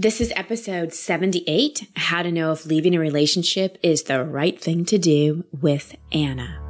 This 0.00 0.20
is 0.20 0.32
episode 0.36 0.92
78 0.92 1.88
How 1.96 2.22
to 2.22 2.30
Know 2.30 2.52
If 2.52 2.64
Leaving 2.64 2.94
a 2.94 3.00
Relationship 3.00 3.78
is 3.82 4.04
the 4.04 4.22
Right 4.22 4.56
Thing 4.56 4.84
to 4.84 4.96
Do 4.96 5.44
with 5.60 5.96
Anna. 6.12 6.60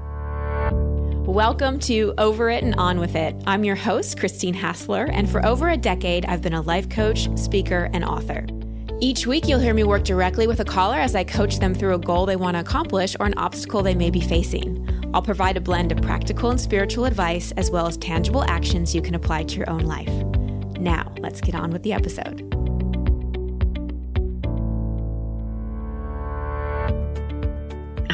Welcome 1.26 1.78
to 1.80 2.14
Over 2.16 2.48
It 2.48 2.64
and 2.64 2.74
On 2.76 2.98
With 2.98 3.14
It. 3.14 3.36
I'm 3.46 3.64
your 3.64 3.76
host, 3.76 4.18
Christine 4.18 4.54
Hassler, 4.54 5.10
and 5.12 5.28
for 5.28 5.44
over 5.44 5.68
a 5.68 5.76
decade, 5.76 6.24
I've 6.24 6.40
been 6.40 6.54
a 6.54 6.62
life 6.62 6.88
coach, 6.88 7.28
speaker, 7.38 7.90
and 7.92 8.02
author. 8.02 8.46
Each 8.98 9.26
week, 9.26 9.46
you'll 9.46 9.60
hear 9.60 9.74
me 9.74 9.84
work 9.84 10.04
directly 10.04 10.46
with 10.46 10.60
a 10.60 10.64
caller 10.64 10.96
as 10.96 11.14
I 11.14 11.22
coach 11.22 11.58
them 11.58 11.74
through 11.74 11.96
a 11.96 11.98
goal 11.98 12.24
they 12.24 12.36
want 12.36 12.54
to 12.54 12.62
accomplish 12.62 13.14
or 13.20 13.26
an 13.26 13.36
obstacle 13.36 13.82
they 13.82 13.94
may 13.94 14.08
be 14.08 14.22
facing. 14.22 14.88
I'll 15.12 15.20
provide 15.20 15.58
a 15.58 15.60
blend 15.60 15.92
of 15.92 16.00
practical 16.00 16.48
and 16.48 16.58
spiritual 16.58 17.04
advice 17.04 17.52
as 17.58 17.70
well 17.70 17.88
as 17.88 17.98
tangible 17.98 18.44
actions 18.44 18.94
you 18.94 19.02
can 19.02 19.14
apply 19.14 19.42
to 19.42 19.56
your 19.58 19.68
own 19.68 19.82
life. 19.82 20.08
Now, 20.80 21.12
let's 21.18 21.42
get 21.42 21.54
on 21.54 21.72
with 21.72 21.82
the 21.82 21.92
episode. 21.92 22.57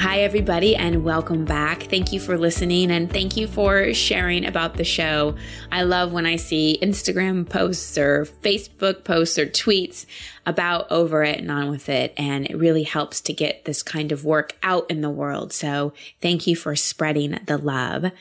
Hi, 0.04 0.18
everybody, 0.18 0.76
and 0.76 1.02
welcome 1.02 1.46
back. 1.46 1.84
Thank 1.84 2.12
you 2.12 2.20
for 2.20 2.36
listening 2.36 2.90
and 2.90 3.10
thank 3.10 3.38
you 3.38 3.46
for 3.46 3.94
sharing 3.94 4.44
about 4.44 4.74
the 4.74 4.84
show. 4.84 5.34
I 5.72 5.84
love 5.84 6.12
when 6.12 6.26
I 6.26 6.36
see 6.36 6.78
Instagram 6.82 7.48
posts 7.48 7.96
or 7.96 8.26
Facebook 8.42 9.04
posts 9.04 9.38
or 9.38 9.46
tweets 9.46 10.04
about 10.44 10.92
Over 10.92 11.24
It 11.24 11.38
and 11.40 11.50
On 11.50 11.70
With 11.70 11.88
It, 11.88 12.12
and 12.18 12.44
it 12.44 12.58
really 12.58 12.82
helps 12.82 13.22
to 13.22 13.32
get 13.32 13.64
this 13.64 13.82
kind 13.82 14.12
of 14.12 14.26
work 14.26 14.58
out 14.62 14.90
in 14.90 15.00
the 15.00 15.08
world. 15.08 15.54
So 15.54 15.94
thank 16.20 16.46
you 16.46 16.54
for 16.54 16.76
spreading 16.76 17.38
the 17.46 17.56
love. 17.56 18.12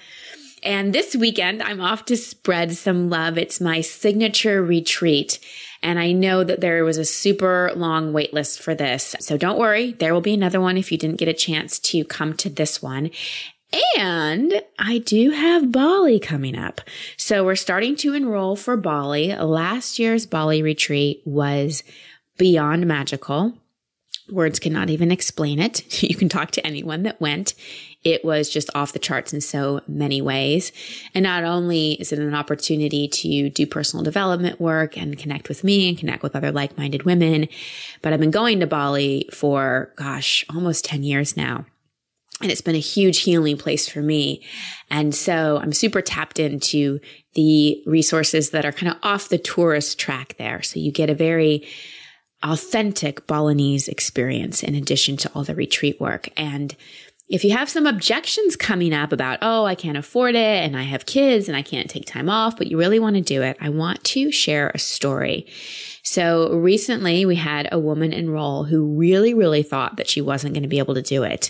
And 0.63 0.95
this 0.95 1.17
weekend, 1.17 1.61
I'm 1.61 1.81
off 1.81 2.05
to 2.05 2.15
spread 2.15 2.77
some 2.77 3.09
love. 3.09 3.37
It's 3.37 3.59
my 3.59 3.81
signature 3.81 4.63
retreat. 4.63 5.37
And 5.83 5.99
I 5.99 6.13
know 6.13 6.43
that 6.43 6.61
there 6.61 6.83
was 6.85 6.97
a 6.97 7.05
super 7.05 7.71
long 7.75 8.13
wait 8.13 8.33
list 8.33 8.61
for 8.61 8.73
this. 8.73 9.15
So 9.19 9.37
don't 9.37 9.59
worry. 9.59 9.91
There 9.91 10.13
will 10.13 10.21
be 10.21 10.33
another 10.33 10.61
one 10.61 10.77
if 10.77 10.91
you 10.91 10.97
didn't 10.97 11.19
get 11.19 11.27
a 11.27 11.33
chance 11.33 11.77
to 11.79 12.05
come 12.05 12.33
to 12.37 12.49
this 12.49 12.81
one. 12.81 13.11
And 13.97 14.61
I 14.79 14.99
do 14.99 15.31
have 15.31 15.71
Bali 15.71 16.19
coming 16.19 16.57
up. 16.57 16.81
So 17.17 17.43
we're 17.43 17.55
starting 17.55 17.95
to 17.97 18.13
enroll 18.13 18.55
for 18.55 18.77
Bali. 18.77 19.35
Last 19.35 19.99
year's 19.99 20.25
Bali 20.25 20.61
retreat 20.61 21.21
was 21.25 21.83
beyond 22.37 22.87
magical. 22.87 23.57
Words 24.31 24.59
cannot 24.59 24.89
even 24.89 25.11
explain 25.11 25.59
it. 25.59 25.83
You 26.03 26.15
can 26.15 26.29
talk 26.29 26.51
to 26.51 26.67
anyone 26.67 27.03
that 27.03 27.19
went. 27.19 27.53
It 28.03 28.23
was 28.25 28.49
just 28.49 28.69
off 28.75 28.93
the 28.93 28.99
charts 28.99 29.33
in 29.33 29.41
so 29.41 29.81
many 29.87 30.21
ways. 30.21 30.71
And 31.13 31.23
not 31.23 31.43
only 31.43 31.93
is 31.93 32.11
it 32.11 32.19
an 32.19 32.35
opportunity 32.35 33.07
to 33.07 33.49
do 33.49 33.65
personal 33.65 34.03
development 34.03 34.59
work 34.59 34.97
and 34.97 35.17
connect 35.17 35.47
with 35.49 35.63
me 35.63 35.87
and 35.87 35.97
connect 35.97 36.23
with 36.23 36.35
other 36.35 36.51
like-minded 36.51 37.03
women, 37.03 37.47
but 38.01 38.11
I've 38.11 38.19
been 38.19 38.31
going 38.31 38.59
to 38.59 38.67
Bali 38.67 39.29
for, 39.31 39.93
gosh, 39.95 40.45
almost 40.53 40.85
10 40.85 41.03
years 41.03 41.37
now. 41.37 41.65
And 42.41 42.51
it's 42.51 42.61
been 42.61 42.75
a 42.75 42.79
huge 42.79 43.19
healing 43.19 43.57
place 43.57 43.87
for 43.87 44.01
me. 44.01 44.43
And 44.89 45.15
so 45.15 45.59
I'm 45.61 45.71
super 45.71 46.01
tapped 46.01 46.39
into 46.39 46.99
the 47.35 47.81
resources 47.85 48.49
that 48.49 48.65
are 48.65 48.71
kind 48.71 48.91
of 48.91 48.97
off 49.01 49.29
the 49.29 49.37
tourist 49.37 49.97
track 49.97 50.35
there. 50.37 50.61
So 50.61 50.79
you 50.79 50.91
get 50.91 51.09
a 51.09 51.15
very 51.15 51.65
authentic 52.43 53.25
Balinese 53.25 53.87
experience 53.87 54.61
in 54.63 54.75
addition 54.75 55.17
to 55.17 55.31
all 55.33 55.43
the 55.43 55.55
retreat 55.55 55.99
work. 55.99 56.29
And 56.37 56.75
if 57.29 57.43
you 57.43 57.51
have 57.51 57.69
some 57.69 57.87
objections 57.87 58.55
coming 58.55 58.93
up 58.93 59.11
about, 59.11 59.39
oh, 59.41 59.65
I 59.65 59.75
can't 59.75 59.97
afford 59.97 60.35
it 60.35 60.37
and 60.63 60.77
I 60.77 60.83
have 60.83 61.05
kids 61.05 61.47
and 61.47 61.55
I 61.55 61.61
can't 61.61 61.89
take 61.89 62.05
time 62.05 62.29
off, 62.29 62.57
but 62.57 62.67
you 62.67 62.77
really 62.77 62.99
want 62.99 63.15
to 63.15 63.21
do 63.21 63.41
it, 63.41 63.57
I 63.61 63.69
want 63.69 64.03
to 64.03 64.31
share 64.31 64.71
a 64.75 64.77
story. 64.77 65.47
So 66.03 66.51
recently 66.53 67.25
we 67.25 67.35
had 67.35 67.69
a 67.71 67.79
woman 67.79 68.11
enroll 68.11 68.65
who 68.65 68.97
really, 68.97 69.33
really 69.33 69.63
thought 69.63 69.95
that 69.95 70.09
she 70.09 70.21
wasn't 70.21 70.53
going 70.53 70.63
to 70.63 70.69
be 70.69 70.79
able 70.79 70.95
to 70.95 71.01
do 71.01 71.23
it. 71.23 71.49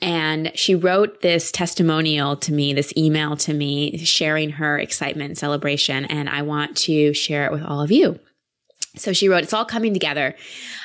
And 0.00 0.50
she 0.54 0.74
wrote 0.74 1.20
this 1.20 1.52
testimonial 1.52 2.36
to 2.38 2.52
me, 2.52 2.72
this 2.72 2.94
email 2.96 3.36
to 3.36 3.52
me, 3.52 3.98
sharing 3.98 4.50
her 4.50 4.78
excitement 4.78 5.28
and 5.28 5.38
celebration. 5.38 6.06
And 6.06 6.30
I 6.30 6.42
want 6.42 6.78
to 6.78 7.12
share 7.12 7.44
it 7.44 7.52
with 7.52 7.62
all 7.62 7.82
of 7.82 7.92
you. 7.92 8.18
So 8.96 9.12
she 9.12 9.28
wrote, 9.28 9.44
It's 9.44 9.52
all 9.52 9.64
coming 9.64 9.92
together. 9.92 10.34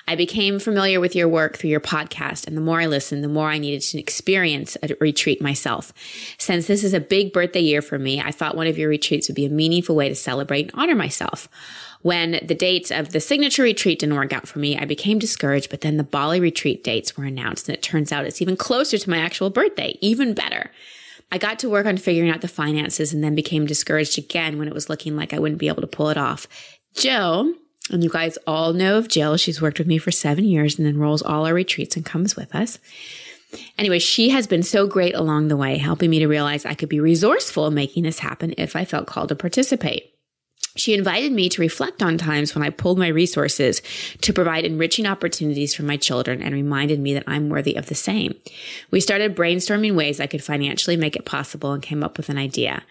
I 0.07 0.15
became 0.15 0.59
familiar 0.59 0.99
with 0.99 1.15
your 1.15 1.27
work 1.27 1.57
through 1.57 1.71
your 1.71 1.79
podcast, 1.79 2.45
and 2.45 2.55
the 2.55 2.61
more 2.61 2.79
I 2.79 2.85
listened, 2.85 3.23
the 3.23 3.27
more 3.27 3.49
I 3.49 3.57
needed 3.57 3.81
to 3.81 3.99
experience 3.99 4.77
a 4.83 4.95
retreat 4.99 5.41
myself. 5.41 5.91
Since 6.37 6.67
this 6.67 6.83
is 6.83 6.93
a 6.93 6.99
big 6.99 7.33
birthday 7.33 7.61
year 7.61 7.81
for 7.81 7.97
me, 7.97 8.21
I 8.21 8.31
thought 8.31 8.55
one 8.55 8.67
of 8.67 8.77
your 8.77 8.89
retreats 8.89 9.27
would 9.27 9.35
be 9.35 9.45
a 9.45 9.49
meaningful 9.49 9.95
way 9.95 10.07
to 10.07 10.15
celebrate 10.15 10.71
and 10.71 10.71
honor 10.75 10.95
myself. 10.95 11.49
When 12.03 12.39
the 12.43 12.53
dates 12.53 12.91
of 12.91 13.11
the 13.11 13.19
signature 13.19 13.63
retreat 13.63 13.97
didn't 13.97 14.15
work 14.15 14.31
out 14.31 14.47
for 14.47 14.59
me, 14.59 14.77
I 14.77 14.85
became 14.85 15.17
discouraged, 15.17 15.71
but 15.71 15.81
then 15.81 15.97
the 15.97 16.03
Bali 16.03 16.39
retreat 16.39 16.83
dates 16.83 17.17
were 17.17 17.23
announced, 17.23 17.67
and 17.67 17.75
it 17.75 17.81
turns 17.81 18.11
out 18.11 18.25
it's 18.25 18.43
even 18.43 18.55
closer 18.55 18.99
to 18.99 19.09
my 19.09 19.17
actual 19.17 19.49
birthday, 19.49 19.97
even 20.01 20.35
better. 20.35 20.69
I 21.31 21.39
got 21.39 21.57
to 21.59 21.69
work 21.69 21.87
on 21.87 21.97
figuring 21.97 22.29
out 22.29 22.41
the 22.41 22.47
finances 22.47 23.11
and 23.11 23.23
then 23.23 23.33
became 23.33 23.65
discouraged 23.65 24.19
again 24.19 24.59
when 24.59 24.67
it 24.67 24.75
was 24.75 24.89
looking 24.89 25.15
like 25.15 25.33
I 25.33 25.39
wouldn't 25.39 25.59
be 25.59 25.67
able 25.67 25.81
to 25.81 25.87
pull 25.87 26.09
it 26.09 26.17
off. 26.17 26.47
Jill, 26.93 27.51
and 27.91 28.03
you 28.03 28.09
guys 28.09 28.37
all 28.47 28.73
know 28.73 28.97
of 28.97 29.07
Jill. 29.07 29.37
She's 29.37 29.61
worked 29.61 29.79
with 29.79 29.87
me 29.87 29.97
for 29.97 30.11
seven 30.11 30.45
years 30.45 30.79
and 30.79 30.87
enrolls 30.87 31.21
all 31.21 31.45
our 31.45 31.53
retreats 31.53 31.95
and 31.95 32.05
comes 32.05 32.35
with 32.35 32.53
us. 32.55 32.79
Anyway, 33.77 33.99
she 33.99 34.29
has 34.29 34.47
been 34.47 34.63
so 34.63 34.87
great 34.87 35.15
along 35.15 35.47
the 35.47 35.57
way, 35.57 35.77
helping 35.77 36.09
me 36.09 36.19
to 36.19 36.27
realize 36.27 36.65
I 36.65 36.73
could 36.73 36.89
be 36.89 36.99
resourceful 36.99 37.67
in 37.67 37.73
making 37.73 38.03
this 38.03 38.19
happen 38.19 38.53
if 38.57 38.75
I 38.75 38.85
felt 38.85 39.07
called 39.07 39.29
to 39.29 39.35
participate. 39.35 40.14
She 40.75 40.93
invited 40.93 41.31
me 41.31 41.47
to 41.49 41.61
reflect 41.61 42.03
on 42.03 42.17
times 42.17 42.53
when 42.53 42.63
I 42.63 42.69
pulled 42.69 42.99
my 42.99 43.07
resources 43.07 43.81
to 44.21 44.33
provide 44.33 44.65
enriching 44.65 45.05
opportunities 45.05 45.73
for 45.73 45.83
my 45.83 45.95
children 45.95 46.41
and 46.41 46.53
reminded 46.53 46.99
me 46.99 47.13
that 47.13 47.23
I'm 47.27 47.49
worthy 47.49 47.75
of 47.75 47.85
the 47.85 47.95
same. 47.95 48.35
We 48.91 48.99
started 48.99 49.35
brainstorming 49.35 49.95
ways 49.95 50.19
I 50.19 50.27
could 50.27 50.43
financially 50.43 50.97
make 50.97 51.15
it 51.15 51.25
possible 51.25 51.71
and 51.71 51.81
came 51.81 52.03
up 52.03 52.17
with 52.17 52.29
an 52.29 52.37
idea. 52.37 52.83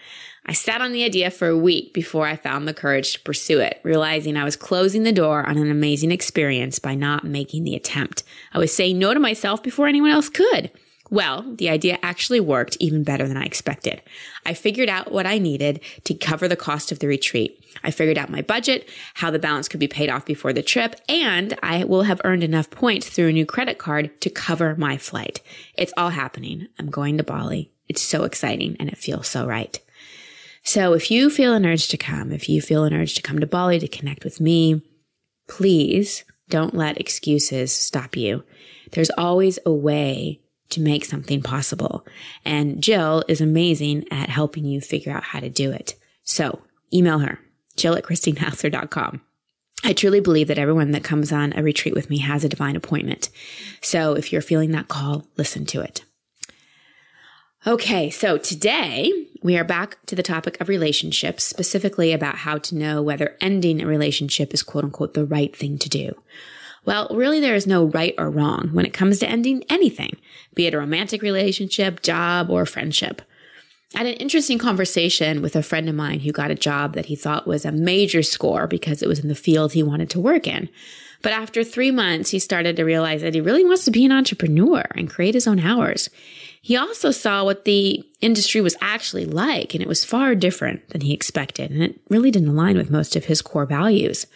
I 0.47 0.53
sat 0.53 0.83
on 0.83 0.93
the 0.93 1.05
idea 1.05 1.31
for 1.31 1.49
a 1.49 1.57
week 1.57 1.95
before 1.95 2.27
I 2.27 2.37
found 2.37 2.69
the 2.69 2.75
courage 2.75 3.15
to 3.15 3.21
pursue 3.21 3.61
it, 3.61 3.81
realizing 3.83 4.37
I 4.37 4.45
was 4.45 4.57
closing 4.57 5.03
the 5.03 5.13
door 5.13 5.47
on 5.47 5.57
an 5.57 5.71
amazing 5.71 6.11
experience 6.11 6.79
by 6.79 6.95
not 6.95 7.25
making 7.25 7.65
the 7.65 7.75
attempt. 7.75 8.25
I 8.53 8.59
was 8.59 8.75
saying 8.75 8.99
no 8.99 9.15
to 9.15 9.21
myself 9.21 9.63
before 9.63 9.87
anyone 9.87 10.11
else 10.11 10.29
could. 10.29 10.71
Well, 11.15 11.45
the 11.59 11.69
idea 11.69 11.97
actually 12.03 12.41
worked 12.41 12.77
even 12.81 13.05
better 13.05 13.29
than 13.29 13.37
I 13.37 13.45
expected. 13.45 14.03
I 14.45 14.53
figured 14.53 14.89
out 14.89 15.13
what 15.13 15.29
I 15.29 15.39
needed 15.39 15.81
to 16.03 16.15
cover 16.15 16.49
the 16.49 16.57
cost 16.57 16.91
of 16.91 16.99
the 16.99 17.07
retreat. 17.07 17.65
I 17.85 17.93
figured 17.93 18.19
out 18.19 18.31
my 18.31 18.43
budget, 18.43 18.89
how 19.15 19.31
the 19.31 19.39
balance 19.39 19.69
could 19.69 19.79
be 19.79 19.87
paid 19.87 20.11
off 20.11 20.27
before 20.27 20.53
the 20.53 20.61
trip, 20.61 20.97
and 21.09 21.57
I 21.63 21.85
will 21.85 22.03
have 22.03 22.21
earned 22.25 22.43
enough 22.43 22.69
points 22.69 23.09
through 23.09 23.29
a 23.29 23.33
new 23.33 23.47
credit 23.47 23.79
card 23.79 24.21
to 24.23 24.29
cover 24.29 24.75
my 24.75 24.97
flight. 24.97 25.41
It's 25.79 25.93
all 25.97 26.11
happening. 26.11 26.67
I'm 26.81 26.91
going 26.91 27.17
to 27.19 27.23
Bali. 27.23 27.71
It's 27.89 28.03
so 28.03 28.25
exciting 28.25 28.77
and 28.81 28.89
it 28.89 28.99
feels 28.99 29.29
so 29.29 29.47
right. 29.47 29.79
So 30.65 30.95
if 30.95 31.13
you 31.13 31.31
feel 31.31 31.55
an 31.55 31.65
urge 31.65 31.87
to 31.89 31.97
come, 31.97 32.33
if 32.33 32.49
you 32.49 32.61
feel 32.61 32.83
an 32.83 32.93
urge 32.93 33.15
to 33.15 33.23
come 33.23 33.39
to 33.39 33.47
Bali 33.47 33.79
to 33.79 33.87
connect 33.87 34.25
with 34.25 34.41
me, 34.41 34.83
please 35.47 36.25
don't 36.49 36.75
let 36.75 36.99
excuses 36.99 37.71
stop 37.71 38.17
you. 38.17 38.43
There's 38.91 39.11
always 39.11 39.61
a 39.65 39.73
way 39.73 40.41
to 40.75 40.81
make 40.81 41.05
something 41.05 41.43
possible. 41.43 42.07
And 42.45 42.83
Jill 42.83 43.25
is 43.29 43.41
amazing 43.41 44.05
at 44.11 44.29
helping 44.29 44.65
you 44.65 44.81
figure 44.81 45.13
out 45.13 45.25
how 45.25 45.41
to 45.41 45.51
do 45.51 45.71
it. 45.71 45.95
So 46.23 46.61
email 46.93 47.19
her, 47.21 47.39
jill 47.77 47.97
at 47.97 48.05
christinehassler.com. 48.05 49.21
I 49.87 49.93
truly 49.93 50.21
believe 50.21 50.49
that 50.49 50.59
everyone 50.59 50.93
that 50.93 51.05
comes 51.05 51.31
on 51.31 51.53
a 51.53 51.63
retreat 51.63 51.95
with 51.95 52.09
me 52.09 52.19
has 52.19 52.43
a 52.43 52.49
divine 52.49 52.75
appointment. 52.75 53.29
So 53.83 54.15
if 54.15 54.33
you're 54.33 54.41
feeling 54.41 54.73
that 54.73 54.89
call, 54.89 55.27
listen 55.37 55.67
to 55.67 55.83
it. 55.83 56.05
Okay, 57.67 58.11
so 58.11 58.37
today 58.37 59.11
we 59.43 59.57
are 59.57 59.65
back 59.65 60.05
to 60.07 60.15
the 60.15 60.23
topic 60.23 60.61
of 60.61 60.69
relationships, 60.69 61.45
specifically 61.45 62.13
about 62.13 62.37
how 62.37 62.59
to 62.59 62.75
know 62.75 63.03
whether 63.03 63.37
ending 63.41 63.81
a 63.81 63.87
relationship 63.87 64.53
is 64.53 64.63
quote 64.63 64.85
unquote 64.85 65.15
the 65.15 65.25
right 65.25 65.55
thing 65.55 65.79
to 65.79 65.89
do. 65.89 66.15
Well, 66.85 67.09
really, 67.11 67.41
there 67.41 67.55
is 67.55 67.67
no 67.67 67.87
right 67.87 68.15
or 68.19 68.31
wrong 68.31 68.71
when 68.73 68.85
it 68.85 68.93
comes 68.93 69.19
to 69.19 69.29
ending 69.29 69.65
anything, 69.69 70.17
be 70.55 70.67
it 70.67 70.75
a 70.75 70.79
romantic 70.79 71.23
relationship, 71.23 72.03
job, 72.03 72.51
or 72.51 72.67
friendship. 72.67 73.23
I 73.95 73.99
had 73.99 74.07
an 74.09 74.15
interesting 74.15 74.59
conversation 74.59 75.41
with 75.41 75.55
a 75.55 75.63
friend 75.63 75.89
of 75.89 75.95
mine 75.95 76.21
who 76.21 76.33
got 76.33 76.51
a 76.51 76.57
job 76.57 76.95
that 76.95 77.07
he 77.07 77.17
thought 77.17 77.47
was 77.47 77.65
a 77.65 77.73
major 77.73 78.23
score 78.23 78.67
because 78.67 79.03
it 79.03 79.09
was 79.09 79.21
in 79.21 79.29
the 79.29 79.35
field 79.35 79.73
he 79.73 79.83
wanted 79.83 80.11
to 80.11 80.21
work 80.21 80.47
in. 80.47 80.69
But 81.23 81.33
after 81.33 81.65
three 81.65 81.91
months, 81.91 82.31
he 82.31 82.39
started 82.39 82.77
to 82.77 82.85
realize 82.85 83.23
that 83.23 83.35
he 83.35 83.41
really 83.41 83.65
wants 83.65 83.85
to 83.87 83.91
be 83.91 84.05
an 84.05 84.13
entrepreneur 84.13 84.85
and 84.95 85.09
create 85.09 85.35
his 85.35 85.47
own 85.47 85.59
hours. 85.59 86.11
He 86.61 86.77
also 86.77 87.13
saw 87.13 87.45
what 87.45 87.65
the 87.65 88.05
industry 88.21 88.61
was 88.61 88.77
actually 88.81 89.25
like, 89.25 89.75
and 89.75 89.83
it 89.83 89.89
was 89.89 90.05
far 90.05 90.35
different 90.35 90.89
than 90.91 91.03
he 91.03 91.15
expected, 91.15 91.71
and 91.71 91.83
it 91.83 92.01
really 92.11 92.31
didn't 92.31 92.49
align 92.49 92.77
with 92.77 92.91
most 92.91 93.17
of 93.17 93.27
his 93.27 93.43
core 93.43 93.65
values. 93.65 94.27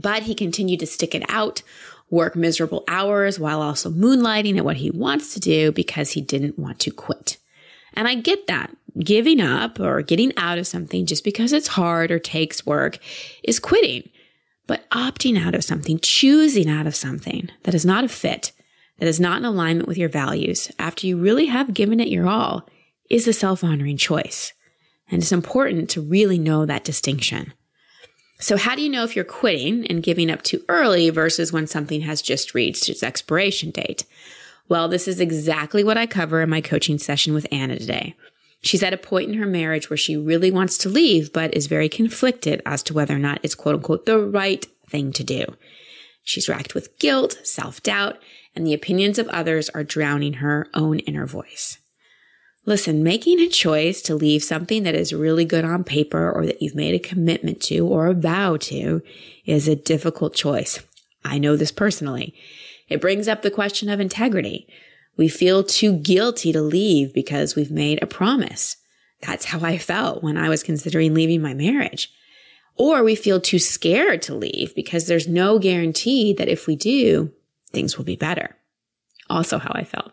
But 0.00 0.24
he 0.24 0.34
continued 0.34 0.80
to 0.80 0.86
stick 0.86 1.14
it 1.14 1.24
out, 1.28 1.62
work 2.08 2.34
miserable 2.34 2.84
hours 2.88 3.38
while 3.38 3.60
also 3.60 3.90
moonlighting 3.90 4.56
at 4.56 4.64
what 4.64 4.78
he 4.78 4.90
wants 4.90 5.34
to 5.34 5.40
do 5.40 5.72
because 5.72 6.12
he 6.12 6.20
didn't 6.20 6.58
want 6.58 6.78
to 6.80 6.90
quit. 6.90 7.36
And 7.94 8.08
I 8.08 8.14
get 8.14 8.46
that. 8.46 8.74
Giving 8.98 9.40
up 9.40 9.78
or 9.78 10.02
getting 10.02 10.36
out 10.36 10.58
of 10.58 10.66
something 10.66 11.06
just 11.06 11.22
because 11.22 11.52
it's 11.52 11.68
hard 11.68 12.10
or 12.10 12.18
takes 12.18 12.66
work 12.66 12.98
is 13.44 13.60
quitting. 13.60 14.08
But 14.66 14.88
opting 14.90 15.38
out 15.38 15.54
of 15.54 15.64
something, 15.64 16.00
choosing 16.00 16.68
out 16.68 16.86
of 16.86 16.96
something 16.96 17.50
that 17.62 17.74
is 17.74 17.86
not 17.86 18.04
a 18.04 18.08
fit, 18.08 18.52
that 18.98 19.08
is 19.08 19.20
not 19.20 19.38
in 19.38 19.44
alignment 19.44 19.86
with 19.86 19.96
your 19.96 20.08
values 20.08 20.72
after 20.78 21.06
you 21.06 21.16
really 21.16 21.46
have 21.46 21.74
given 21.74 22.00
it 22.00 22.08
your 22.08 22.26
all 22.26 22.68
is 23.08 23.28
a 23.28 23.32
self 23.32 23.62
honoring 23.62 23.96
choice. 23.96 24.52
And 25.10 25.22
it's 25.22 25.32
important 25.32 25.88
to 25.90 26.00
really 26.00 26.38
know 26.38 26.66
that 26.66 26.84
distinction. 26.84 27.52
So, 28.40 28.56
how 28.56 28.74
do 28.74 28.80
you 28.80 28.88
know 28.88 29.04
if 29.04 29.14
you're 29.14 29.24
quitting 29.24 29.86
and 29.86 30.02
giving 30.02 30.30
up 30.30 30.42
too 30.42 30.64
early 30.68 31.10
versus 31.10 31.52
when 31.52 31.66
something 31.66 32.00
has 32.00 32.22
just 32.22 32.54
reached 32.54 32.88
its 32.88 33.02
expiration 33.02 33.70
date? 33.70 34.04
Well, 34.66 34.88
this 34.88 35.06
is 35.06 35.20
exactly 35.20 35.84
what 35.84 35.98
I 35.98 36.06
cover 36.06 36.40
in 36.40 36.48
my 36.48 36.62
coaching 36.62 36.98
session 36.98 37.34
with 37.34 37.46
Anna 37.52 37.78
today. 37.78 38.14
She's 38.62 38.82
at 38.82 38.94
a 38.94 38.98
point 38.98 39.28
in 39.28 39.36
her 39.36 39.46
marriage 39.46 39.90
where 39.90 39.96
she 39.96 40.16
really 40.16 40.50
wants 40.50 40.78
to 40.78 40.88
leave, 40.88 41.32
but 41.32 41.54
is 41.54 41.66
very 41.66 41.88
conflicted 41.88 42.62
as 42.64 42.82
to 42.84 42.94
whether 42.94 43.14
or 43.14 43.18
not 43.18 43.40
it's 43.42 43.54
quote 43.54 43.74
unquote 43.74 44.06
the 44.06 44.18
right 44.18 44.64
thing 44.88 45.12
to 45.12 45.24
do. 45.24 45.44
She's 46.22 46.48
racked 46.48 46.74
with 46.74 46.98
guilt, 46.98 47.38
self 47.42 47.82
doubt, 47.82 48.18
and 48.56 48.66
the 48.66 48.74
opinions 48.74 49.18
of 49.18 49.28
others 49.28 49.68
are 49.70 49.84
drowning 49.84 50.34
her 50.34 50.66
own 50.72 51.00
inner 51.00 51.26
voice. 51.26 51.78
Listen, 52.66 53.02
making 53.02 53.40
a 53.40 53.48
choice 53.48 54.02
to 54.02 54.14
leave 54.14 54.42
something 54.42 54.82
that 54.82 54.94
is 54.94 55.14
really 55.14 55.44
good 55.44 55.64
on 55.64 55.82
paper 55.82 56.30
or 56.30 56.44
that 56.44 56.60
you've 56.60 56.74
made 56.74 56.94
a 56.94 56.98
commitment 56.98 57.60
to 57.62 57.86
or 57.86 58.06
a 58.06 58.14
vow 58.14 58.56
to 58.58 59.02
is 59.46 59.66
a 59.66 59.74
difficult 59.74 60.34
choice. 60.34 60.80
I 61.24 61.38
know 61.38 61.56
this 61.56 61.72
personally. 61.72 62.34
It 62.88 63.00
brings 63.00 63.28
up 63.28 63.42
the 63.42 63.50
question 63.50 63.88
of 63.88 63.98
integrity. 63.98 64.66
We 65.16 65.28
feel 65.28 65.64
too 65.64 65.94
guilty 65.94 66.52
to 66.52 66.60
leave 66.60 67.14
because 67.14 67.56
we've 67.56 67.70
made 67.70 68.02
a 68.02 68.06
promise. 68.06 68.76
That's 69.22 69.46
how 69.46 69.60
I 69.60 69.78
felt 69.78 70.22
when 70.22 70.36
I 70.36 70.48
was 70.48 70.62
considering 70.62 71.14
leaving 71.14 71.42
my 71.42 71.54
marriage. 71.54 72.12
Or 72.76 73.02
we 73.02 73.14
feel 73.14 73.40
too 73.40 73.58
scared 73.58 74.22
to 74.22 74.34
leave 74.34 74.74
because 74.74 75.06
there's 75.06 75.28
no 75.28 75.58
guarantee 75.58 76.32
that 76.34 76.48
if 76.48 76.66
we 76.66 76.76
do, 76.76 77.32
things 77.70 77.96
will 77.96 78.04
be 78.04 78.16
better. 78.16 78.56
Also 79.28 79.58
how 79.58 79.72
I 79.74 79.84
felt. 79.84 80.12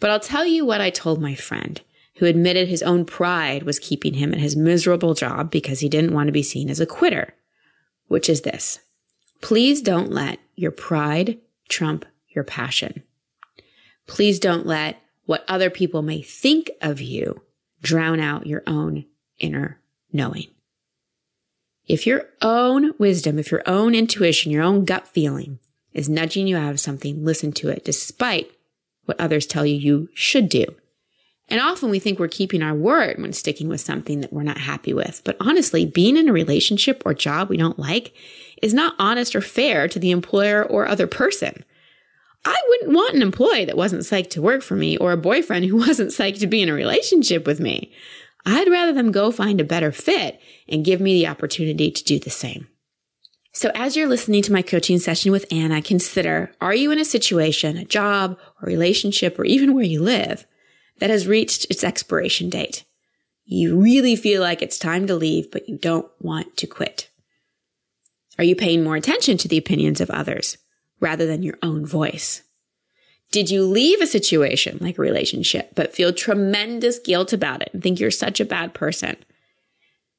But 0.00 0.10
I'll 0.10 0.20
tell 0.20 0.44
you 0.46 0.64
what 0.64 0.80
I 0.80 0.90
told 0.90 1.20
my 1.20 1.34
friend 1.34 1.80
who 2.16 2.26
admitted 2.26 2.68
his 2.68 2.82
own 2.82 3.04
pride 3.04 3.62
was 3.62 3.78
keeping 3.78 4.14
him 4.14 4.32
at 4.32 4.40
his 4.40 4.56
miserable 4.56 5.14
job 5.14 5.50
because 5.50 5.80
he 5.80 5.88
didn't 5.88 6.14
want 6.14 6.28
to 6.28 6.32
be 6.32 6.42
seen 6.42 6.70
as 6.70 6.80
a 6.80 6.86
quitter, 6.86 7.34
which 8.08 8.28
is 8.28 8.42
this. 8.42 8.80
Please 9.40 9.82
don't 9.82 10.10
let 10.10 10.38
your 10.54 10.70
pride 10.70 11.38
trump 11.68 12.06
your 12.28 12.44
passion. 12.44 13.02
Please 14.06 14.38
don't 14.38 14.66
let 14.66 15.02
what 15.24 15.44
other 15.48 15.68
people 15.68 16.02
may 16.02 16.22
think 16.22 16.70
of 16.80 17.00
you 17.00 17.42
drown 17.82 18.20
out 18.20 18.46
your 18.46 18.62
own 18.66 19.04
inner 19.38 19.80
knowing. 20.12 20.46
If 21.86 22.06
your 22.06 22.26
own 22.42 22.94
wisdom, 22.98 23.38
if 23.38 23.50
your 23.50 23.62
own 23.66 23.94
intuition, 23.94 24.50
your 24.50 24.62
own 24.62 24.84
gut 24.84 25.06
feeling 25.06 25.58
is 25.92 26.08
nudging 26.08 26.46
you 26.46 26.56
out 26.56 26.70
of 26.70 26.80
something, 26.80 27.24
listen 27.24 27.52
to 27.52 27.68
it 27.68 27.84
despite 27.84 28.50
what 29.06 29.20
others 29.20 29.46
tell 29.46 29.64
you 29.64 29.74
you 29.74 30.08
should 30.14 30.48
do. 30.48 30.66
And 31.48 31.60
often 31.60 31.90
we 31.90 31.98
think 31.98 32.18
we're 32.18 32.28
keeping 32.28 32.62
our 32.62 32.74
word 32.74 33.18
when 33.18 33.32
sticking 33.32 33.68
with 33.68 33.80
something 33.80 34.20
that 34.20 34.32
we're 34.32 34.42
not 34.42 34.58
happy 34.58 34.92
with. 34.92 35.22
But 35.24 35.36
honestly, 35.40 35.86
being 35.86 36.16
in 36.16 36.28
a 36.28 36.32
relationship 36.32 37.02
or 37.06 37.14
job 37.14 37.48
we 37.48 37.56
don't 37.56 37.78
like 37.78 38.12
is 38.62 38.74
not 38.74 38.96
honest 38.98 39.36
or 39.36 39.40
fair 39.40 39.86
to 39.88 39.98
the 39.98 40.10
employer 40.10 40.64
or 40.64 40.88
other 40.88 41.06
person. 41.06 41.64
I 42.44 42.60
wouldn't 42.68 42.94
want 42.94 43.14
an 43.14 43.22
employee 43.22 43.64
that 43.64 43.76
wasn't 43.76 44.02
psyched 44.02 44.30
to 44.30 44.42
work 44.42 44.62
for 44.62 44.76
me 44.76 44.96
or 44.96 45.12
a 45.12 45.16
boyfriend 45.16 45.66
who 45.66 45.76
wasn't 45.86 46.10
psyched 46.10 46.40
to 46.40 46.46
be 46.46 46.62
in 46.62 46.68
a 46.68 46.74
relationship 46.74 47.46
with 47.46 47.60
me. 47.60 47.92
I'd 48.44 48.70
rather 48.70 48.92
them 48.92 49.10
go 49.10 49.32
find 49.32 49.60
a 49.60 49.64
better 49.64 49.90
fit 49.90 50.40
and 50.68 50.84
give 50.84 51.00
me 51.00 51.14
the 51.14 51.26
opportunity 51.26 51.90
to 51.90 52.04
do 52.04 52.18
the 52.18 52.30
same. 52.30 52.68
So 53.56 53.70
as 53.74 53.96
you're 53.96 54.06
listening 54.06 54.42
to 54.42 54.52
my 54.52 54.60
coaching 54.60 54.98
session 54.98 55.32
with 55.32 55.50
Anna, 55.50 55.80
consider, 55.80 56.52
are 56.60 56.74
you 56.74 56.90
in 56.90 56.98
a 56.98 57.06
situation, 57.06 57.78
a 57.78 57.86
job 57.86 58.38
or 58.60 58.66
relationship 58.66 59.38
or 59.38 59.46
even 59.46 59.72
where 59.72 59.82
you 59.82 60.02
live 60.02 60.46
that 60.98 61.08
has 61.08 61.26
reached 61.26 61.64
its 61.70 61.82
expiration 61.82 62.50
date? 62.50 62.84
You 63.46 63.80
really 63.80 64.14
feel 64.14 64.42
like 64.42 64.60
it's 64.60 64.78
time 64.78 65.06
to 65.06 65.16
leave, 65.16 65.50
but 65.50 65.70
you 65.70 65.78
don't 65.78 66.06
want 66.20 66.58
to 66.58 66.66
quit. 66.66 67.08
Are 68.36 68.44
you 68.44 68.54
paying 68.54 68.84
more 68.84 68.96
attention 68.96 69.38
to 69.38 69.48
the 69.48 69.56
opinions 69.56 70.02
of 70.02 70.10
others? 70.10 70.58
rather 71.00 71.26
than 71.26 71.42
your 71.42 71.58
own 71.62 71.86
voice? 71.86 72.42
Did 73.32 73.50
you 73.50 73.64
leave 73.64 74.00
a 74.00 74.06
situation 74.06 74.78
like 74.80 74.98
a 74.98 75.02
relationship, 75.02 75.72
but 75.74 75.94
feel 75.94 76.12
tremendous 76.12 76.98
guilt 76.98 77.32
about 77.32 77.62
it 77.62 77.70
and 77.72 77.82
think 77.82 77.98
you're 77.98 78.10
such 78.10 78.40
a 78.40 78.44
bad 78.44 78.72
person? 78.72 79.16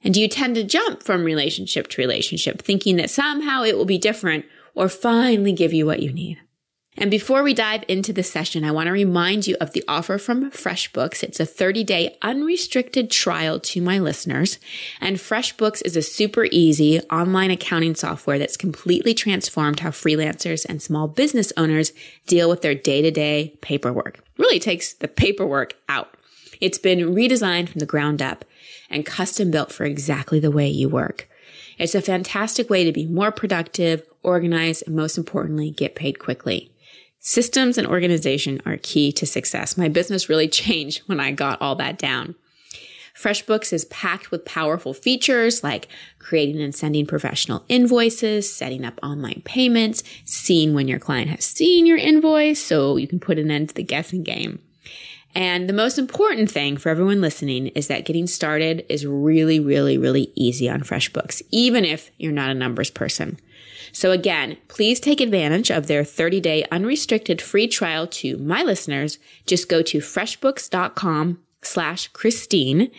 And 0.04 0.14
do 0.14 0.22
you 0.22 0.28
tend 0.28 0.56
to 0.56 0.64
jump 0.64 1.04
from 1.04 1.24
relationship 1.24 1.88
to 1.90 2.02
relationship, 2.02 2.62
thinking 2.62 2.98
that 2.98 3.10
somehow 3.10 3.64
it 3.64 3.78
will 3.78 3.86
be 3.86 3.98
different 3.98 4.46
or 4.76 4.90
finally 4.90 5.54
give 5.54 5.74
you 5.74 5.86
what 5.86 6.02
you 6.02 6.14
need? 6.14 6.40
And 7.00 7.12
before 7.12 7.44
we 7.44 7.54
dive 7.54 7.84
into 7.88 8.12
the 8.12 8.24
session, 8.24 8.64
I 8.64 8.72
want 8.72 8.88
to 8.88 8.92
remind 8.92 9.46
you 9.46 9.56
of 9.62 9.72
the 9.74 9.84
offer 9.88 10.18
from 10.18 10.50
FreshBooks. 10.50 11.22
It's 11.22 11.40
a 11.40 11.46
30 11.46 11.84
day 11.84 12.18
unrestricted 12.24 13.12
trial 13.12 13.60
to 13.60 13.82
my 13.82 14.00
listeners. 14.00 14.58
And 15.00 15.18
FreshBooks 15.18 15.84
is 15.86 15.96
a 15.96 16.02
super 16.02 16.48
easy 16.52 17.00
online 17.12 17.52
accounting 17.52 17.94
software 17.94 18.40
that's 18.40 18.58
completely 18.58 19.14
transformed 19.14 19.82
how 19.82 19.92
freelancers 19.92 20.66
and 20.68 20.82
small 20.82 21.08
business 21.08 21.54
owners 21.56 21.94
deal 22.26 22.50
with 22.50 22.64
their 22.64 22.76
day 22.76 23.04
to 23.04 23.12
day 23.12 23.56
paperwork. 23.62 24.20
Really 24.38 24.60
takes 24.60 24.94
the 24.94 25.08
paperwork 25.08 25.76
out. 25.88 26.16
It's 26.60 26.80
been 26.80 27.14
redesigned 27.14 27.70
from 27.70 27.80
the 27.80 27.86
ground 27.86 28.24
up 28.24 28.44
and 28.90 29.06
custom 29.06 29.52
built 29.52 29.72
for 29.72 29.86
exactly 29.86 30.40
the 30.40 30.52
way 30.52 30.68
you 30.68 30.90
work. 30.90 31.30
It's 31.78 31.96
a 31.96 32.02
fantastic 32.02 32.70
way 32.70 32.84
to 32.84 32.92
be 32.92 33.06
more 33.06 33.32
productive, 33.32 34.04
organized, 34.24 34.84
and 34.88 34.96
most 34.96 35.18
importantly, 35.18 35.72
get 35.72 35.96
paid 35.96 36.20
quickly. 36.20 36.72
Systems 37.20 37.78
and 37.78 37.88
organization 37.88 38.62
are 38.66 38.78
key 38.78 39.12
to 39.12 39.26
success. 39.26 39.78
My 39.78 39.90
business 39.90 40.30
really 40.30 40.48
changed 40.64 41.04
when 41.08 41.20
I 41.20 41.32
got 41.32 41.62
all 41.62 41.76
that 41.76 41.98
down. 41.98 42.36
FreshBooks 43.18 43.74
is 43.74 43.86
packed 43.86 44.30
with 44.30 44.46
powerful 44.46 44.94
features 44.94 45.64
like 45.64 45.88
creating 46.20 46.62
and 46.62 46.76
sending 46.76 47.08
professional 47.08 47.66
invoices, 47.68 48.54
setting 48.54 48.86
up 48.86 49.00
online 49.02 49.42
payments, 49.44 50.04
seeing 50.24 50.76
when 50.76 50.88
your 50.88 51.00
client 51.00 51.32
has 51.32 51.44
seen 51.44 51.88
your 51.88 51.98
invoice 51.98 52.64
so 52.64 52.96
you 52.96 53.08
can 53.08 53.20
put 53.20 53.40
an 53.40 53.50
end 53.50 53.70
to 53.70 53.76
the 53.76 53.84
guessing 53.84 54.22
game. 54.22 54.60
And 55.38 55.70
the 55.70 55.74
most 55.74 56.00
important 56.00 56.50
thing 56.50 56.78
for 56.78 56.90
everyone 56.90 57.22
listening 57.22 57.68
is 57.68 57.86
that 57.90 58.06
getting 58.06 58.26
started 58.26 58.84
is 58.90 59.06
really, 59.06 59.60
really, 59.60 59.96
really 59.96 60.32
easy 60.34 60.68
on 60.68 60.82
FreshBooks, 60.82 61.44
even 61.52 61.86
if 61.86 62.10
you're 62.18 62.32
not 62.32 62.50
a 62.50 62.56
numbers 62.56 62.90
person. 62.90 63.38
So 63.92 64.10
again, 64.10 64.58
please 64.68 65.00
take 65.00 65.22
advantage 65.22 65.70
of 65.70 65.86
their 65.86 66.04
30 66.04 66.42
day 66.42 66.66
unrestricted 66.72 67.40
free 67.40 67.68
trial 67.68 68.08
to 68.08 68.40
my 68.40 68.64
listeners. 68.64 69.20
Just 69.46 69.70
go 69.70 69.84
to 69.84 70.00
freshbooks.com 70.00 71.40
slash 71.62 72.08
Christine 72.08 72.90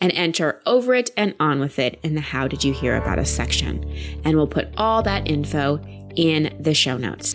and 0.00 0.12
enter 0.12 0.62
over 0.66 0.94
it 0.94 1.10
and 1.16 1.34
on 1.40 1.58
with 1.58 1.80
it 1.80 1.98
in 2.04 2.14
the 2.14 2.20
how 2.20 2.46
did 2.46 2.62
you 2.62 2.72
hear 2.72 2.94
about 2.94 3.18
us 3.18 3.30
section. 3.30 3.84
And 4.24 4.36
we'll 4.36 4.46
put 4.46 4.68
all 4.76 5.02
that 5.02 5.28
info 5.28 5.80
in 6.14 6.56
the 6.60 6.74
show 6.74 6.96
notes. 6.96 7.34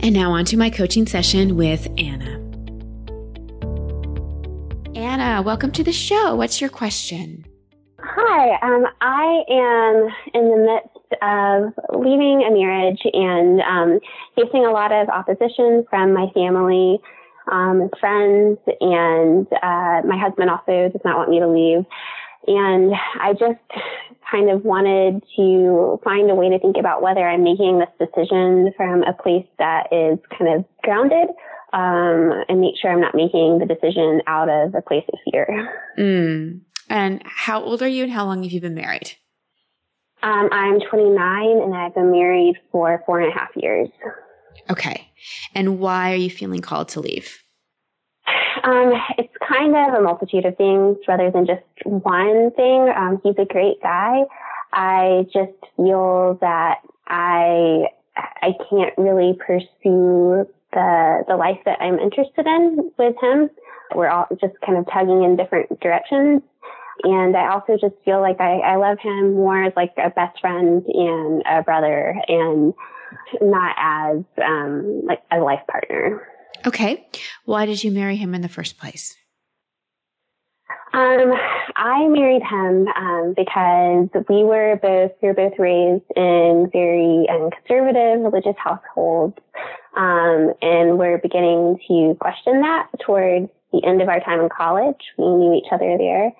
And 0.00 0.12
now 0.12 0.32
on 0.32 0.46
to 0.46 0.56
my 0.56 0.68
coaching 0.68 1.06
session 1.06 1.56
with 1.56 1.86
Anna. 1.96 2.37
Anna, 4.98 5.42
welcome 5.42 5.70
to 5.70 5.84
the 5.84 5.92
show. 5.92 6.34
What's 6.34 6.60
your 6.60 6.70
question? 6.70 7.46
Hi, 8.00 8.58
um, 8.62 8.84
I 9.00 9.44
am 9.48 10.08
in 10.34 10.50
the 10.50 10.56
midst 10.66 11.22
of 11.22 12.00
leaving 12.02 12.42
a 12.42 12.50
marriage 12.50 12.98
and 13.12 13.60
um, 13.60 14.00
facing 14.34 14.66
a 14.66 14.72
lot 14.72 14.90
of 14.90 15.08
opposition 15.08 15.86
from 15.88 16.12
my 16.12 16.26
family, 16.34 16.98
um, 17.46 17.88
friends, 18.00 18.58
and 18.80 19.46
uh, 19.62 20.02
my 20.04 20.18
husband 20.18 20.50
also 20.50 20.88
does 20.88 21.00
not 21.04 21.16
want 21.16 21.30
me 21.30 21.38
to 21.38 21.46
leave. 21.46 21.84
And 22.48 22.92
I 23.20 23.34
just 23.34 23.62
kind 24.28 24.50
of 24.50 24.64
wanted 24.64 25.22
to 25.36 26.00
find 26.02 26.28
a 26.28 26.34
way 26.34 26.50
to 26.50 26.58
think 26.58 26.76
about 26.76 27.02
whether 27.02 27.20
I'm 27.20 27.44
making 27.44 27.78
this 27.78 28.08
decision 28.08 28.72
from 28.76 29.04
a 29.04 29.12
place 29.12 29.46
that 29.60 29.92
is 29.92 30.18
kind 30.36 30.58
of 30.58 30.64
grounded 30.82 31.28
um, 31.72 32.44
and 32.48 32.60
make 32.60 32.74
sure 32.80 32.90
I'm 32.90 33.00
not 33.00 33.14
making 33.14 33.58
the 33.58 33.66
decision 33.66 34.22
out 34.26 34.48
of 34.48 34.74
a 34.74 34.82
place 34.82 35.04
of 35.12 35.18
fear. 35.30 35.72
Mm. 35.98 36.60
And 36.88 37.22
how 37.24 37.62
old 37.62 37.82
are 37.82 37.88
you 37.88 38.04
and 38.04 38.12
how 38.12 38.24
long 38.24 38.42
have 38.42 38.52
you 38.52 38.60
been 38.60 38.74
married? 38.74 39.12
Um, 40.22 40.48
I'm 40.50 40.80
29 40.80 41.62
and 41.62 41.74
I've 41.74 41.94
been 41.94 42.10
married 42.10 42.56
for 42.72 43.02
four 43.06 43.20
and 43.20 43.30
a 43.30 43.38
half 43.38 43.50
years. 43.54 43.88
Okay. 44.70 45.10
And 45.54 45.78
why 45.78 46.12
are 46.12 46.16
you 46.16 46.30
feeling 46.30 46.60
called 46.60 46.88
to 46.90 47.00
leave? 47.00 47.38
Um, 48.64 48.92
it's 49.16 49.32
kind 49.46 49.76
of 49.76 49.94
a 49.94 50.02
multitude 50.02 50.44
of 50.44 50.56
things 50.56 50.96
rather 51.06 51.30
than 51.30 51.46
just 51.46 51.62
one 51.84 52.50
thing. 52.52 52.92
Um, 52.94 53.20
he's 53.22 53.36
a 53.38 53.44
great 53.44 53.80
guy. 53.82 54.22
I 54.72 55.24
just 55.32 55.52
feel 55.76 56.38
that 56.40 56.80
I 57.06 57.86
I 58.16 58.52
can't 58.68 58.92
really 58.98 59.38
pursue 59.38 60.46
the 60.72 61.24
the 61.26 61.36
life 61.36 61.58
that 61.64 61.80
I'm 61.80 61.98
interested 61.98 62.46
in 62.46 62.90
with 62.98 63.16
him. 63.20 63.50
We're 63.94 64.08
all 64.08 64.26
just 64.40 64.54
kind 64.64 64.78
of 64.78 64.86
tugging 64.92 65.24
in 65.24 65.36
different 65.36 65.80
directions. 65.80 66.42
And 67.04 67.36
I 67.36 67.52
also 67.52 67.78
just 67.80 67.94
feel 68.04 68.20
like 68.20 68.40
I, 68.40 68.58
I 68.58 68.76
love 68.76 68.98
him 69.00 69.34
more 69.34 69.64
as 69.64 69.72
like 69.76 69.92
a 69.96 70.10
best 70.10 70.40
friend 70.40 70.84
and 70.86 71.42
a 71.46 71.62
brother 71.62 72.14
and 72.26 72.74
not 73.40 73.76
as 73.78 74.24
um, 74.44 75.02
like 75.06 75.22
a 75.30 75.38
life 75.38 75.60
partner. 75.70 76.26
Okay. 76.66 77.06
Why 77.44 77.66
did 77.66 77.84
you 77.84 77.92
marry 77.92 78.16
him 78.16 78.34
in 78.34 78.42
the 78.42 78.48
first 78.48 78.78
place? 78.78 79.16
Um, 80.92 81.32
I 81.76 82.08
married 82.08 82.42
him 82.42 82.88
um, 82.88 83.34
because 83.36 84.08
we 84.28 84.42
were 84.42 84.78
both 84.80 85.12
we 85.20 85.28
were 85.28 85.34
both 85.34 85.58
raised 85.58 86.04
in 86.16 86.70
very 86.72 87.26
um, 87.28 87.50
conservative 87.50 88.24
religious 88.24 88.56
households, 88.56 89.36
um, 89.96 90.54
and 90.62 90.98
we're 90.98 91.18
beginning 91.18 91.78
to 91.88 92.16
question 92.20 92.62
that 92.62 92.88
towards 93.04 93.48
the 93.72 93.84
end 93.84 94.00
of 94.00 94.08
our 94.08 94.20
time 94.20 94.40
in 94.40 94.48
college. 94.48 95.00
We 95.18 95.26
knew 95.26 95.54
each 95.54 95.70
other 95.70 95.98
there, 95.98 96.32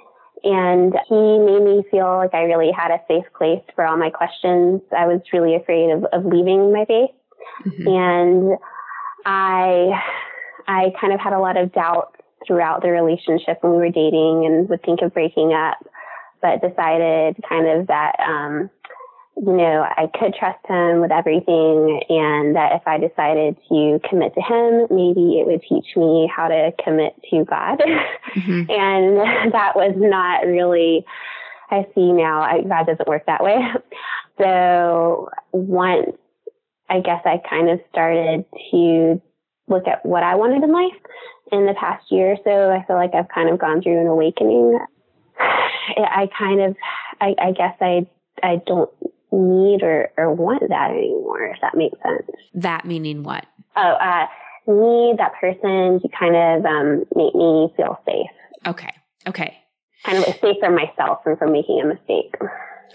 and 0.45 0.95
he 1.09 1.39
made 1.39 1.65
me 1.65 1.85
feel 1.91 2.17
like 2.17 2.33
I 2.33 2.45
really 2.45 2.73
had 2.73 2.91
a 2.91 3.03
safe 3.07 3.31
place 3.37 3.63
for 3.75 3.85
all 3.85 3.99
my 3.99 4.11
questions. 4.11 4.81
I 4.97 5.07
was 5.07 5.21
really 5.31 5.57
afraid 5.57 5.91
of, 5.91 6.05
of 6.13 6.25
leaving 6.25 6.73
my 6.73 6.87
faith, 6.87 7.11
mm-hmm. 7.67 7.87
and 7.87 8.59
I 9.27 9.93
I 10.67 10.93
kind 10.99 11.13
of 11.13 11.21
had 11.21 11.35
a 11.35 11.39
lot 11.39 11.59
of 11.59 11.73
doubts 11.73 12.18
throughout 12.47 12.83
the 12.83 12.91
relationship 12.91 13.59
when 13.61 13.73
we 13.73 13.79
were 13.79 13.91
dating 13.91 14.45
and 14.47 14.69
would 14.69 14.83
think 14.83 15.01
of 15.03 15.15
breaking 15.15 15.53
up, 15.53 15.79
but 16.41 16.61
decided 16.61 17.37
kind 17.49 17.69
of 17.69 17.87
that, 17.89 18.17
um, 18.21 18.71
you 19.37 19.53
know, 19.53 19.87
I 19.89 20.11
could 20.19 20.35
trust 20.35 20.59
him 20.67 21.01
with 21.01 21.13
everything 21.13 22.03
and 22.09 22.57
that 22.57 22.73
if 22.73 22.83
I 22.87 22.99
decided 22.99 23.57
to 23.69 24.01
commit 24.09 24.35
to 24.35 24.41
him, 24.41 24.87
maybe 24.91 25.39
it 25.39 25.47
would 25.47 25.63
teach 25.63 25.97
me 25.97 26.31
how 26.35 26.49
to 26.49 26.73
commit 26.83 27.15
to 27.31 27.45
God. 27.45 27.81
Mm-hmm. 28.35 28.71
and 28.71 29.53
that 29.55 29.77
was 29.77 29.95
not 29.97 30.47
really, 30.47 31.05
I 31.71 31.87
see 31.95 32.13
now, 32.13 32.43
I, 32.43 32.63
God 32.63 32.87
doesn't 32.87 33.09
work 33.09 33.27
that 33.27 33.43
way. 33.43 33.59
So 34.39 35.29
once 35.53 36.17
I 36.89 37.01
guess 37.01 37.21
I 37.25 37.41
kind 37.49 37.69
of 37.69 37.81
started 37.91 38.45
to 38.71 39.21
look 39.69 39.87
at 39.87 40.05
what 40.05 40.23
I 40.23 40.35
wanted 40.35 40.63
in 40.63 40.73
life 40.73 41.01
in 41.53 41.67
the 41.67 41.75
past 41.75 42.05
year 42.11 42.37
so. 42.45 42.71
I 42.71 42.85
feel 42.87 42.97
like 42.97 43.15
I've 43.15 43.29
kind 43.29 43.49
of 43.51 43.59
gone 43.59 43.83
through 43.83 44.01
an 44.01 44.07
awakening. 44.07 44.79
I 45.97 46.29
kind 46.37 46.61
of, 46.61 46.77
I, 47.21 47.35
I 47.41 47.53
guess 47.53 47.75
I, 47.81 48.07
I 48.43 48.61
don't 48.67 48.91
need 49.33 49.83
or, 49.83 50.11
or 50.17 50.35
want 50.35 50.63
that 50.69 50.91
anymore, 50.91 51.47
if 51.47 51.61
that 51.61 51.77
makes 51.77 51.97
sense. 52.03 52.29
That 52.55 52.85
meaning 52.85 53.23
what? 53.23 53.47
Oh, 53.77 53.81
uh, 53.81 54.27
need 54.67 55.17
that 55.19 55.33
person 55.41 56.01
to 56.01 56.09
kind 56.19 56.37
of 56.37 56.65
um, 56.65 57.05
make 57.15 57.35
me 57.35 57.73
feel 57.77 57.99
safe. 58.05 58.31
Okay. 58.67 58.91
Okay. 59.27 59.59
Kind 60.05 60.19
of 60.19 60.25
safe 60.25 60.57
for 60.61 60.71
myself 60.71 61.21
and 61.27 61.39
from 61.39 61.53
making 61.53 61.81
a 61.81 61.87
mistake. 61.87 62.35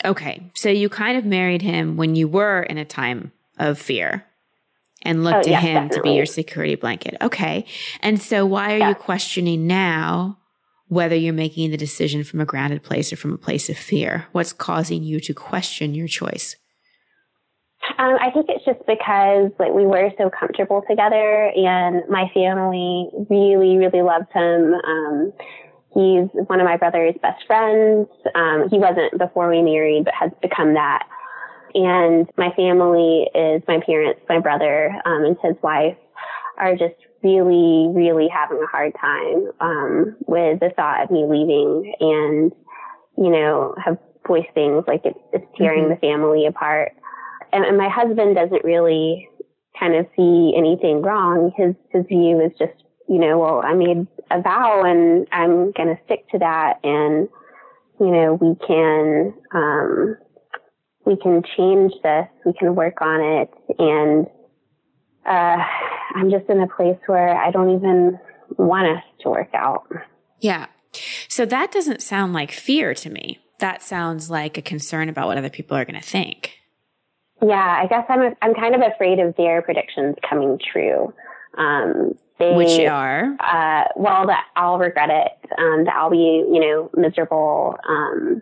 Okay. 0.06 0.52
So 0.56 0.70
you 0.70 0.90
kind 0.90 1.18
of 1.18 1.26
married 1.26 1.62
him 1.62 1.98
when 1.98 2.16
you 2.16 2.28
were 2.28 2.64
in 2.64 2.78
a 2.78 2.86
time 2.86 3.32
of 3.58 3.78
fear 3.78 4.26
and 5.04 5.24
look 5.24 5.36
oh, 5.36 5.44
to 5.44 5.50
yes, 5.50 5.62
him 5.62 5.74
definitely. 5.74 5.98
to 5.98 6.04
be 6.04 6.16
your 6.16 6.26
security 6.26 6.76
blanket. 6.76 7.16
Okay. 7.22 7.66
And 8.02 8.22
so 8.22 8.46
why 8.46 8.74
are 8.74 8.78
yeah. 8.78 8.90
you 8.90 8.96
questioning 8.96 9.68
now 9.68 10.40
whether 10.88 11.16
you're 11.16 11.34
making 11.34 11.72
the 11.72 11.78
decision 11.78 12.24
from 12.24 12.40
a 12.40 12.46
grounded 12.46 12.84
place 12.84 13.14
or 13.14 13.16
from 13.16 13.34
a 13.34 13.38
place 13.38 13.70
of 13.70 13.78
fear? 13.78 14.28
What's 14.32 14.54
causing 14.54 15.04
you 15.04 15.20
to 15.22 15.34
question 15.34 15.94
your 15.94 16.08
choice? 16.08 16.56
Um, 17.98 18.16
I 18.20 18.32
think 18.32 18.48
it's 18.50 18.64
just 18.64 18.80
because 18.88 19.52
like 19.60 19.74
we 19.74 19.86
were 19.86 20.10
so 20.18 20.30
comfortable 20.30 20.84
together, 20.90 21.52
and 21.54 22.04
my 22.10 22.32
family 22.34 23.10
really, 23.30 23.78
really 23.78 24.02
loves 24.02 24.28
him. 24.34 24.74
Um, 24.74 25.34
he's 25.94 26.30
one 26.48 26.62
of 26.62 26.66
my 26.66 26.78
brother's 26.78 27.16
best 27.22 27.46
friends. 27.46 28.08
Um, 28.36 28.70
he 28.72 28.80
wasn't 28.80 29.18
before 29.18 29.50
we 29.50 29.62
married, 29.62 30.06
but 30.06 30.14
has 30.14 30.32
become 30.42 30.76
that. 30.76 31.06
And 31.76 32.30
my 32.38 32.52
family 32.56 33.28
is 33.34 33.62
my 33.68 33.80
parents, 33.86 34.22
my 34.30 34.40
brother, 34.40 34.94
um, 35.06 35.26
and 35.26 35.38
his 35.44 35.56
wife 35.64 35.98
are 36.58 36.76
just 36.76 36.96
really, 37.24 37.88
really 37.94 38.28
having 38.28 38.62
a 38.62 38.68
hard 38.68 38.94
time 39.00 39.50
um, 39.60 40.16
with 40.28 40.60
the 40.60 40.70
thought 40.76 41.04
of 41.04 41.12
me 41.12 41.26
leaving 41.28 41.94
and, 42.00 42.52
you 43.18 43.32
know, 43.32 43.74
have 43.84 43.98
voiced 44.28 44.54
things 44.54 44.84
like 44.88 45.02
it's, 45.06 45.18
it's 45.32 45.46
tearing 45.58 45.86
mm-hmm. 45.86 45.94
the 45.94 46.00
family 46.00 46.46
apart. 46.46 46.92
And, 47.52 47.66
and 47.66 47.78
my 47.78 47.90
husband 47.90 48.36
doesn't 48.36 48.64
really 48.64 49.28
kind 49.80 49.96
of 49.96 50.06
see 50.16 50.54
anything 50.56 51.02
wrong. 51.02 51.52
His, 51.58 51.74
his 51.92 52.06
view 52.08 52.40
is 52.40 52.52
just, 52.60 52.84
you 53.10 53.18
know, 53.18 53.40
well, 53.40 53.62
I 53.66 53.74
made 53.74 54.06
a 54.30 54.42
vow 54.42 54.84
and 54.84 55.28
I'm 55.32 55.72
going 55.72 55.96
to 55.96 56.00
stick 56.06 56.30
to 56.30 56.40
that. 56.40 56.80
And, 56.84 57.28
you 58.00 58.12
know, 58.12 58.38
we 58.40 58.56
can, 58.66 59.34
um, 59.54 60.18
we 61.06 61.16
can 61.18 61.44
change 61.58 61.94
this, 62.04 62.28
we 62.46 62.54
can 62.54 62.76
work 62.76 63.02
on 63.02 63.22
it. 63.22 63.54
And 63.80 64.28
uh, 65.26 65.64
I'm 66.16 66.30
just 66.30 66.50
in 66.50 66.62
a 66.62 66.68
place 66.68 66.98
where 67.08 67.36
I 67.36 67.52
don't 67.52 67.76
even 67.76 68.20
want 68.58 68.98
us 68.98 69.04
to 69.22 69.30
work 69.30 69.50
out. 69.54 69.88
Yeah. 70.40 70.68
So 71.28 71.46
that 71.46 71.72
doesn't 71.72 72.02
sound 72.02 72.34
like 72.34 72.52
fear 72.52 72.94
to 72.94 73.10
me. 73.10 73.40
That 73.60 73.82
sounds 73.82 74.30
like 74.30 74.58
a 74.58 74.62
concern 74.62 75.10
about 75.10 75.28
what 75.28 75.38
other 75.38 75.50
people 75.50 75.78
are 75.78 75.86
going 75.86 76.00
to 76.00 76.06
think. 76.06 76.60
Yeah, 77.42 77.80
I 77.82 77.88
guess 77.88 78.06
I'm 78.10 78.22
a, 78.22 78.32
I'm 78.42 78.54
kind 78.54 78.76
of 78.76 78.82
afraid 78.82 79.20
of 79.20 79.36
their 79.36 79.62
predictions 79.62 80.16
coming 80.28 80.60
true. 80.72 81.14
Um, 81.58 82.14
they, 82.40 82.54
Which 82.54 82.80
are? 82.88 83.36
Uh, 83.40 83.86
well, 83.96 84.28
that 84.28 84.46
I'll 84.56 84.78
regret 84.78 85.10
it. 85.10 85.32
Um, 85.58 85.86
that 85.86 85.96
I'll 85.96 86.10
be, 86.10 86.44
you 86.52 86.60
know, 86.60 86.90
miserable. 86.96 87.78
Um, 87.88 88.42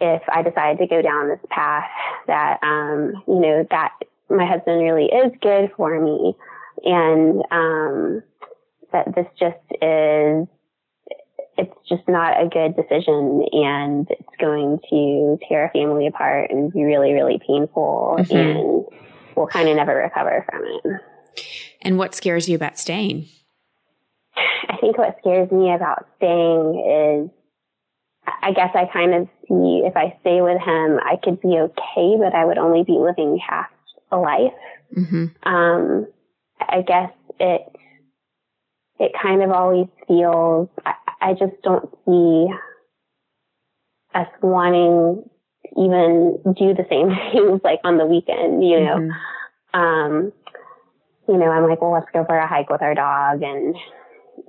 if 0.00 0.22
I 0.28 0.42
decide 0.42 0.78
to 0.78 0.86
go 0.86 1.02
down 1.02 1.28
this 1.28 1.40
path 1.50 1.88
that, 2.26 2.58
um, 2.62 3.22
you 3.26 3.40
know, 3.40 3.66
that 3.70 3.92
my 4.28 4.46
husband 4.46 4.82
really 4.82 5.06
is 5.06 5.32
good 5.40 5.70
for 5.76 6.00
me 6.00 6.34
and, 6.84 7.42
um, 7.50 8.22
that 8.92 9.14
this 9.14 9.26
just 9.38 9.56
is, 9.82 10.46
it's 11.56 11.88
just 11.88 12.08
not 12.08 12.40
a 12.40 12.48
good 12.48 12.74
decision 12.76 13.44
and 13.52 14.08
it's 14.10 14.36
going 14.40 14.78
to 14.90 15.38
tear 15.48 15.66
a 15.66 15.70
family 15.70 16.06
apart 16.06 16.50
and 16.50 16.72
be 16.72 16.82
really, 16.82 17.12
really 17.12 17.40
painful 17.46 18.16
mm-hmm. 18.18 18.36
and 18.36 18.84
we'll 19.36 19.46
kind 19.46 19.68
of 19.68 19.76
never 19.76 19.94
recover 19.94 20.44
from 20.50 20.62
it. 20.64 21.00
And 21.82 21.98
what 21.98 22.14
scares 22.14 22.48
you 22.48 22.56
about 22.56 22.78
staying? 22.78 23.26
I 24.68 24.76
think 24.80 24.98
what 24.98 25.16
scares 25.20 25.50
me 25.52 25.72
about 25.72 26.06
staying 26.16 27.28
is 27.28 27.30
I 28.26 28.52
guess 28.52 28.70
I 28.74 28.86
kind 28.92 29.14
of 29.14 29.28
see 29.48 29.82
if 29.84 29.96
I 29.96 30.16
stay 30.20 30.40
with 30.40 30.60
him, 30.60 30.98
I 31.04 31.16
could 31.22 31.40
be 31.40 31.58
okay, 31.58 32.16
but 32.18 32.34
I 32.34 32.44
would 32.44 32.58
only 32.58 32.84
be 32.84 32.92
living 32.92 33.38
half 33.38 33.68
a 34.10 34.16
life. 34.16 34.52
Mm-hmm. 34.96 35.26
Um, 35.48 36.06
I 36.60 36.82
guess 36.82 37.10
it, 37.40 37.62
it 38.98 39.12
kind 39.20 39.42
of 39.42 39.50
always 39.50 39.86
feels, 40.06 40.68
I, 40.84 40.94
I 41.20 41.32
just 41.32 41.60
don't 41.62 41.90
see 42.06 42.46
us 44.14 44.28
wanting 44.42 45.24
to 45.64 45.80
even 45.82 46.38
do 46.56 46.74
the 46.74 46.86
same 46.88 47.08
things 47.32 47.60
like 47.64 47.80
on 47.84 47.98
the 47.98 48.06
weekend, 48.06 48.64
you 48.64 48.80
know. 48.80 48.96
Mm-hmm. 48.96 49.80
Um, 49.80 50.32
you 51.28 51.36
know, 51.36 51.50
I'm 51.50 51.68
like, 51.68 51.80
well, 51.80 51.92
let's 51.92 52.10
go 52.12 52.24
for 52.24 52.36
a 52.36 52.46
hike 52.46 52.70
with 52.70 52.82
our 52.82 52.94
dog 52.94 53.42
and 53.42 53.74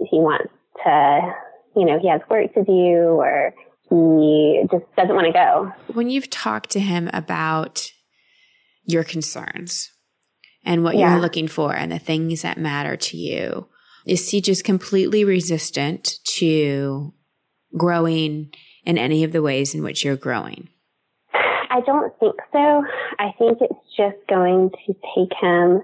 he 0.09 0.17
wants 0.17 0.51
to, 0.83 1.35
you 1.75 1.85
know, 1.85 1.99
he 1.99 2.09
has 2.09 2.21
work 2.29 2.53
to 2.53 2.63
do 2.63 2.71
or 2.71 3.53
he 3.89 4.63
just 4.71 4.85
doesn't 4.95 5.15
want 5.15 5.27
to 5.27 5.33
go. 5.33 5.71
When 5.93 6.09
you've 6.09 6.29
talked 6.29 6.71
to 6.71 6.79
him 6.79 7.09
about 7.13 7.91
your 8.83 9.03
concerns 9.03 9.91
and 10.63 10.83
what 10.83 10.95
yeah. 10.95 11.11
you're 11.11 11.21
looking 11.21 11.47
for 11.47 11.75
and 11.75 11.91
the 11.91 11.99
things 11.99 12.41
that 12.41 12.57
matter 12.57 12.95
to 12.97 13.17
you, 13.17 13.67
is 14.05 14.29
he 14.29 14.41
just 14.41 14.63
completely 14.63 15.23
resistant 15.23 16.15
to 16.37 17.13
growing 17.75 18.51
in 18.85 18.97
any 18.97 19.23
of 19.23 19.31
the 19.31 19.41
ways 19.41 19.73
in 19.73 19.83
which 19.83 20.03
you're 20.03 20.15
growing? 20.15 20.69
I 21.33 21.81
don't 21.85 22.13
think 22.19 22.35
so. 22.53 22.83
I 23.19 23.33
think 23.37 23.57
it's 23.61 23.73
just 23.97 24.17
going 24.29 24.69
to 24.87 24.93
take 25.15 25.33
him 25.41 25.81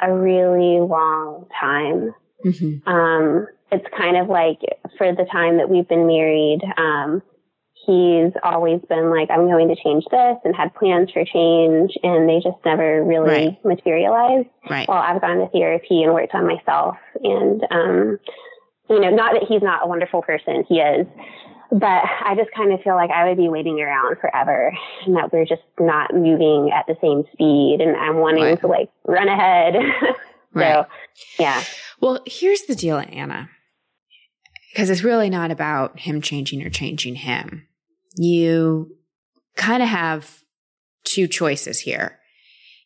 a 0.00 0.14
really 0.14 0.80
long 0.80 1.46
time. 1.60 2.14
Mm-hmm. 2.44 2.88
Um, 2.88 3.46
it's 3.72 3.86
kind 3.96 4.16
of 4.16 4.28
like 4.28 4.60
for 4.98 5.12
the 5.14 5.26
time 5.30 5.58
that 5.58 5.68
we've 5.68 5.88
been 5.88 6.06
married, 6.06 6.60
um, 6.76 7.22
he's 7.86 8.32
always 8.42 8.80
been 8.88 9.10
like, 9.10 9.30
I'm 9.30 9.46
going 9.46 9.68
to 9.68 9.76
change 9.76 10.04
this 10.10 10.36
and 10.44 10.54
had 10.54 10.74
plans 10.74 11.10
for 11.12 11.24
change 11.24 11.92
and 12.02 12.28
they 12.28 12.40
just 12.42 12.58
never 12.64 13.02
really 13.04 13.28
right. 13.28 13.64
materialized. 13.64 14.48
Right. 14.68 14.88
Well, 14.88 14.98
I've 14.98 15.20
gone 15.20 15.38
to 15.38 15.48
therapy 15.48 16.02
and 16.02 16.12
worked 16.12 16.34
on 16.34 16.46
myself 16.46 16.96
and, 17.22 17.62
um, 17.70 18.18
you 18.88 19.00
know, 19.00 19.10
not 19.10 19.34
that 19.34 19.44
he's 19.48 19.62
not 19.62 19.84
a 19.84 19.88
wonderful 19.88 20.22
person, 20.22 20.64
he 20.68 20.76
is, 20.76 21.06
but 21.70 22.02
I 22.26 22.34
just 22.36 22.50
kind 22.56 22.72
of 22.72 22.80
feel 22.82 22.96
like 22.96 23.10
I 23.10 23.28
would 23.28 23.38
be 23.38 23.48
waiting 23.48 23.80
around 23.80 24.18
forever 24.20 24.72
and 25.06 25.16
that 25.16 25.32
we're 25.32 25.46
just 25.46 25.62
not 25.78 26.12
moving 26.12 26.70
at 26.74 26.86
the 26.86 26.96
same 27.00 27.24
speed 27.32 27.78
and 27.80 27.96
I'm 27.96 28.16
wanting 28.16 28.42
right. 28.42 28.60
to 28.60 28.66
like 28.66 28.90
run 29.06 29.28
ahead. 29.28 29.74
so, 30.54 30.86
yeah. 31.38 31.62
Well, 32.00 32.20
here's 32.26 32.62
the 32.62 32.74
deal, 32.74 32.98
Anna 32.98 33.48
because 34.72 34.90
it's 34.90 35.02
really 35.02 35.30
not 35.30 35.50
about 35.50 35.98
him 35.98 36.20
changing 36.20 36.62
or 36.62 36.70
changing 36.70 37.16
him. 37.16 37.66
You 38.16 38.96
kind 39.56 39.82
of 39.82 39.88
have 39.88 40.40
two 41.04 41.26
choices 41.26 41.80
here. 41.80 42.18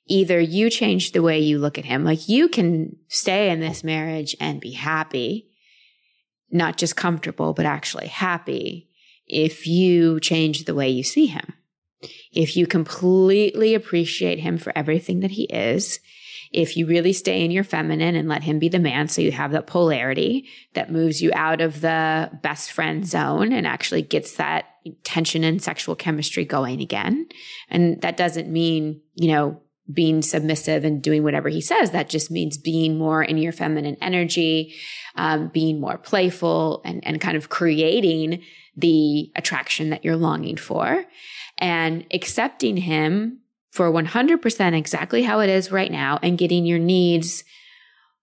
Either 0.07 0.39
you 0.39 0.69
change 0.69 1.13
the 1.13 1.23
way 1.23 1.39
you 1.39 1.59
look 1.59 1.79
at 1.79 1.85
him, 1.85 2.05
like 2.05 2.29
you 2.29 2.49
can 2.49 2.97
stay 3.09 3.51
in 3.51 3.61
this 3.61 3.83
marriage 3.83 4.37
and 4.39 4.61
be 4.61 4.73
happy, 4.73 5.49
not 6.51 6.77
just 6.77 6.97
comfortable, 6.97 7.55
but 7.55 7.65
actually 7.65 8.09
happy 8.09 8.91
if 9.27 9.67
you 9.67 10.21
change 10.21 10.65
the 10.65 10.75
way 10.75 10.91
you 10.91 11.03
see 11.03 11.27
him. 11.27 11.55
If 12.33 12.57
you 12.57 12.67
completely 12.67 13.75
appreciate 13.75 14.41
him 14.41 14.59
for 14.59 14.77
everything 14.77 15.21
that 15.21 15.31
he 15.31 15.45
is, 15.45 16.01
if 16.55 16.77
you 16.77 16.87
really 16.87 17.13
stay 17.13 17.45
in 17.45 17.51
your 17.51 17.65
feminine 17.65 18.15
and 18.15 18.29
let 18.29 18.45
him 18.45 18.61
be 18.61 18.69
the 18.69 18.79
man, 18.79 19.09
so 19.09 19.21
you 19.21 19.33
have 19.33 19.51
that 19.51 19.67
polarity 19.67 20.49
that 20.75 20.91
moves 20.91 21.21
you 21.21 21.33
out 21.35 21.61
of 21.61 21.81
the 21.81 22.31
best 22.43 22.71
friend 22.71 23.05
zone 23.07 23.53
and 23.53 23.67
actually 23.67 24.03
gets 24.03 24.37
that 24.37 24.67
tension 25.03 25.43
and 25.43 25.61
sexual 25.61 25.97
chemistry 25.97 26.45
going 26.45 26.81
again. 26.81 27.27
And 27.69 28.01
that 28.03 28.17
doesn't 28.17 28.49
mean, 28.49 29.01
you 29.15 29.33
know, 29.33 29.61
being 29.93 30.23
submissive 30.23 30.85
and 30.85 31.03
doing 31.03 31.25
whatever 31.25 31.49
he 31.49 31.61
says. 31.61 31.91
That 31.91 32.09
just 32.09 32.31
means 32.31 32.57
being 32.57 32.97
more 32.97 33.23
in 33.23 33.37
your 33.37 33.53
feminine 33.53 33.97
energy, 34.01 34.75
um, 35.17 35.49
being 35.49 35.81
more 35.81 35.99
playful 35.99 36.83
and, 36.85 37.05
and 37.05 37.21
kind 37.21 37.37
of 37.37 37.49
creating 37.49 38.43
the 38.77 39.33
attraction 39.35 39.91
that 39.91 40.05
you're 40.05 40.17
longing 40.17 40.57
for 40.57 41.05
and 41.59 42.07
accepting 42.13 42.77
him 42.77 43.41
for 43.75 43.91
100% 43.91 44.79
exactly 44.79 45.25
how 45.25 45.41
it 45.41 45.51
is 45.51 45.73
right 45.73 45.91
now 45.91 46.17
and 46.23 46.39
getting 46.39 46.65
your 46.65 46.79
needs 46.79 47.43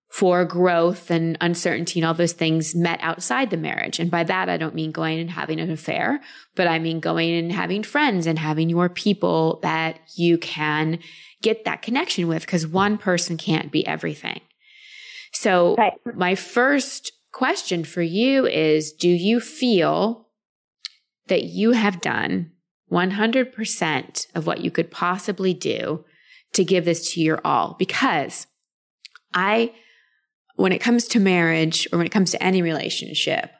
for 0.09 0.45
growth 0.45 1.11
and 1.11 1.37
uncertainty 1.41 1.99
and 1.99 2.07
all 2.07 2.13
those 2.13 2.31
things 2.31 2.73
met 2.73 2.99
outside 3.01 3.49
the 3.49 3.57
marriage. 3.57 3.99
And 3.99 4.09
by 4.09 4.23
that, 4.23 4.47
I 4.47 4.55
don't 4.55 4.73
mean 4.73 4.93
going 4.93 5.19
and 5.19 5.29
having 5.29 5.59
an 5.59 5.69
affair, 5.69 6.21
but 6.55 6.67
I 6.67 6.79
mean 6.79 7.01
going 7.01 7.33
and 7.33 7.51
having 7.51 7.83
friends 7.83 8.27
and 8.27 8.39
having 8.39 8.69
your 8.69 8.87
people 8.87 9.59
that 9.61 9.99
you 10.15 10.37
can 10.37 10.99
get 11.41 11.65
that 11.65 11.81
connection 11.81 12.29
with 12.29 12.45
because 12.45 12.65
one 12.65 12.97
person 12.97 13.35
can't 13.35 13.73
be 13.73 13.85
everything. 13.85 14.39
So 15.33 15.75
right. 15.75 15.93
my 16.15 16.35
first 16.35 17.11
question 17.33 17.83
for 17.83 18.01
you 18.01 18.45
is, 18.45 18.93
do 18.93 19.09
you 19.09 19.41
feel 19.41 20.29
that 21.27 21.43
you 21.43 21.71
have 21.71 21.99
done 21.99 22.51
100% 22.91 24.27
of 24.35 24.45
what 24.45 24.61
you 24.61 24.71
could 24.71 24.91
possibly 24.91 25.53
do 25.53 26.03
to 26.53 26.63
give 26.63 26.85
this 26.85 27.13
to 27.13 27.21
your 27.21 27.39
all? 27.45 27.75
Because 27.79 28.47
I, 29.33 29.73
when 30.55 30.71
it 30.71 30.81
comes 30.81 31.07
to 31.09 31.19
marriage 31.19 31.87
or 31.91 31.97
when 31.97 32.07
it 32.07 32.11
comes 32.11 32.31
to 32.31 32.43
any 32.43 32.61
relationship, 32.61 33.51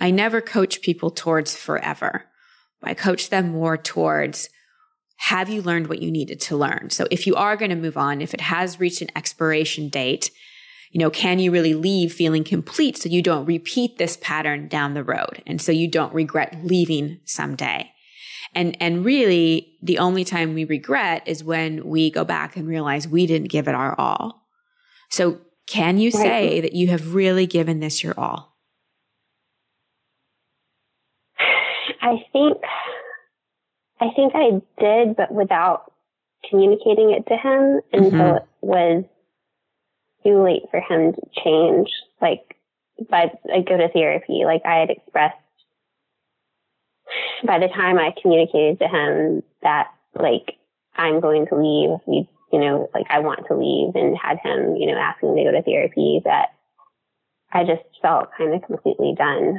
I 0.00 0.10
never 0.10 0.40
coach 0.40 0.80
people 0.80 1.10
towards 1.10 1.54
forever. 1.54 2.24
I 2.82 2.94
coach 2.94 3.30
them 3.30 3.50
more 3.50 3.76
towards 3.76 4.48
have 5.22 5.48
you 5.48 5.60
learned 5.62 5.88
what 5.88 6.00
you 6.00 6.12
needed 6.12 6.40
to 6.42 6.56
learn? 6.56 6.90
So 6.90 7.08
if 7.10 7.26
you 7.26 7.34
are 7.34 7.56
going 7.56 7.70
to 7.70 7.76
move 7.76 7.96
on, 7.96 8.20
if 8.20 8.34
it 8.34 8.40
has 8.40 8.78
reached 8.78 9.02
an 9.02 9.10
expiration 9.16 9.88
date, 9.88 10.30
you 10.92 11.00
know, 11.00 11.10
can 11.10 11.40
you 11.40 11.50
really 11.50 11.74
leave 11.74 12.12
feeling 12.12 12.44
complete 12.44 12.96
so 12.96 13.08
you 13.08 13.20
don't 13.20 13.44
repeat 13.44 13.98
this 13.98 14.16
pattern 14.16 14.68
down 14.68 14.94
the 14.94 15.02
road? 15.02 15.42
And 15.44 15.60
so 15.60 15.72
you 15.72 15.90
don't 15.90 16.14
regret 16.14 16.60
leaving 16.62 17.18
someday. 17.24 17.90
And, 18.58 18.76
and 18.80 19.04
really 19.04 19.78
the 19.82 19.98
only 19.98 20.24
time 20.24 20.52
we 20.52 20.64
regret 20.64 21.22
is 21.26 21.44
when 21.44 21.86
we 21.86 22.10
go 22.10 22.24
back 22.24 22.56
and 22.56 22.66
realize 22.66 23.06
we 23.06 23.24
didn't 23.24 23.50
give 23.50 23.68
it 23.68 23.74
our 23.76 23.94
all. 23.96 24.48
So 25.10 25.38
can 25.68 25.98
you 25.98 26.10
say 26.10 26.60
that 26.60 26.72
you 26.72 26.88
have 26.88 27.14
really 27.14 27.46
given 27.46 27.78
this 27.78 28.02
your 28.02 28.18
all? 28.18 28.56
I 32.02 32.16
think, 32.32 32.56
I 34.00 34.08
think 34.16 34.32
I 34.34 34.60
did, 34.80 35.14
but 35.14 35.30
without 35.30 35.92
communicating 36.50 37.12
it 37.12 37.28
to 37.28 37.36
him 37.36 37.80
until 37.92 38.10
mm-hmm. 38.10 38.36
it 38.38 38.42
was 38.60 39.04
too 40.24 40.42
late 40.42 40.62
for 40.72 40.80
him 40.80 41.12
to 41.12 41.22
change. 41.44 41.90
Like, 42.20 42.56
but 43.08 43.38
I 43.54 43.60
go 43.60 43.76
to 43.76 43.88
therapy. 43.92 44.42
Like 44.44 44.62
I 44.64 44.80
had 44.80 44.90
expressed 44.90 45.36
by 47.44 47.58
the 47.58 47.68
time 47.68 47.98
I 47.98 48.14
communicated 48.20 48.78
to 48.80 48.88
him 48.88 49.42
that 49.62 49.88
like 50.14 50.56
I'm 50.96 51.20
going 51.20 51.46
to 51.46 51.56
leave, 51.56 51.98
we, 52.06 52.28
you 52.52 52.60
know, 52.60 52.90
like 52.94 53.06
I 53.10 53.20
want 53.20 53.46
to 53.48 53.56
leave 53.56 53.94
and 53.94 54.16
had 54.16 54.38
him, 54.42 54.76
you 54.76 54.86
know, 54.86 54.98
asking 54.98 55.34
me 55.34 55.44
to 55.44 55.50
go 55.50 55.56
to 55.56 55.62
therapy 55.62 56.20
that 56.24 56.48
I 57.52 57.64
just 57.64 57.82
felt 58.02 58.28
kind 58.36 58.54
of 58.54 58.62
completely 58.62 59.14
done. 59.16 59.58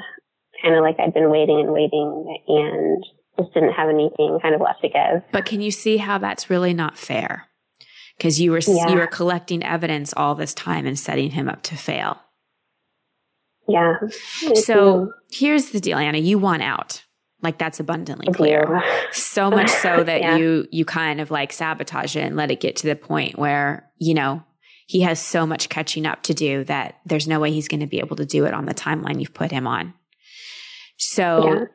Kind 0.62 0.75
of 0.75 0.81
like 0.81 0.99
I'd 0.99 1.13
been 1.13 1.31
waiting 1.31 1.59
and 1.59 1.71
waiting 1.71 2.38
and 2.47 3.05
just 3.39 3.53
didn't 3.53 3.73
have 3.73 3.89
anything 3.89 4.39
kind 4.41 4.53
of 4.53 4.62
left 4.62 4.81
to 4.81 4.89
give. 4.89 5.23
But 5.31 5.45
can 5.45 5.62
you 5.62 5.71
see 5.71 5.97
how 5.97 6.17
that's 6.17 6.49
really 6.49 6.73
not 6.73 6.97
fair? 6.97 7.49
because 8.19 8.39
you 8.39 8.51
were 8.51 8.59
yeah. 8.59 8.89
you 8.89 8.97
were 8.97 9.07
collecting 9.07 9.63
evidence 9.63 10.13
all 10.15 10.35
this 10.35 10.53
time 10.53 10.85
and 10.85 10.99
setting 10.99 11.31
him 11.31 11.47
up 11.47 11.63
to 11.63 11.75
fail. 11.75 12.19
Yeah. 13.67 13.95
So 14.55 15.13
here's 15.31 15.69
the 15.69 15.79
deal, 15.79 15.97
Anna. 15.97 16.17
You 16.17 16.38
want 16.38 16.62
out. 16.62 17.03
Like 17.41 17.58
that's 17.58 17.80
abundantly 17.80 18.32
clear. 18.34 18.84
So 19.12 19.49
much 19.49 19.69
so 19.69 20.04
that 20.04 20.21
yeah. 20.21 20.38
you 20.38 20.67
you 20.71 20.86
kind 20.86 21.21
of 21.21 21.32
like 21.32 21.54
sabotage 21.54 22.15
it 22.15 22.21
and 22.21 22.36
let 22.36 22.52
it 22.52 22.60
get 22.60 22.75
to 22.78 22.88
the 22.88 22.95
point 22.95 23.38
where, 23.38 23.89
you 23.97 24.13
know, 24.13 24.43
he 24.88 25.02
has 25.02 25.19
so 25.19 25.45
much 25.45 25.69
catching 25.69 26.06
up 26.06 26.23
to 26.23 26.34
do 26.34 26.63
that 26.65 26.99
there's 27.06 27.28
no 27.28 27.39
way 27.39 27.52
he's 27.52 27.67
going 27.67 27.80
to 27.80 27.88
be 27.88 27.99
able 27.99 28.15
to 28.17 28.25
do 28.25 28.45
it 28.45 28.54
on 28.54 28.65
the 28.65 28.73
timeline 28.73 29.19
you've 29.19 29.34
put 29.34 29.52
him 29.52 29.67
on. 29.67 29.93
So 30.97 31.43
yeah 31.43 31.65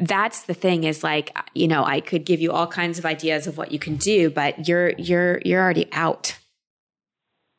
that's 0.00 0.42
the 0.44 0.54
thing 0.54 0.84
is 0.84 1.04
like 1.04 1.36
you 1.54 1.68
know 1.68 1.84
i 1.84 2.00
could 2.00 2.24
give 2.24 2.40
you 2.40 2.50
all 2.52 2.66
kinds 2.66 2.98
of 2.98 3.04
ideas 3.04 3.46
of 3.46 3.58
what 3.58 3.72
you 3.72 3.78
can 3.78 3.96
do 3.96 4.30
but 4.30 4.66
you're 4.66 4.90
you're 4.98 5.40
you're 5.44 5.62
already 5.62 5.88
out 5.92 6.38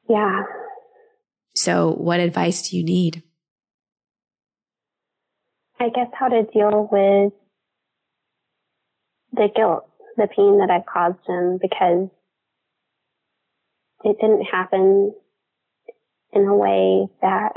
yeah 0.09 0.41
so 1.55 1.93
what 1.93 2.19
advice 2.19 2.69
do 2.69 2.77
you 2.77 2.83
need 2.83 3.21
i 5.83 5.89
guess 5.89 6.09
how 6.17 6.27
to 6.27 6.43
deal 6.43 6.87
with 6.91 7.33
the 9.33 9.49
guilt 9.55 9.87
the 10.17 10.27
pain 10.35 10.59
that 10.59 10.69
i've 10.71 10.85
caused 10.85 11.19
him 11.27 11.59
because 11.61 12.09
it 14.03 14.17
didn't 14.19 14.43
happen 14.43 15.13
in 16.33 16.47
a 16.47 16.55
way 16.55 17.07
that 17.21 17.53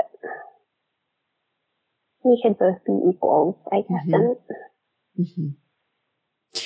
we 2.23 2.39
could 2.41 2.57
both 2.57 2.83
be 2.85 2.93
equals, 3.09 3.55
I 3.71 3.77
guess. 3.77 4.07
Mm-hmm. 4.07 5.21
Mm-hmm. 5.21 6.61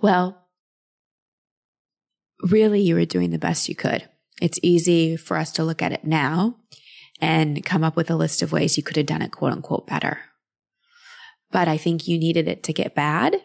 Well, 0.00 0.46
really, 2.42 2.80
you 2.80 2.94
were 2.94 3.04
doing 3.04 3.30
the 3.30 3.38
best 3.38 3.68
you 3.68 3.74
could. 3.74 4.08
It's 4.42 4.58
easy 4.62 5.16
for 5.16 5.36
us 5.36 5.52
to 5.52 5.64
look 5.64 5.82
at 5.82 5.92
it 5.92 6.04
now 6.04 6.56
and 7.20 7.64
come 7.64 7.84
up 7.84 7.96
with 7.96 8.10
a 8.10 8.16
list 8.16 8.42
of 8.42 8.52
ways 8.52 8.76
you 8.76 8.82
could 8.82 8.96
have 8.96 9.06
done 9.06 9.22
it, 9.22 9.30
quote 9.30 9.52
unquote, 9.52 9.86
better. 9.86 10.20
But 11.54 11.68
I 11.68 11.76
think 11.76 12.08
you 12.08 12.18
needed 12.18 12.48
it 12.48 12.64
to 12.64 12.72
get 12.72 12.96
bad 12.96 13.36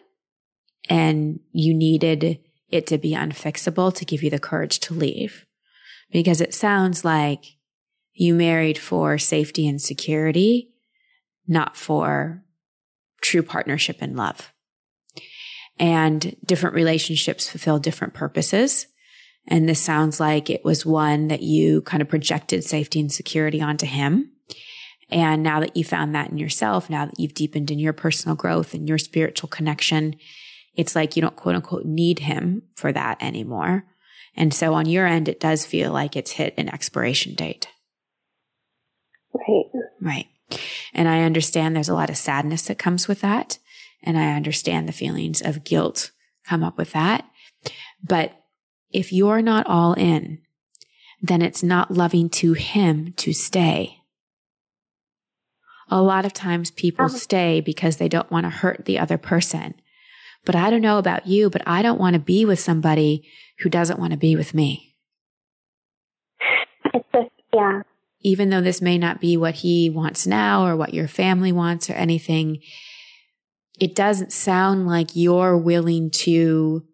and 0.88 1.38
you 1.52 1.72
needed 1.72 2.40
it 2.68 2.88
to 2.88 2.98
be 2.98 3.12
unfixable 3.12 3.94
to 3.94 4.04
give 4.04 4.24
you 4.24 4.30
the 4.30 4.40
courage 4.40 4.80
to 4.80 4.94
leave. 4.94 5.46
Because 6.10 6.40
it 6.40 6.52
sounds 6.52 7.04
like 7.04 7.44
you 8.12 8.34
married 8.34 8.78
for 8.78 9.16
safety 9.16 9.68
and 9.68 9.80
security 9.80 10.72
not 11.46 11.76
for 11.76 12.42
true 13.22 13.44
partnership 13.44 13.98
and 14.00 14.16
love. 14.16 14.52
And 15.78 16.34
different 16.44 16.74
relationships 16.74 17.48
fulfill 17.48 17.78
different 17.78 18.14
purposes. 18.14 18.88
And 19.46 19.68
this 19.68 19.80
sounds 19.80 20.18
like 20.18 20.50
it 20.50 20.64
was 20.64 20.84
one 20.84 21.28
that 21.28 21.42
you 21.42 21.82
kind 21.82 22.00
of 22.00 22.08
projected 22.08 22.64
safety 22.64 22.98
and 22.98 23.12
security 23.12 23.60
onto 23.60 23.86
him. 23.86 24.32
And 25.10 25.42
now 25.42 25.60
that 25.60 25.76
you 25.76 25.84
found 25.84 26.14
that 26.14 26.30
in 26.30 26.38
yourself, 26.38 26.88
now 26.88 27.06
that 27.06 27.18
you've 27.18 27.34
deepened 27.34 27.70
in 27.70 27.78
your 27.78 27.92
personal 27.92 28.36
growth 28.36 28.74
and 28.74 28.88
your 28.88 28.98
spiritual 28.98 29.48
connection, 29.48 30.16
it's 30.74 30.94
like 30.94 31.16
you 31.16 31.22
don't 31.22 31.36
quote 31.36 31.56
unquote 31.56 31.84
need 31.84 32.20
him 32.20 32.62
for 32.76 32.92
that 32.92 33.22
anymore. 33.22 33.84
And 34.36 34.54
so 34.54 34.74
on 34.74 34.86
your 34.86 35.06
end, 35.06 35.28
it 35.28 35.40
does 35.40 35.66
feel 35.66 35.92
like 35.92 36.16
it's 36.16 36.32
hit 36.32 36.54
an 36.56 36.68
expiration 36.68 37.34
date. 37.34 37.68
Right. 39.34 39.64
Right. 40.00 40.26
And 40.94 41.08
I 41.08 41.22
understand 41.22 41.74
there's 41.74 41.88
a 41.88 41.94
lot 41.94 42.10
of 42.10 42.16
sadness 42.16 42.62
that 42.62 42.78
comes 42.78 43.08
with 43.08 43.20
that. 43.20 43.58
And 44.02 44.18
I 44.18 44.34
understand 44.34 44.88
the 44.88 44.92
feelings 44.92 45.42
of 45.42 45.64
guilt 45.64 46.10
come 46.46 46.62
up 46.62 46.78
with 46.78 46.92
that. 46.92 47.24
But 48.02 48.32
if 48.90 49.12
you're 49.12 49.42
not 49.42 49.66
all 49.66 49.92
in, 49.94 50.40
then 51.20 51.42
it's 51.42 51.62
not 51.62 51.90
loving 51.90 52.30
to 52.30 52.54
him 52.54 53.12
to 53.18 53.32
stay. 53.32 53.99
A 55.90 56.00
lot 56.00 56.24
of 56.24 56.32
times 56.32 56.70
people 56.70 57.06
uh-huh. 57.06 57.16
stay 57.16 57.60
because 57.60 57.96
they 57.96 58.08
don't 58.08 58.30
want 58.30 58.44
to 58.44 58.50
hurt 58.50 58.84
the 58.84 58.98
other 58.98 59.18
person. 59.18 59.74
But 60.44 60.54
I 60.56 60.70
don't 60.70 60.80
know 60.80 60.98
about 60.98 61.26
you, 61.26 61.50
but 61.50 61.62
I 61.66 61.82
don't 61.82 62.00
want 62.00 62.14
to 62.14 62.20
be 62.20 62.44
with 62.44 62.60
somebody 62.60 63.28
who 63.58 63.68
doesn't 63.68 63.98
want 63.98 64.12
to 64.12 64.18
be 64.18 64.36
with 64.36 64.54
me. 64.54 64.96
It's 66.92 67.06
just, 67.12 67.30
yeah, 67.54 67.82
even 68.22 68.50
though 68.50 68.60
this 68.60 68.82
may 68.82 68.98
not 68.98 69.20
be 69.20 69.36
what 69.36 69.56
he 69.56 69.88
wants 69.88 70.26
now 70.26 70.66
or 70.66 70.76
what 70.76 70.94
your 70.94 71.08
family 71.08 71.52
wants 71.52 71.88
or 71.88 71.94
anything, 71.94 72.60
it 73.78 73.94
doesn't 73.94 74.32
sound 74.32 74.86
like 74.86 75.16
you're 75.16 75.56
willing 75.56 76.10
to 76.10 76.84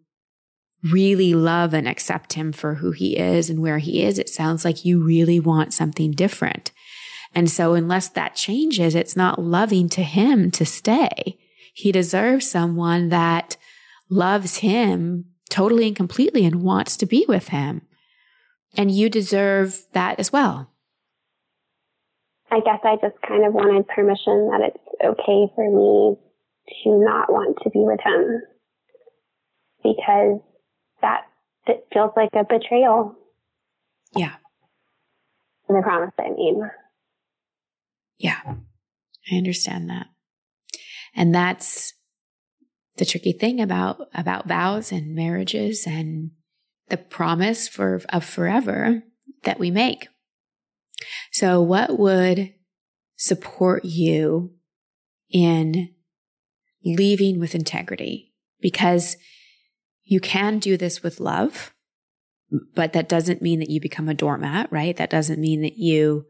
really 0.85 1.35
love 1.35 1.75
and 1.75 1.89
accept 1.89 2.35
him 2.35 2.53
for 2.53 2.75
who 2.75 2.93
he 2.93 3.17
is 3.17 3.51
and 3.51 3.61
where 3.61 3.79
he 3.79 4.03
is. 4.03 4.19
It 4.19 4.29
sounds 4.29 4.65
like 4.65 4.85
you 4.85 5.03
really 5.03 5.41
want 5.41 5.75
something 5.75 6.13
different. 6.13 6.71
And 7.37 7.51
so 7.51 7.75
unless 7.75 8.09
that 8.09 8.35
changes, 8.35 8.95
it's 8.95 9.15
not 9.15 9.39
loving 9.39 9.91
to 9.91 10.03
him 10.03 10.51
to 10.53 10.65
stay. 10.65 11.39
He 11.75 11.93
deserves 11.93 12.51
someone 12.51 13.11
that 13.11 13.59
loves 14.09 14.57
him 14.57 15.27
totally 15.51 15.87
and 15.87 15.95
completely 15.95 16.47
and 16.47 16.63
wants 16.63 16.97
to 16.97 17.05
be 17.05 17.27
with 17.29 17.49
him. 17.49 17.83
And 18.75 18.91
you 18.91 19.11
deserve 19.11 19.85
that 19.93 20.19
as 20.19 20.33
well. 20.33 20.71
I 22.51 22.61
guess 22.61 22.81
I 22.83 22.97
just 23.03 23.21
kind 23.21 23.45
of 23.45 23.53
wanted 23.53 23.87
permission 23.87 24.49
that 24.51 24.73
it's 24.73 25.05
okay 25.05 25.53
for 25.55 25.71
me 25.71 26.17
to 26.85 27.05
not 27.05 27.31
want 27.31 27.59
to 27.65 27.71
be 27.71 27.81
with 27.81 28.01
him 28.01 28.41
because 29.83 30.41
that 31.03 31.25
it 31.67 31.87
feels 31.93 32.13
like 32.17 32.31
a 32.33 32.45
betrayal. 32.45 33.15
Yeah. 34.17 34.37
And 35.69 35.77
the 35.77 35.83
promise 35.83 36.13
I 36.19 36.31
made. 36.31 36.71
Yeah. 38.19 38.41
I 39.31 39.37
understand 39.37 39.91
that. 39.91 40.07
And 41.15 41.35
that's 41.35 41.95
the 42.97 43.05
tricky 43.05 43.33
thing 43.33 43.61
about, 43.61 44.09
about 44.15 44.49
vows 44.49 44.93
and 44.93 45.15
marriages 45.15 45.87
and 45.87 46.31
the 46.89 46.97
promise 46.97 47.69
for, 47.69 48.03
of 48.11 48.25
forever 48.25 49.03
that 49.45 49.59
we 49.59 49.71
make. 49.71 50.09
So 51.33 51.61
what 51.61 51.99
would 51.99 52.55
support 53.17 53.85
you 53.85 54.55
in 55.31 55.95
leaving 56.85 57.41
with 57.41 57.55
integrity? 57.55 58.33
Because 58.61 59.17
you 60.05 60.21
can 60.21 60.59
do 60.59 60.77
this 60.77 61.03
with 61.03 61.21
love, 61.21 61.75
but 62.75 62.93
that 62.93 63.09
doesn't 63.09 63.43
mean 63.43 63.59
that 63.59 63.71
you 63.71 63.81
become 63.81 64.09
a 64.09 64.15
doormat, 64.15 64.71
right? 64.71 64.97
That 64.97 65.11
doesn't 65.11 65.41
mean 65.41 65.63
that 65.63 65.77
you 65.77 66.27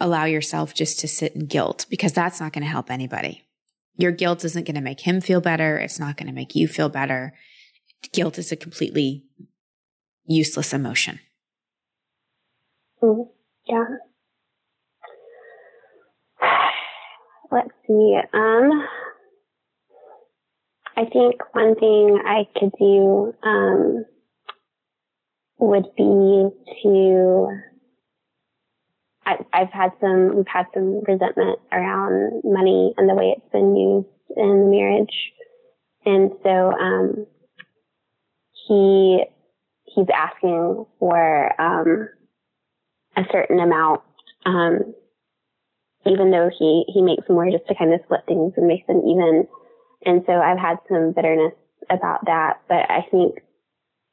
allow 0.00 0.24
yourself 0.24 0.74
just 0.74 1.00
to 1.00 1.08
sit 1.08 1.34
in 1.34 1.46
guilt 1.46 1.86
because 1.90 2.12
that's 2.12 2.40
not 2.40 2.52
going 2.52 2.62
to 2.62 2.70
help 2.70 2.90
anybody. 2.90 3.44
Your 3.96 4.12
guilt 4.12 4.44
isn't 4.44 4.66
going 4.66 4.76
to 4.76 4.80
make 4.80 5.00
him 5.00 5.20
feel 5.20 5.40
better. 5.40 5.76
It's 5.78 5.98
not 5.98 6.16
going 6.16 6.28
to 6.28 6.32
make 6.32 6.54
you 6.54 6.68
feel 6.68 6.88
better. 6.88 7.34
Guilt 8.12 8.38
is 8.38 8.52
a 8.52 8.56
completely 8.56 9.24
useless 10.24 10.72
emotion. 10.72 11.18
Mm, 13.02 13.28
yeah. 13.66 13.84
Let's 17.50 17.70
see. 17.86 18.18
Um, 18.32 18.84
I 20.96 21.04
think 21.12 21.42
one 21.52 21.74
thing 21.74 22.20
I 22.24 22.46
could 22.56 22.72
do 22.78 23.34
um, 23.42 24.04
would 25.58 25.86
be 25.96 26.50
to. 26.82 27.48
I, 29.28 29.44
I've 29.52 29.72
had 29.72 29.90
some. 30.00 30.36
We've 30.36 30.48
had 30.50 30.64
some 30.72 31.02
resentment 31.06 31.58
around 31.70 32.40
money 32.44 32.94
and 32.96 33.08
the 33.08 33.14
way 33.14 33.36
it's 33.36 33.52
been 33.52 33.76
used 33.76 34.08
in 34.34 34.60
the 34.60 34.70
marriage, 34.70 35.32
and 36.06 36.30
so 36.42 36.72
um, 36.72 37.26
he 38.66 39.24
he's 39.84 40.06
asking 40.14 40.86
for 40.98 41.60
um, 41.60 42.08
a 43.16 43.22
certain 43.30 43.60
amount, 43.60 44.00
um, 44.46 44.94
even 46.06 46.30
though 46.30 46.48
he 46.58 46.84
he 46.88 47.02
makes 47.02 47.28
more 47.28 47.50
just 47.50 47.66
to 47.68 47.74
kind 47.74 47.92
of 47.92 48.00
split 48.04 48.22
things 48.26 48.54
and 48.56 48.66
make 48.66 48.86
them 48.86 49.02
even. 49.06 49.46
And 50.06 50.22
so 50.26 50.32
I've 50.32 50.58
had 50.58 50.78
some 50.88 51.12
bitterness 51.12 51.52
about 51.90 52.24
that, 52.24 52.62
but 52.66 52.88
I 52.88 53.04
think 53.10 53.40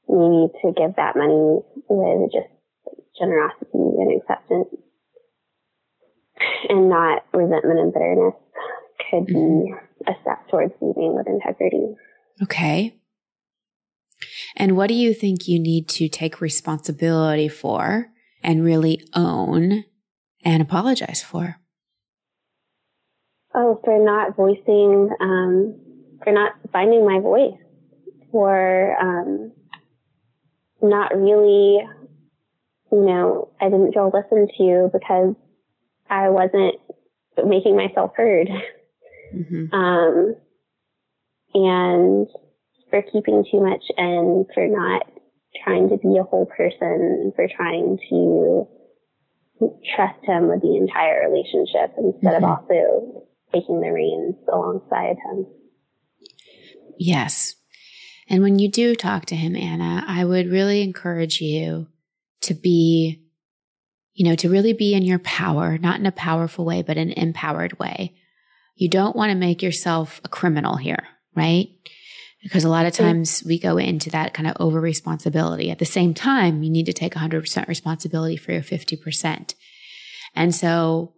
maybe 0.09 0.51
to 0.61 0.73
give 0.75 0.97
that 0.97 1.15
money 1.15 1.61
with 1.87 2.31
just 2.33 2.51
generosity 3.17 3.69
and 3.71 4.19
acceptance 4.19 4.67
and 6.69 6.89
not 6.89 7.23
resentment 7.33 7.79
and 7.79 7.93
bitterness 7.93 8.33
could 9.09 9.25
be 9.25 9.33
mm-hmm. 9.33 10.11
a 10.11 10.13
step 10.21 10.47
towards 10.49 10.73
leaving 10.81 11.15
with 11.15 11.27
integrity. 11.27 11.95
Okay. 12.43 12.95
And 14.55 14.77
what 14.77 14.87
do 14.87 14.93
you 14.93 15.13
think 15.13 15.47
you 15.47 15.59
need 15.59 15.87
to 15.89 16.07
take 16.07 16.41
responsibility 16.41 17.47
for 17.47 18.07
and 18.43 18.63
really 18.63 19.05
own 19.13 19.83
and 20.43 20.61
apologize 20.61 21.21
for? 21.21 21.57
Oh, 23.53 23.79
for 23.83 24.03
not 24.03 24.35
voicing, 24.35 25.09
um, 25.19 25.79
for 26.23 26.31
not 26.33 26.53
finding 26.71 27.05
my 27.05 27.19
voice, 27.19 27.57
for 28.31 28.97
um, 28.99 29.51
not 30.81 31.15
really, 31.15 31.79
you 32.91 33.05
know, 33.05 33.49
I 33.61 33.69
didn't 33.69 33.93
feel 33.93 34.11
listened 34.13 34.51
to 34.57 34.89
because 34.91 35.35
I 36.09 36.29
wasn't 36.29 36.75
making 37.45 37.75
myself 37.75 38.11
heard. 38.15 38.49
Mm-hmm. 39.35 39.73
Um, 39.73 40.35
and 41.53 42.27
for 42.89 43.01
keeping 43.01 43.43
too 43.51 43.61
much 43.61 43.83
and 43.97 44.45
for 44.53 44.67
not 44.67 45.03
trying 45.63 45.89
to 45.89 45.97
be 45.97 46.17
a 46.17 46.23
whole 46.23 46.45
person, 46.45 47.31
for 47.35 47.47
trying 47.55 47.97
to 48.09 48.67
trust 49.95 50.19
him 50.23 50.47
with 50.49 50.61
the 50.61 50.75
entire 50.75 51.29
relationship 51.29 51.95
instead 51.97 52.41
mm-hmm. 52.41 52.43
of 52.43 52.59
also 52.69 53.27
taking 53.53 53.81
the 53.81 53.91
reins 53.91 54.35
alongside 54.51 55.15
him. 55.25 55.45
Yes. 56.97 57.55
And 58.27 58.41
when 58.41 58.59
you 58.59 58.69
do 58.69 58.95
talk 58.95 59.25
to 59.27 59.35
him, 59.35 59.55
Anna, 59.55 60.03
I 60.07 60.25
would 60.25 60.47
really 60.47 60.81
encourage 60.81 61.41
you 61.41 61.87
to 62.41 62.53
be, 62.53 63.21
you 64.15 64.25
know, 64.25 64.35
to 64.35 64.49
really 64.49 64.73
be 64.73 64.93
in 64.93 65.03
your 65.03 65.19
power, 65.19 65.77
not 65.77 65.99
in 65.99 66.05
a 66.05 66.11
powerful 66.11 66.65
way, 66.65 66.81
but 66.81 66.97
an 66.97 67.11
empowered 67.11 67.77
way. 67.77 68.15
You 68.75 68.89
don't 68.89 69.15
want 69.15 69.29
to 69.29 69.35
make 69.35 69.61
yourself 69.61 70.21
a 70.23 70.29
criminal 70.29 70.77
here, 70.77 71.07
right? 71.35 71.67
Because 72.41 72.63
a 72.63 72.69
lot 72.69 72.85
of 72.85 72.93
times 72.93 73.43
we 73.45 73.59
go 73.59 73.77
into 73.77 74.09
that 74.11 74.33
kind 74.33 74.47
of 74.47 74.55
over 74.59 74.79
responsibility. 74.79 75.69
At 75.69 75.79
the 75.79 75.85
same 75.85 76.13
time, 76.13 76.63
you 76.63 76.69
need 76.69 76.85
to 76.85 76.93
take 76.93 77.13
100% 77.13 77.67
responsibility 77.67 78.37
for 78.37 78.53
your 78.53 78.61
50%. 78.61 79.53
And 80.33 80.55
so 80.55 81.13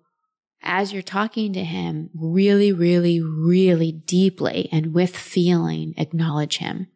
as 0.64 0.92
you're 0.92 1.02
talking 1.02 1.54
to 1.54 1.64
him, 1.64 2.10
really, 2.16 2.72
really, 2.72 3.22
really 3.22 3.92
deeply 3.92 4.70
and 4.72 4.94
with 4.94 5.16
feeling, 5.16 5.94
acknowledge 5.98 6.58
him 6.58 6.88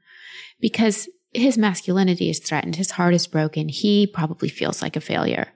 because 0.59 1.09
his 1.33 1.57
masculinity 1.57 2.29
is 2.29 2.39
threatened. 2.39 2.75
His 2.75 2.91
heart 2.91 3.13
is 3.13 3.27
broken. 3.27 3.69
He 3.69 4.07
probably 4.07 4.49
feels 4.49 4.81
like 4.81 4.95
a 4.95 5.01
failure. 5.01 5.53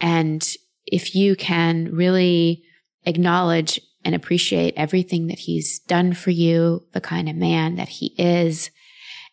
And 0.00 0.46
if 0.86 1.14
you 1.14 1.36
can 1.36 1.94
really 1.94 2.62
acknowledge 3.06 3.80
and 4.04 4.14
appreciate 4.14 4.74
everything 4.76 5.28
that 5.28 5.38
he's 5.40 5.78
done 5.80 6.12
for 6.12 6.30
you, 6.30 6.86
the 6.92 7.00
kind 7.00 7.28
of 7.28 7.36
man 7.36 7.76
that 7.76 7.88
he 7.88 8.14
is, 8.18 8.70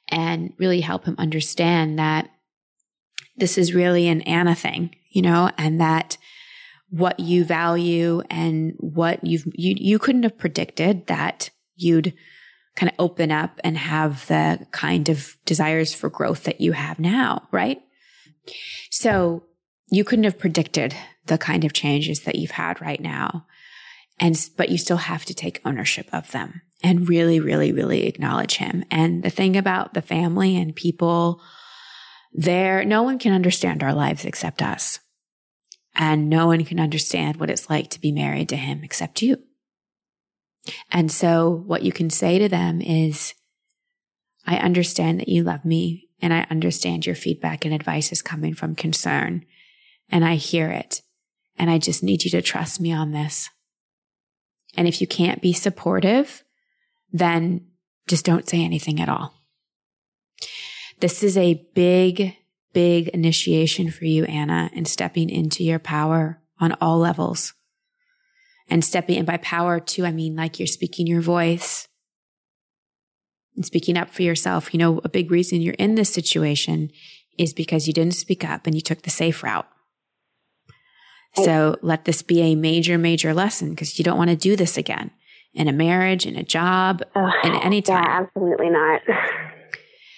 and 0.08 0.54
really 0.58 0.82
help 0.82 1.06
him 1.06 1.16
understand 1.18 2.00
that 2.00 2.30
this 3.38 3.58
is 3.58 3.74
really 3.74 4.08
an 4.08 4.22
Anna 4.22 4.56
thing, 4.56 4.96
you 5.10 5.22
know, 5.22 5.52
and 5.58 5.80
that 5.80 6.18
what 6.90 7.20
you 7.20 7.44
value 7.44 8.22
and 8.30 8.74
what 8.78 9.26
you've, 9.26 9.46
you, 9.54 9.76
you 9.78 9.98
couldn't 9.98 10.24
have 10.24 10.38
predicted 10.38 11.08
that 11.08 11.50
you'd 11.76 12.14
kind 12.76 12.90
of 12.90 12.96
open 13.00 13.32
up 13.32 13.60
and 13.64 13.78
have 13.78 14.28
the 14.28 14.66
kind 14.72 15.10
of 15.10 15.36
desires 15.46 15.94
for 15.94 16.10
growth 16.10 16.44
that 16.44 16.62
you 16.62 16.74
have 16.74 17.00
now, 17.00 17.48
right? 17.52 17.82
So 18.90 19.44
you 19.92 20.04
couldn't 20.04 20.24
have 20.24 20.40
predicted 20.40 20.96
the 21.28 21.38
kind 21.38 21.64
of 21.64 21.74
changes 21.74 22.22
that 22.22 22.36
you've 22.36 22.52
had 22.52 22.82
right 22.82 23.02
now. 23.02 23.46
And, 24.20 24.50
but 24.56 24.70
you 24.70 24.78
still 24.78 24.98
have 24.98 25.26
to 25.26 25.34
take 25.34 25.62
ownership 25.66 26.08
of 26.14 26.32
them 26.32 26.62
and 26.84 27.10
really, 27.10 27.40
really, 27.40 27.72
really 27.72 28.08
acknowledge 28.08 28.56
him. 28.56 28.86
And 28.90 29.22
the 29.22 29.30
thing 29.30 29.58
about 29.58 29.94
the 29.94 30.02
family 30.02 30.56
and 30.56 30.76
people 30.76 31.42
there, 32.32 32.86
no 32.86 33.04
one 33.04 33.20
can 33.20 33.34
understand 33.34 33.84
our 33.84 33.94
lives 33.94 34.24
except 34.24 34.62
us. 34.62 35.00
And 35.94 36.30
no 36.30 36.48
one 36.48 36.64
can 36.64 36.80
understand 36.80 37.38
what 37.38 37.50
it's 37.50 37.70
like 37.70 37.90
to 37.90 38.00
be 38.00 38.14
married 38.14 38.48
to 38.50 38.56
him 38.56 38.82
except 38.84 39.22
you. 39.22 39.38
And 40.92 41.12
so 41.12 41.64
what 41.66 41.84
you 41.84 41.92
can 41.92 42.10
say 42.10 42.40
to 42.40 42.48
them 42.48 42.80
is, 42.80 43.34
I 44.46 44.58
understand 44.58 45.20
that 45.20 45.28
you 45.28 45.44
love 45.44 45.66
me 45.66 46.10
and 46.22 46.34
I 46.34 46.48
understand 46.50 47.06
your 47.06 47.16
feedback 47.16 47.66
and 47.66 47.74
advice 47.74 48.12
is 48.12 48.22
coming 48.22 48.54
from 48.54 48.76
concern 48.76 49.46
and 50.12 50.26
I 50.26 50.36
hear 50.36 50.70
it. 50.70 51.02
And 51.58 51.70
I 51.70 51.78
just 51.78 52.04
need 52.04 52.24
you 52.24 52.32
to 52.32 52.42
trust 52.42 52.82
me 52.82 52.92
on 52.92 53.12
this. 53.12 53.50
And 54.76 54.88
if 54.88 55.02
you 55.02 55.08
can't 55.08 55.42
be 55.42 55.54
supportive, 55.54 56.44
then 57.12 57.68
just 58.08 58.26
don't 58.26 58.48
say 58.48 58.64
anything 58.64 59.00
at 59.00 59.10
all. 59.10 59.34
This 61.00 61.24
is 61.24 61.38
a 61.38 61.66
big, 61.74 62.36
big 62.74 63.10
initiation 63.10 63.90
for 63.92 64.06
you, 64.06 64.26
Anna, 64.26 64.70
in 64.74 64.86
stepping 64.86 65.30
into 65.30 65.64
your 65.64 65.80
power 65.80 66.42
on 66.60 66.76
all 66.80 67.00
levels. 67.00 67.54
And 68.70 68.86
stepping 68.86 69.18
in 69.18 69.26
by 69.26 69.38
power 69.38 69.80
too, 69.80 70.06
I 70.06 70.12
mean 70.12 70.36
like 70.36 70.60
you're 70.60 70.68
speaking 70.68 71.08
your 71.08 71.22
voice 71.22 71.88
and 73.56 73.66
speaking 73.66 73.98
up 73.98 74.10
for 74.10 74.22
yourself. 74.22 74.74
You 74.74 74.78
know, 74.78 75.02
a 75.04 75.10
big 75.10 75.32
reason 75.32 75.62
you're 75.62 75.74
in 75.74 75.96
this 75.96 76.14
situation 76.14 76.92
is 77.38 77.54
because 77.54 77.88
you 77.88 77.94
didn't 77.94 78.14
speak 78.14 78.46
up 78.46 78.66
and 78.66 78.76
you 78.76 78.82
took 78.82 79.02
the 79.02 79.10
safe 79.10 79.44
route. 79.44 79.68
Oh. 81.38 81.46
So 81.46 81.76
let 81.82 82.06
this 82.06 82.22
be 82.22 82.42
a 82.42 82.56
major, 82.56 82.98
major 82.98 83.34
lesson 83.34 83.72
because 83.72 83.98
you 83.98 84.04
don't 84.04 84.18
want 84.18 84.30
to 84.30 84.36
do 84.36 84.56
this 84.56 84.78
again 84.78 85.12
in 85.54 85.68
a 85.68 85.74
marriage, 85.74 86.26
in 86.26 86.36
a 86.36 86.44
job, 86.44 87.04
oh, 87.16 87.32
in 87.44 87.54
any 87.56 87.82
time. 87.82 88.04
Yeah, 88.04 88.22
absolutely 88.22 88.70
not. 88.70 89.02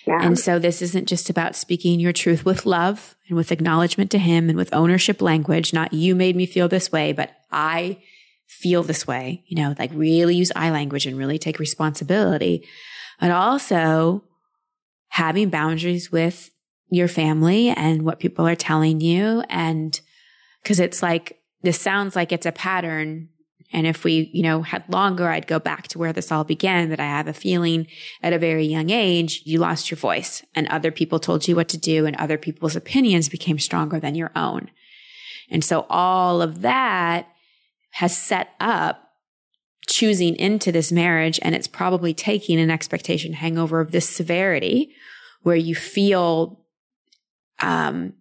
Yeah. 0.06 0.20
And 0.22 0.38
so 0.38 0.60
this 0.60 0.82
isn't 0.82 1.08
just 1.08 1.30
about 1.30 1.56
speaking 1.56 1.98
your 1.98 2.12
truth 2.12 2.44
with 2.44 2.66
love 2.66 3.16
and 3.30 3.38
with 3.38 3.54
acknowledgement 3.54 4.12
to 4.12 4.18
him 4.18 4.50
and 4.50 4.58
with 4.58 4.74
ownership 4.74 5.22
language, 5.22 5.74
not 5.74 5.94
you 5.94 6.14
made 6.14 6.36
me 6.36 6.46
feel 6.46 6.68
this 6.68 6.92
way, 6.92 7.14
but 7.14 7.32
I 7.54 8.00
feel 8.46 8.84
this 8.84 9.08
way, 9.08 9.44
you 9.48 9.56
know, 9.56 9.76
like 9.80 9.92
really 9.94 10.36
use 10.36 10.52
I 10.58 10.72
language 10.72 11.06
and 11.06 11.18
really 11.18 11.40
take 11.40 11.58
responsibility. 11.58 12.68
But 13.22 13.32
also 13.32 14.26
having 15.08 15.50
boundaries 15.50 16.12
with 16.12 16.52
your 16.90 17.08
family 17.08 17.70
and 17.70 18.04
what 18.04 18.20
people 18.20 18.48
are 18.48 18.56
telling 18.56 19.00
you. 19.00 19.44
And 19.48 20.00
cause 20.64 20.80
it's 20.80 21.02
like, 21.02 21.40
this 21.62 21.80
sounds 21.80 22.16
like 22.16 22.32
it's 22.32 22.46
a 22.46 22.52
pattern 22.52 23.30
and 23.74 23.88
if 23.88 24.04
we, 24.04 24.30
you 24.32 24.44
know, 24.44 24.62
had 24.62 24.84
longer, 24.88 25.28
I'd 25.28 25.48
go 25.48 25.58
back 25.58 25.88
to 25.90 25.98
where 25.98 26.14
this 26.14 26.32
all 26.32 26.44
began, 26.44 26.90
that 26.90 27.00
I 27.00 27.06
have 27.06 27.28
a 27.28 27.34
feeling 27.34 27.88
at 28.22 28.32
a 28.32 28.38
very 28.38 28.66
young 28.66 28.92
age, 28.92 29.42
you 29.46 29.58
lost 29.58 29.90
your 29.90 29.98
voice 29.98 30.46
and 30.54 30.68
other 30.68 30.92
people 30.92 31.20
told 31.20 31.48
you 31.48 31.56
what 31.56 31.70
to 31.70 31.78
do 31.78 32.06
and 32.06 32.16
other 32.16 32.38
people's 32.38 32.76
opinions 32.76 33.30
became 33.30 33.58
stronger 33.58 34.00
than 34.00 34.14
your 34.14 34.32
own. 34.36 34.70
And 35.50 35.64
so 35.66 35.88
all 35.90 36.42
of 36.44 36.62
that 36.62 37.28
has 37.94 38.16
set 38.16 38.50
up 38.60 39.00
choosing 39.88 40.36
into 40.36 40.72
this 40.72 40.92
marriage 40.92 41.40
and 41.42 41.56
it's 41.56 41.68
probably 41.68 42.14
taking 42.14 42.60
an 42.60 42.70
expectation 42.70 43.34
hangover 43.34 43.80
of 43.80 43.92
this 43.92 44.08
severity 44.08 44.94
where 45.42 45.56
you 45.56 45.74
feel, 45.74 46.62
um, 47.60 48.14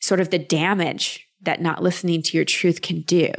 sort 0.00 0.20
of 0.20 0.30
the 0.30 0.38
damage 0.38 1.26
that 1.42 1.60
not 1.60 1.82
listening 1.82 2.22
to 2.22 2.36
your 2.36 2.44
truth 2.44 2.82
can 2.82 3.02
do 3.02 3.32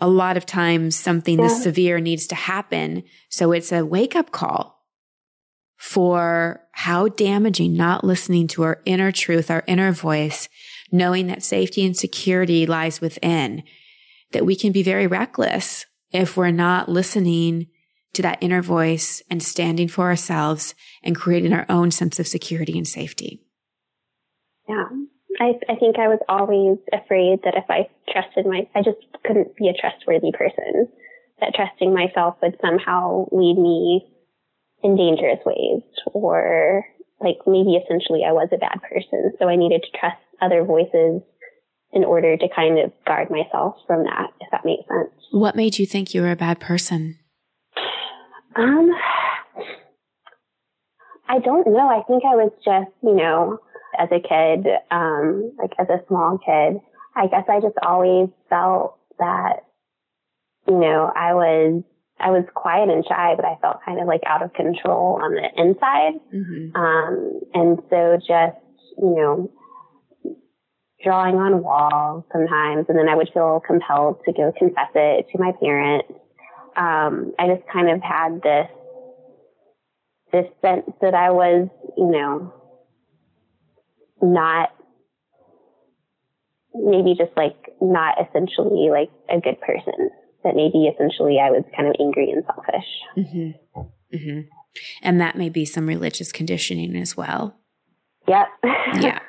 a 0.00 0.08
lot 0.08 0.36
of 0.36 0.46
times 0.46 0.96
something 0.96 1.38
yeah. 1.38 1.48
this 1.48 1.62
severe 1.62 2.00
needs 2.00 2.26
to 2.28 2.34
happen. 2.34 3.04
So 3.28 3.52
it's 3.52 3.72
a 3.72 3.84
wake 3.84 4.16
up 4.16 4.32
call 4.32 4.82
for 5.76 6.62
how 6.72 7.08
damaging 7.08 7.74
not 7.74 8.04
listening 8.04 8.46
to 8.48 8.62
our 8.62 8.80
inner 8.84 9.12
truth, 9.12 9.50
our 9.50 9.64
inner 9.66 9.92
voice, 9.92 10.48
knowing 10.90 11.26
that 11.26 11.42
safety 11.42 11.84
and 11.84 11.96
security 11.96 12.66
lies 12.66 13.00
within, 13.00 13.62
that 14.32 14.46
we 14.46 14.56
can 14.56 14.72
be 14.72 14.82
very 14.82 15.06
reckless 15.06 15.86
if 16.10 16.36
we're 16.36 16.50
not 16.50 16.88
listening 16.88 17.66
to 18.14 18.22
that 18.22 18.38
inner 18.40 18.62
voice 18.62 19.22
and 19.28 19.42
standing 19.42 19.88
for 19.88 20.04
ourselves 20.04 20.74
and 21.02 21.16
creating 21.16 21.52
our 21.52 21.66
own 21.68 21.90
sense 21.90 22.20
of 22.20 22.28
security 22.28 22.78
and 22.78 22.86
safety. 22.86 23.42
Yeah. 24.68 24.84
I, 25.40 25.54
I 25.68 25.76
think 25.76 25.98
I 25.98 26.08
was 26.08 26.20
always 26.28 26.78
afraid 26.92 27.40
that 27.44 27.56
if 27.56 27.64
I 27.68 27.88
trusted 28.10 28.46
my, 28.46 28.68
I 28.74 28.82
just 28.82 28.98
couldn't 29.24 29.56
be 29.56 29.68
a 29.68 29.74
trustworthy 29.74 30.32
person, 30.32 30.88
that 31.40 31.54
trusting 31.54 31.92
myself 31.92 32.36
would 32.42 32.56
somehow 32.60 33.26
lead 33.32 33.58
me 33.58 34.06
in 34.82 34.96
dangerous 34.96 35.40
ways 35.44 35.82
or 36.12 36.84
like 37.20 37.38
maybe 37.46 37.74
essentially 37.76 38.22
I 38.26 38.32
was 38.32 38.48
a 38.52 38.58
bad 38.58 38.80
person. 38.82 39.32
So 39.38 39.48
I 39.48 39.56
needed 39.56 39.82
to 39.82 39.98
trust 39.98 40.20
other 40.40 40.64
voices 40.64 41.22
in 41.92 42.04
order 42.04 42.36
to 42.36 42.48
kind 42.54 42.78
of 42.78 42.92
guard 43.06 43.30
myself 43.30 43.76
from 43.86 44.04
that, 44.04 44.30
if 44.40 44.48
that 44.50 44.64
makes 44.64 44.86
sense. 44.88 45.12
What 45.30 45.56
made 45.56 45.78
you 45.78 45.86
think 45.86 46.12
you 46.12 46.22
were 46.22 46.32
a 46.32 46.36
bad 46.36 46.60
person? 46.60 47.18
Um, 48.56 48.90
I 51.28 51.38
don't 51.38 51.66
know. 51.66 51.88
I 51.88 52.02
think 52.06 52.24
I 52.24 52.34
was 52.34 52.52
just, 52.64 52.90
you 53.02 53.14
know, 53.14 53.58
as 53.98 54.08
a 54.10 54.20
kid, 54.20 54.66
um, 54.90 55.52
like 55.58 55.72
as 55.78 55.88
a 55.88 56.04
small 56.08 56.38
kid, 56.38 56.80
I 57.16 57.26
guess 57.26 57.44
I 57.48 57.60
just 57.60 57.76
always 57.82 58.28
felt 58.48 58.98
that, 59.18 59.64
you 60.66 60.78
know, 60.78 61.12
I 61.14 61.34
was, 61.34 61.82
I 62.18 62.30
was 62.30 62.44
quiet 62.54 62.88
and 62.88 63.04
shy, 63.06 63.34
but 63.36 63.44
I 63.44 63.56
felt 63.60 63.84
kind 63.84 64.00
of 64.00 64.06
like 64.06 64.22
out 64.26 64.42
of 64.42 64.52
control 64.54 65.20
on 65.22 65.34
the 65.34 65.48
inside. 65.56 66.14
Mm-hmm. 66.34 66.76
Um, 66.76 67.40
and 67.54 67.78
so 67.90 68.16
just, 68.18 68.58
you 68.98 69.14
know, 69.14 69.50
drawing 71.02 71.36
on 71.36 71.62
walls 71.62 72.24
sometimes, 72.32 72.86
and 72.88 72.98
then 72.98 73.08
I 73.08 73.14
would 73.14 73.30
feel 73.34 73.60
compelled 73.64 74.20
to 74.24 74.32
go 74.32 74.52
confess 74.58 74.88
it 74.94 75.26
to 75.32 75.38
my 75.38 75.52
parents. 75.60 76.08
Um, 76.76 77.32
I 77.38 77.46
just 77.54 77.68
kind 77.70 77.90
of 77.90 78.00
had 78.02 78.42
this, 78.42 78.68
this 80.32 80.46
sense 80.62 80.90
that 81.00 81.14
I 81.14 81.30
was, 81.30 81.68
you 81.96 82.10
know, 82.10 82.52
not 84.22 84.70
maybe 86.74 87.14
just 87.16 87.36
like 87.36 87.56
not 87.80 88.16
essentially 88.20 88.90
like 88.90 89.10
a 89.30 89.40
good 89.40 89.60
person 89.60 90.10
that 90.42 90.54
maybe 90.54 90.86
essentially 90.86 91.38
I 91.40 91.50
was 91.50 91.64
kind 91.76 91.88
of 91.88 91.94
angry 92.00 92.30
and 92.30 92.44
selfish. 92.44 92.88
Mm-hmm. 93.16 93.80
Mm-hmm. 94.16 94.40
And 95.02 95.20
that 95.20 95.36
may 95.36 95.48
be 95.48 95.64
some 95.64 95.86
religious 95.86 96.32
conditioning 96.32 96.96
as 96.96 97.16
well. 97.16 97.56
Yep. 98.28 98.46
yeah. 99.00 99.18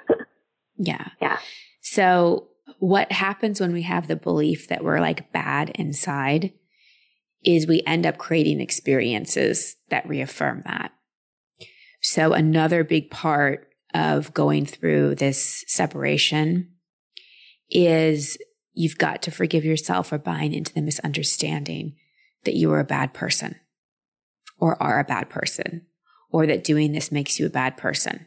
Yeah. 0.78 1.08
Yeah. 1.22 1.38
So 1.82 2.50
what 2.80 3.12
happens 3.12 3.62
when 3.62 3.72
we 3.72 3.84
have 3.84 4.10
the 4.10 4.18
belief 4.18 4.68
that 4.68 4.84
we're 4.84 5.00
like 5.00 5.32
bad 5.32 5.70
inside 5.76 6.52
is 7.46 7.66
we 7.66 7.82
end 7.88 8.06
up 8.06 8.18
creating 8.18 8.60
experiences 8.60 9.78
that 9.90 10.08
reaffirm 10.08 10.64
that. 10.66 10.92
So 12.02 12.34
another 12.34 12.84
big 12.84 13.10
part 13.10 13.70
of 13.96 14.34
going 14.34 14.66
through 14.66 15.16
this 15.16 15.64
separation 15.68 16.70
is 17.70 18.38
you've 18.74 18.98
got 18.98 19.22
to 19.22 19.32
forgive 19.32 19.64
yourself 19.64 20.10
for 20.10 20.18
buying 20.18 20.54
into 20.54 20.74
the 20.74 20.82
misunderstanding 20.82 21.96
that 22.44 22.56
you 22.56 22.72
are 22.74 22.82
a 22.82 22.86
bad 22.86 23.14
person 23.14 23.56
or 24.60 24.82
are 24.84 25.00
a 25.00 25.06
bad 25.06 25.30
person 25.30 25.86
or 26.30 26.46
that 26.46 26.64
doing 26.64 26.92
this 26.92 27.12
makes 27.12 27.40
you 27.40 27.46
a 27.46 27.50
bad 27.50 27.78
person. 27.78 28.26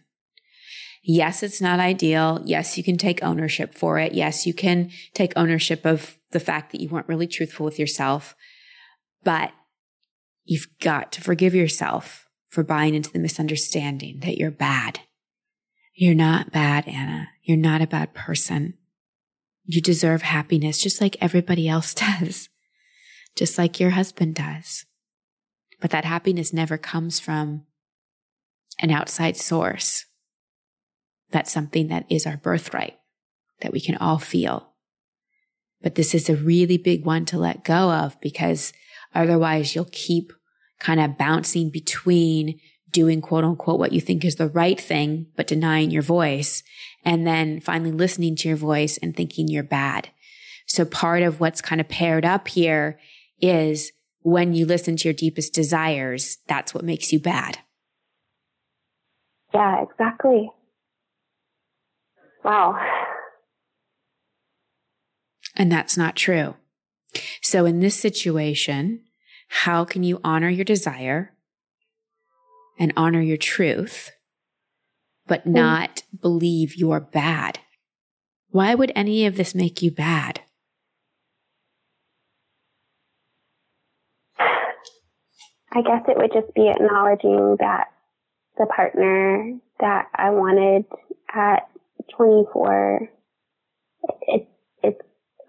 Yes, 1.03 1.43
it's 1.43 1.61
not 1.61 1.81
ideal. 1.81 2.41
Yes, 2.45 2.79
you 2.79 2.83
can 2.83 2.97
take 2.97 3.23
ownership 3.23 3.75
for 3.75 3.99
it. 3.99 4.15
Yes, 4.15 4.47
you 4.47 4.55
can 4.55 4.91
take 5.13 5.33
ownership 5.37 5.85
of 5.85 6.17
the 6.31 6.41
fact 6.41 6.73
that 6.73 6.81
you 6.81 6.89
weren't 6.89 7.09
really 7.09 7.27
truthful 7.27 7.65
with 7.65 7.79
yourself, 7.79 8.35
but 9.23 9.53
you've 10.45 10.69
got 10.81 11.13
to 11.13 11.21
forgive 11.21 11.55
yourself 11.55 12.27
for 12.49 12.65
buying 12.65 12.95
into 12.95 13.13
the 13.13 13.19
misunderstanding 13.19 14.21
that 14.21 14.39
you're 14.39 14.51
bad 14.51 15.01
you're 16.01 16.15
not 16.15 16.53
bad, 16.53 16.87
Anna. 16.87 17.31
You're 17.43 17.57
not 17.57 17.83
a 17.83 17.87
bad 17.89 18.15
person. 18.15 18.75
You 19.65 19.83
deserve 19.83 20.23
happiness 20.23 20.81
just 20.81 21.01
like 21.01 21.17
everybody 21.21 21.69
else 21.69 21.93
does, 22.21 22.49
just 23.35 23.59
like 23.59 23.81
your 23.81 23.91
husband 23.91 24.37
does. 24.37 24.87
But 25.81 25.91
that 25.91 26.05
happiness 26.05 26.53
never 26.53 26.79
comes 26.79 27.19
from 27.19 27.65
an 28.79 28.93
outside 28.93 29.37
source. 29.37 30.07
That's 31.33 31.51
something 31.51 31.89
that 31.89 32.07
is 32.09 32.27
our 32.27 32.37
birthright 32.37 32.97
that 33.63 33.73
we 33.73 33.81
can 33.81 33.97
all 33.97 34.21
feel. 34.21 34.75
But 35.83 35.97
this 35.97 36.15
is 36.15 36.29
a 36.29 36.37
really 36.37 36.79
big 36.79 37.05
one 37.05 37.25
to 37.25 37.39
let 37.39 37.65
go 37.65 37.91
of 37.91 38.21
because 38.21 38.73
otherwise 39.17 39.75
you'll 39.75 39.89
keep 39.91 40.33
kind 40.79 41.01
of 41.01 41.19
bouncing 41.19 41.71
between 41.71 42.61
doing 42.91 43.21
quote 43.21 43.45
unquote 43.45 43.79
what 43.79 43.93
you 43.93 44.01
think 44.01 44.25
is 44.25 44.37
the 44.37 44.49
right 44.49 44.81
thing, 44.81 45.27
but 45.37 45.47
denying 45.47 45.91
your 45.91 46.03
voice. 46.03 46.63
And 47.05 47.27
then 47.27 47.61
finally 47.61 47.93
listening 47.93 48.37
to 48.37 48.49
your 48.49 48.57
voice 48.57 48.99
and 48.99 49.17
thinking 49.17 49.49
you're 49.49 49.63
bad. 49.63 50.11
So 50.67 50.85
part 50.85 51.23
of 51.23 51.41
what's 51.41 51.61
kind 51.61 51.81
of 51.81 51.89
paired 51.89 52.25
up 52.25 52.49
here 52.49 52.99
is 53.41 53.93
when 54.23 54.53
you 54.53 54.67
listen 54.67 54.97
to 54.97 55.09
your 55.09 55.15
deepest 55.15 55.55
desires, 55.55 56.39
that's 56.47 56.75
what 56.75 56.85
makes 56.85 57.13
you 57.13 57.19
bad. 57.19 57.59
Yeah, 59.55 59.83
exactly. 59.83 60.51
Wow. 62.45 62.79
And 65.57 65.73
that's 65.73 65.97
not 65.97 66.17
true. 66.17 66.55
So 67.41 67.65
in 67.65 67.81
this 67.81 67.99
situation, 67.99 69.05
how 69.49 69.85
can 69.85 70.03
you 70.03 70.21
honor 70.23 70.51
your 70.51 70.65
desire 70.65 71.35
and 72.79 72.93
honor 72.97 73.21
your 73.21 73.37
truth, 73.37 74.13
but 75.27 75.47
mm. 75.47 75.53
not 75.53 75.97
mm. 75.97 76.21
believe 76.21 76.77
you're 76.77 77.01
bad. 77.01 77.59
Why 78.51 78.75
would 78.75 78.93
any 78.95 79.27
of 79.27 79.37
this 79.37 79.55
make 79.55 79.83
you 79.83 79.91
bad? 79.91 80.41
I 85.71 85.83
guess 85.83 86.03
it 86.09 86.17
would 86.17 86.33
just 86.33 86.55
be 86.55 86.69
acknowledging 86.69 87.57
that 87.61 87.89
the 88.57 88.67
partner 88.67 89.59
that 89.81 90.07
I 90.15 90.31
wanted 90.31 90.87
at 91.33 91.69
24, 92.17 93.09
it, 94.23 94.49
it's 94.83 95.01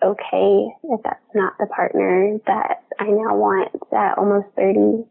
okay 0.03 0.67
if 0.83 1.01
that's 1.03 1.19
not 1.33 1.53
the 1.57 1.67
partner 1.67 2.37
that 2.47 2.83
I 2.99 3.05
now 3.05 3.35
want 3.35 3.71
at 3.93 4.17
almost 4.17 4.47
30 4.55 5.05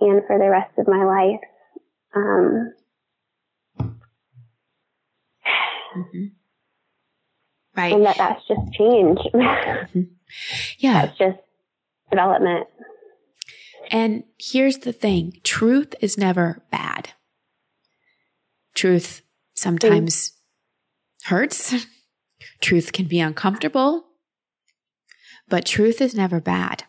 and 0.00 0.22
for 0.26 0.38
the 0.38 0.48
rest 0.48 0.72
of 0.78 0.88
my 0.88 1.04
life. 1.04 1.40
Um, 2.14 2.72
mm-hmm. 5.96 6.24
Right. 7.76 7.92
And 7.92 8.06
that 8.06 8.16
that's 8.16 8.46
just 8.48 8.72
change. 8.72 9.18
mm-hmm. 9.34 10.02
Yeah. 10.78 11.06
That's 11.06 11.18
just 11.18 11.38
development. 12.10 12.66
And 13.90 14.24
here's 14.38 14.78
the 14.78 14.92
thing 14.92 15.34
truth 15.44 15.94
is 16.00 16.18
never 16.18 16.62
bad. 16.70 17.10
Truth 18.74 19.22
sometimes 19.54 20.30
mm. 20.30 21.28
hurts. 21.28 21.86
truth 22.60 22.92
can 22.92 23.06
be 23.06 23.20
uncomfortable, 23.20 24.06
but 25.48 25.64
truth 25.64 26.00
is 26.00 26.14
never 26.14 26.40
bad. 26.40 26.84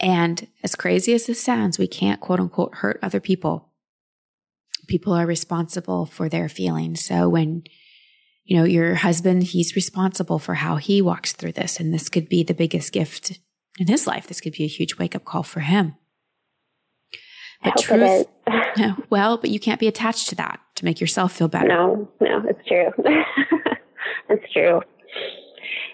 And 0.00 0.48
as 0.64 0.74
crazy 0.74 1.12
as 1.12 1.26
this 1.26 1.42
sounds, 1.42 1.78
we 1.78 1.86
can't 1.86 2.20
quote 2.20 2.40
unquote 2.40 2.76
hurt 2.76 2.98
other 3.02 3.20
people. 3.20 3.68
People 4.88 5.12
are 5.12 5.26
responsible 5.26 6.06
for 6.06 6.28
their 6.28 6.48
feelings. 6.48 7.04
So 7.04 7.28
when, 7.28 7.62
you 8.44 8.56
know, 8.56 8.64
your 8.64 8.96
husband, 8.96 9.44
he's 9.44 9.76
responsible 9.76 10.38
for 10.38 10.54
how 10.54 10.76
he 10.76 11.02
walks 11.02 11.32
through 11.32 11.52
this. 11.52 11.78
And 11.78 11.92
this 11.92 12.08
could 12.08 12.28
be 12.28 12.42
the 12.42 12.54
biggest 12.54 12.92
gift 12.92 13.38
in 13.78 13.86
his 13.86 14.06
life. 14.06 14.26
This 14.26 14.40
could 14.40 14.54
be 14.54 14.64
a 14.64 14.68
huge 14.68 14.98
wake 14.98 15.14
up 15.14 15.24
call 15.24 15.42
for 15.42 15.60
him. 15.60 15.94
But 17.62 17.76
truth, 17.76 18.26
well, 19.10 19.36
but 19.36 19.50
you 19.50 19.60
can't 19.60 19.78
be 19.78 19.86
attached 19.86 20.30
to 20.30 20.34
that 20.36 20.60
to 20.76 20.84
make 20.86 20.98
yourself 20.98 21.32
feel 21.32 21.48
better. 21.48 21.68
No, 21.68 22.08
no, 22.18 22.42
it's 22.48 22.66
true. 22.66 22.90
it's 24.30 24.52
true. 24.54 24.80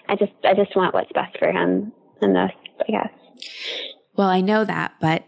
I 0.07 0.15
just, 0.15 0.31
I 0.45 0.53
just 0.53 0.73
want 0.77 0.93
what's 0.93 1.11
best 1.11 1.37
for 1.37 1.51
him 1.51 1.91
and 2.21 2.33
this, 2.33 2.51
I 2.87 2.91
guess. 2.91 3.09
Well, 4.17 4.29
I 4.29 4.41
know 4.41 4.65
that, 4.65 4.95
but 4.99 5.25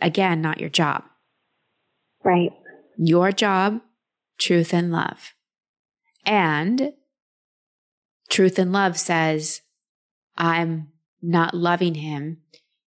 again, 0.00 0.40
not 0.40 0.58
your 0.58 0.70
job. 0.70 1.04
Right. 2.24 2.50
Your 2.96 3.30
job, 3.30 3.80
truth 4.38 4.72
and 4.72 4.90
love. 4.90 5.34
And 6.24 6.94
truth 8.30 8.58
and 8.58 8.72
love 8.72 8.98
says, 8.98 9.60
I'm 10.36 10.88
not 11.20 11.52
loving 11.54 11.96
him 11.96 12.38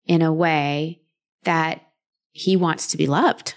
in 0.06 0.22
a 0.22 0.32
way 0.32 1.02
that 1.42 1.82
he 2.30 2.56
wants 2.56 2.86
to 2.88 2.96
be 2.96 3.06
loved. 3.08 3.56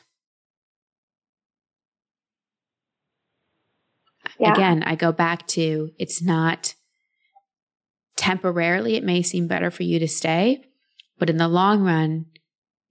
Yeah. 4.40 4.54
Again, 4.54 4.84
I 4.84 4.96
go 4.96 5.12
back 5.12 5.46
to 5.50 5.92
it's 6.00 6.22
not 6.22 6.74
temporarily, 8.18 8.96
it 8.96 9.04
may 9.04 9.22
seem 9.22 9.48
better 9.48 9.70
for 9.70 9.84
you 9.84 10.00
to 10.00 10.08
stay, 10.08 10.64
but 11.18 11.30
in 11.30 11.38
the 11.38 11.48
long 11.48 11.84
run, 11.84 12.26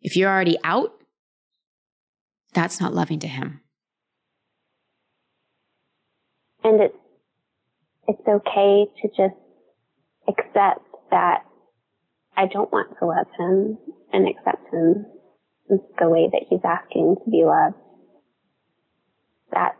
if 0.01 0.17
you're 0.17 0.31
already 0.31 0.59
out, 0.65 0.93
that's 2.53 2.81
not 2.81 2.95
loving 2.95 3.19
to 3.21 3.29
him. 3.29 3.61
And 6.63 6.81
it's 6.81 6.97
it's 8.07 8.29
okay 8.29 8.87
to 9.03 9.09
just 9.09 9.41
accept 10.29 10.85
that 11.11 11.45
I 12.37 12.47
don't 12.47 12.71
want 12.73 12.97
to 12.99 13.07
love 13.07 13.27
him 13.39 13.79
and 14.13 14.29
accept 14.29 14.73
him 14.73 15.07
the 15.69 16.09
way 16.09 16.29
that 16.31 16.43
he's 16.49 16.61
asking 16.65 17.17
to 17.25 17.31
be 17.31 17.45
loved. 17.45 17.77
That's 19.53 19.77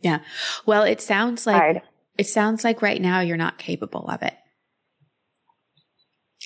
yeah. 0.00 0.18
Well, 0.66 0.82
it 0.82 1.00
sounds 1.00 1.46
like 1.46 1.56
hard. 1.56 1.82
it 2.18 2.26
sounds 2.26 2.64
like 2.64 2.82
right 2.82 3.00
now 3.00 3.20
you're 3.20 3.36
not 3.36 3.58
capable 3.58 4.08
of 4.08 4.22
it. 4.22 4.34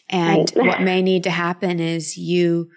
And 0.08 0.50
right. 0.54 0.66
what 0.66 0.82
may 0.82 1.02
need 1.02 1.24
to 1.24 1.30
happen 1.30 1.80
is 1.80 2.16
you, 2.16 2.70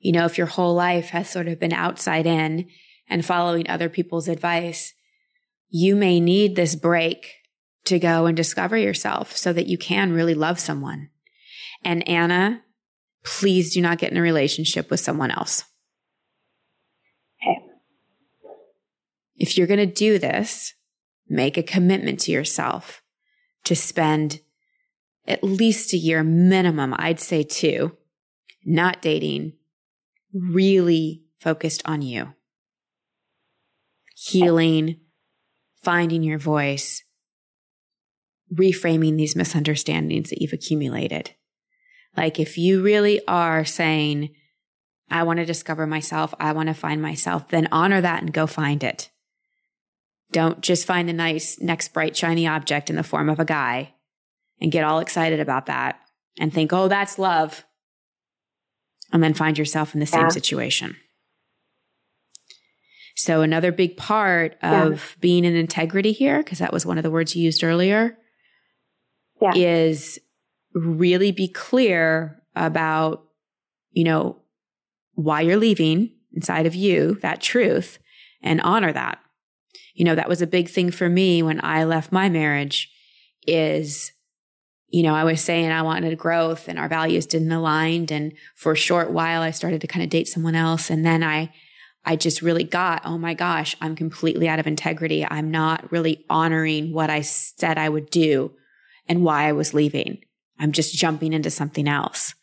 you 0.00 0.12
know, 0.12 0.24
if 0.24 0.36
your 0.36 0.48
whole 0.48 0.74
life 0.74 1.10
has 1.10 1.30
sort 1.30 1.48
of 1.48 1.60
been 1.60 1.72
outside 1.72 2.26
in 2.26 2.68
and 3.08 3.24
following 3.24 3.68
other 3.68 3.88
people's 3.88 4.28
advice, 4.28 4.92
you 5.68 5.94
may 5.94 6.20
need 6.20 6.56
this 6.56 6.74
break 6.74 7.32
to 7.84 7.98
go 7.98 8.26
and 8.26 8.36
discover 8.36 8.76
yourself 8.76 9.36
so 9.36 9.52
that 9.52 9.66
you 9.66 9.78
can 9.78 10.12
really 10.12 10.34
love 10.34 10.58
someone. 10.58 11.08
And 11.84 12.06
Anna, 12.08 12.62
please 13.24 13.74
do 13.74 13.80
not 13.80 13.98
get 13.98 14.12
in 14.12 14.18
a 14.18 14.22
relationship 14.22 14.90
with 14.90 15.00
someone 15.00 15.30
else. 15.30 15.64
Okay. 17.42 17.58
If 19.36 19.56
you're 19.56 19.66
going 19.66 19.80
to 19.80 19.86
do 19.86 20.18
this, 20.18 20.74
make 21.28 21.56
a 21.56 21.62
commitment 21.62 22.20
to 22.20 22.32
yourself 22.32 23.02
to 23.64 23.74
spend 23.74 24.40
at 25.26 25.44
least 25.44 25.92
a 25.92 25.96
year 25.96 26.22
minimum, 26.22 26.94
I'd 26.98 27.20
say 27.20 27.42
two, 27.42 27.96
not 28.64 29.02
dating, 29.02 29.54
really 30.32 31.22
focused 31.40 31.82
on 31.84 32.02
you. 32.02 32.34
Healing, 34.16 35.00
finding 35.82 36.22
your 36.22 36.38
voice, 36.38 37.02
reframing 38.52 39.16
these 39.16 39.36
misunderstandings 39.36 40.30
that 40.30 40.40
you've 40.40 40.52
accumulated. 40.52 41.34
Like 42.16 42.38
if 42.38 42.58
you 42.58 42.82
really 42.82 43.20
are 43.26 43.64
saying, 43.64 44.34
I 45.10 45.22
want 45.24 45.38
to 45.38 45.44
discover 45.44 45.86
myself, 45.86 46.34
I 46.38 46.52
want 46.52 46.68
to 46.68 46.74
find 46.74 47.00
myself, 47.00 47.48
then 47.48 47.68
honor 47.72 48.00
that 48.00 48.22
and 48.22 48.32
go 48.32 48.46
find 48.46 48.84
it. 48.84 49.10
Don't 50.30 50.60
just 50.60 50.86
find 50.86 51.08
the 51.08 51.12
nice 51.12 51.60
next 51.60 51.92
bright 51.92 52.16
shiny 52.16 52.46
object 52.46 52.90
in 52.90 52.96
the 52.96 53.02
form 53.02 53.28
of 53.28 53.38
a 53.38 53.44
guy 53.44 53.94
and 54.62 54.70
get 54.70 54.84
all 54.84 55.00
excited 55.00 55.40
about 55.40 55.66
that 55.66 55.98
and 56.38 56.54
think, 56.54 56.72
oh, 56.72 56.86
that's 56.86 57.18
love. 57.18 57.64
And 59.12 59.22
then 59.22 59.34
find 59.34 59.58
yourself 59.58 59.92
in 59.92 60.00
the 60.00 60.06
same 60.06 60.22
yeah. 60.22 60.28
situation. 60.28 60.96
So, 63.14 63.42
another 63.42 63.72
big 63.72 63.98
part 63.98 64.56
of 64.62 64.92
yeah. 64.92 65.20
being 65.20 65.44
in 65.44 65.54
integrity 65.54 66.12
here, 66.12 66.38
because 66.38 66.60
that 66.60 66.72
was 66.72 66.86
one 66.86 66.96
of 66.96 67.02
the 67.02 67.10
words 67.10 67.36
you 67.36 67.42
used 67.42 67.62
earlier, 67.62 68.16
yeah. 69.40 69.52
is 69.54 70.18
really 70.72 71.32
be 71.32 71.48
clear 71.48 72.40
about, 72.56 73.24
you 73.90 74.04
know, 74.04 74.38
why 75.14 75.42
you're 75.42 75.58
leaving 75.58 76.10
inside 76.32 76.64
of 76.64 76.74
you, 76.74 77.18
that 77.20 77.42
truth, 77.42 77.98
and 78.42 78.62
honor 78.62 78.92
that. 78.92 79.18
You 79.94 80.06
know, 80.06 80.14
that 80.14 80.28
was 80.28 80.40
a 80.40 80.46
big 80.46 80.70
thing 80.70 80.90
for 80.90 81.10
me 81.10 81.42
when 81.42 81.62
I 81.62 81.84
left 81.84 82.12
my 82.12 82.30
marriage 82.30 82.90
is 83.46 84.11
you 84.92 85.02
know, 85.02 85.14
I 85.14 85.24
was 85.24 85.40
saying 85.40 85.72
I 85.72 85.80
wanted 85.80 86.16
growth 86.18 86.68
and 86.68 86.78
our 86.78 86.88
values 86.88 87.24
didn't 87.24 87.50
align. 87.50 88.06
And 88.10 88.34
for 88.54 88.72
a 88.72 88.76
short 88.76 89.10
while, 89.10 89.40
I 89.40 89.50
started 89.50 89.80
to 89.80 89.86
kind 89.86 90.04
of 90.04 90.10
date 90.10 90.28
someone 90.28 90.54
else. 90.54 90.90
And 90.90 91.04
then 91.04 91.22
I, 91.22 91.50
I 92.04 92.14
just 92.14 92.42
really 92.42 92.64
got, 92.64 93.00
oh 93.06 93.16
my 93.16 93.32
gosh, 93.32 93.74
I'm 93.80 93.96
completely 93.96 94.50
out 94.50 94.58
of 94.58 94.66
integrity. 94.66 95.26
I'm 95.28 95.50
not 95.50 95.90
really 95.90 96.26
honoring 96.28 96.92
what 96.92 97.08
I 97.08 97.22
said 97.22 97.78
I 97.78 97.88
would 97.88 98.10
do 98.10 98.52
and 99.08 99.24
why 99.24 99.48
I 99.48 99.52
was 99.52 99.72
leaving. 99.72 100.24
I'm 100.58 100.72
just 100.72 100.94
jumping 100.94 101.32
into 101.32 101.50
something 101.50 101.88
else. 101.88 102.34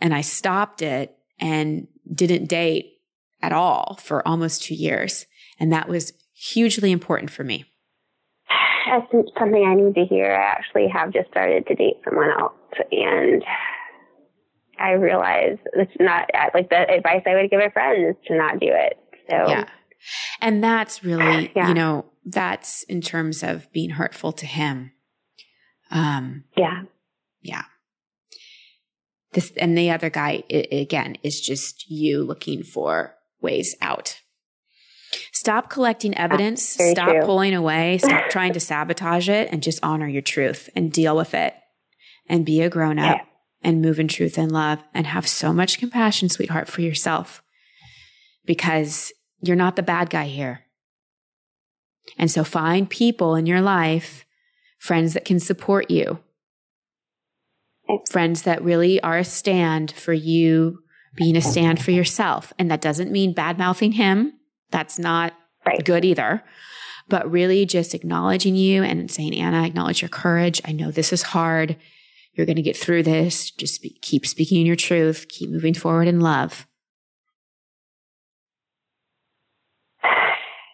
And 0.00 0.14
I 0.14 0.20
stopped 0.20 0.82
it 0.82 1.18
and 1.40 1.88
didn't 2.14 2.46
date 2.46 3.00
at 3.42 3.52
all 3.52 3.98
for 4.00 4.26
almost 4.26 4.62
two 4.62 4.76
years. 4.76 5.26
And 5.58 5.72
that 5.72 5.88
was 5.88 6.12
hugely 6.32 6.92
important 6.92 7.32
for 7.32 7.42
me 7.42 7.64
that's 8.86 9.12
something 9.38 9.64
I 9.64 9.74
need 9.74 9.94
to 9.94 10.04
hear. 10.04 10.32
I 10.32 10.44
actually 10.44 10.88
have 10.88 11.12
just 11.12 11.30
started 11.30 11.66
to 11.66 11.74
date 11.74 12.00
someone 12.04 12.30
else, 12.30 12.54
and 12.90 13.42
I 14.78 14.92
realize 14.92 15.58
it's 15.74 15.92
not 16.00 16.30
like 16.54 16.70
the 16.70 16.90
advice 16.90 17.22
I 17.26 17.34
would 17.34 17.50
give 17.50 17.60
a 17.60 17.70
friend 17.70 18.08
is 18.08 18.16
to 18.26 18.36
not 18.36 18.58
do 18.58 18.68
it. 18.70 18.98
So, 19.28 19.48
yeah. 19.48 19.64
And 20.40 20.64
that's 20.64 21.04
really, 21.04 21.52
yeah. 21.56 21.68
you 21.68 21.74
know, 21.74 22.06
that's 22.24 22.82
in 22.84 23.00
terms 23.00 23.42
of 23.42 23.70
being 23.72 23.90
hurtful 23.90 24.32
to 24.32 24.46
him. 24.46 24.92
Um, 25.90 26.44
yeah. 26.56 26.82
Yeah. 27.42 27.64
This, 29.32 29.52
and 29.56 29.76
the 29.76 29.90
other 29.90 30.10
guy, 30.10 30.42
it, 30.48 30.68
again, 30.72 31.16
is 31.22 31.40
just 31.40 31.88
you 31.90 32.24
looking 32.24 32.62
for 32.62 33.14
ways 33.40 33.76
out. 33.80 34.19
Stop 35.32 35.70
collecting 35.70 36.16
evidence, 36.16 36.62
stop 36.62 37.08
true. 37.08 37.22
pulling 37.22 37.54
away, 37.54 37.98
stop 37.98 38.24
trying 38.30 38.52
to 38.52 38.60
sabotage 38.60 39.28
it, 39.28 39.48
and 39.50 39.62
just 39.62 39.82
honor 39.82 40.06
your 40.06 40.22
truth 40.22 40.70
and 40.76 40.92
deal 40.92 41.16
with 41.16 41.34
it 41.34 41.54
and 42.28 42.46
be 42.46 42.60
a 42.60 42.70
grown 42.70 42.98
up 42.98 43.18
yeah. 43.18 43.24
and 43.62 43.82
move 43.82 43.98
in 43.98 44.08
truth 44.08 44.38
and 44.38 44.52
love 44.52 44.82
and 44.94 45.06
have 45.06 45.26
so 45.26 45.52
much 45.52 45.78
compassion, 45.78 46.28
sweetheart, 46.28 46.68
for 46.68 46.80
yourself 46.80 47.42
because 48.44 49.12
you're 49.42 49.56
not 49.56 49.76
the 49.76 49.82
bad 49.82 50.10
guy 50.10 50.26
here. 50.26 50.62
And 52.18 52.30
so 52.30 52.44
find 52.44 52.88
people 52.88 53.34
in 53.34 53.46
your 53.46 53.60
life, 53.60 54.24
friends 54.78 55.14
that 55.14 55.24
can 55.24 55.40
support 55.40 55.90
you, 55.90 56.20
friends 58.10 58.42
that 58.42 58.62
really 58.62 59.00
are 59.02 59.18
a 59.18 59.24
stand 59.24 59.92
for 59.92 60.12
you 60.12 60.80
being 61.16 61.36
a 61.36 61.42
stand 61.42 61.82
for 61.82 61.90
yourself. 61.90 62.52
And 62.58 62.70
that 62.70 62.80
doesn't 62.80 63.12
mean 63.12 63.34
bad 63.34 63.58
mouthing 63.58 63.92
him. 63.92 64.34
That's 64.70 64.98
not 64.98 65.34
right. 65.66 65.84
good 65.84 66.04
either. 66.04 66.42
But 67.08 67.30
really 67.30 67.66
just 67.66 67.94
acknowledging 67.94 68.54
you 68.54 68.82
and 68.84 69.10
saying, 69.10 69.34
Anna, 69.34 69.66
acknowledge 69.66 70.00
your 70.00 70.08
courage. 70.08 70.60
I 70.64 70.72
know 70.72 70.90
this 70.90 71.12
is 71.12 71.22
hard. 71.22 71.76
You're 72.34 72.46
going 72.46 72.56
to 72.56 72.62
get 72.62 72.76
through 72.76 73.02
this. 73.02 73.50
Just 73.50 73.82
be, 73.82 73.98
keep 74.00 74.24
speaking 74.26 74.64
your 74.64 74.76
truth. 74.76 75.26
Keep 75.28 75.50
moving 75.50 75.74
forward 75.74 76.06
in 76.06 76.20
love. 76.20 76.66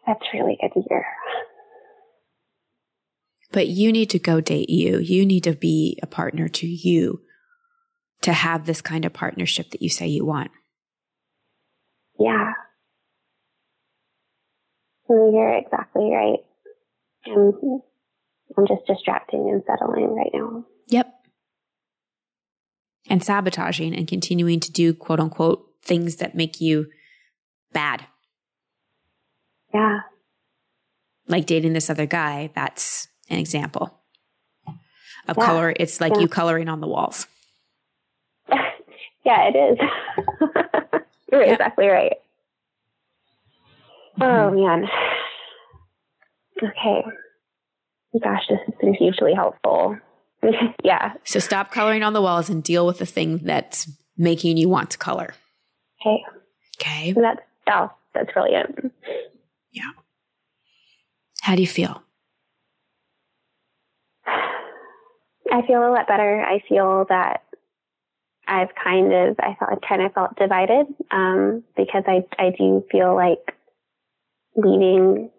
That's 0.07 0.23
really 0.33 0.59
good 0.61 0.73
to 0.75 0.87
hear. 0.89 1.05
But 3.53 3.69
you 3.69 3.91
need 3.91 4.11
to 4.11 4.19
go 4.19 4.41
date 4.41 4.69
you. 4.69 4.99
You 4.99 5.25
need 5.25 5.45
to 5.45 5.55
be 5.55 5.99
a 6.03 6.07
partner 6.07 6.49
to 6.49 6.67
you 6.67 7.23
to 8.23 8.33
have 8.33 8.67
this 8.67 8.83
kind 8.83 9.05
of 9.05 9.13
partnership 9.13 9.71
that 9.71 9.83
you 9.83 9.89
say 9.89 10.07
you 10.07 10.25
want. 10.25 10.51
Yeah. 12.19 12.53
You're 15.09 15.57
exactly 15.59 16.11
right. 16.11 16.39
I'm, 17.27 17.81
I'm 18.57 18.67
just 18.67 18.87
distracting 18.87 19.49
and 19.51 19.63
settling 19.67 20.15
right 20.15 20.31
now. 20.35 20.65
Yep. 20.89 21.13
And 23.09 23.23
sabotaging 23.23 23.95
and 23.95 24.09
continuing 24.09 24.61
to 24.61 24.73
do 24.73 24.93
quote 24.95 25.21
unquote 25.21 25.65
things 25.83 26.17
that 26.17 26.35
make 26.35 26.61
you 26.61 26.87
bad. 27.73 28.05
Yeah. 29.73 30.01
Like 31.29 31.47
dating 31.47 31.73
this 31.73 31.91
other 31.91 32.07
guy, 32.07 32.51
that's 32.55 33.09
an 33.31 33.39
example 33.39 34.01
of 35.29 35.37
Yeah. 35.37 35.45
color. 35.47 35.75
It's 35.77 36.01
like 36.01 36.15
Yeah. 36.15 36.21
you 36.23 36.29
coloring 36.29 36.69
on 36.69 36.81
the 36.81 36.87
walls. 36.89 37.27
yeah, 39.25 39.49
it 39.53 39.57
is. 39.57 39.79
You're 41.31 41.45
Yeah. 41.45 41.53
exactly 41.53 41.87
right. 41.89 42.15
Oh 44.21 44.51
man. 44.51 44.87
Okay. 46.63 47.05
Gosh, 48.23 48.43
this 48.49 48.59
has 48.65 48.75
been 48.81 48.95
hugely 48.95 49.35
helpful. 49.35 49.99
yeah. 50.85 51.15
So 51.25 51.39
stop 51.39 51.71
coloring 51.71 52.03
on 52.03 52.13
the 52.13 52.23
walls 52.23 52.49
and 52.49 52.63
deal 52.63 52.87
with 52.87 52.99
the 52.99 53.07
thing 53.07 53.39
that's 53.39 53.91
making 54.17 54.57
you 54.57 54.69
want 54.69 54.91
to 54.93 54.99
color. 54.99 55.35
Okay. 56.01 56.23
Okay. 56.79 57.13
That's 57.13 57.41
oh, 57.71 57.91
that's 58.15 58.33
brilliant. 58.33 58.93
Yeah. 59.73 59.91
How 61.43 61.55
do 61.55 61.63
you 61.63 61.69
feel? 61.69 62.03
I 65.53 65.63
feel 65.67 65.81
a 65.81 65.93
lot 65.93 66.09
better. 66.09 66.43
I 66.43 66.61
feel 66.69 67.07
that 67.09 67.43
I've 68.49 68.75
kind 68.83 69.13
of 69.13 69.37
I 69.39 69.57
felt 69.59 69.73
I 69.73 69.87
kind 69.87 70.03
of 70.03 70.13
felt 70.13 70.37
divided 70.37 70.87
um, 71.11 71.65
because 71.77 72.05
I 72.07 72.25
I 72.39 72.51
do 72.57 72.85
feel 72.91 73.15
like 73.15 73.56
leaving 74.57 75.31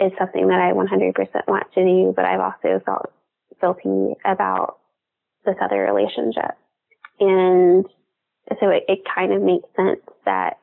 is 0.00 0.12
something 0.18 0.48
that 0.48 0.60
I 0.60 0.72
100% 0.72 1.48
want 1.48 1.72
to 1.74 1.84
do, 1.84 2.12
but 2.14 2.24
I've 2.24 2.40
also 2.40 2.80
felt 2.84 3.12
guilty 3.60 4.14
about 4.24 4.78
this 5.44 5.56
other 5.60 5.80
relationship, 5.82 6.56
and 7.18 7.84
so 8.60 8.70
it, 8.70 8.84
it 8.88 9.00
kind 9.14 9.32
of 9.32 9.42
makes 9.42 9.68
sense 9.76 10.00
that 10.24 10.58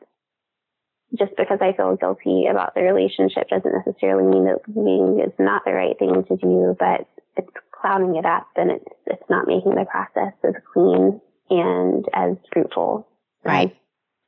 just 1.18 1.32
because 1.38 1.60
I 1.62 1.74
feel 1.74 1.96
guilty 1.96 2.46
about 2.50 2.76
the 2.76 2.82
relationship 2.82 3.50
doesn't 3.50 3.86
necessarily 3.86 4.28
mean 4.30 4.46
that 4.46 4.60
leaving 4.68 5.22
is 5.26 5.34
not 5.40 5.64
the 5.66 5.72
right 5.72 5.98
thing 5.98 6.24
to 6.28 6.36
do, 6.38 6.76
but 6.78 7.08
it's 7.38 7.50
clouding 7.72 8.16
it 8.16 8.26
up 8.26 8.48
and 8.56 8.72
it's 8.72 8.86
it's 9.06 9.30
not 9.30 9.48
making 9.48 9.76
the 9.76 9.86
process 9.86 10.34
as 10.44 10.54
clean 10.74 11.22
and 11.50 12.06
as 12.14 12.36
fruitful 12.52 13.08
Right. 13.44 13.76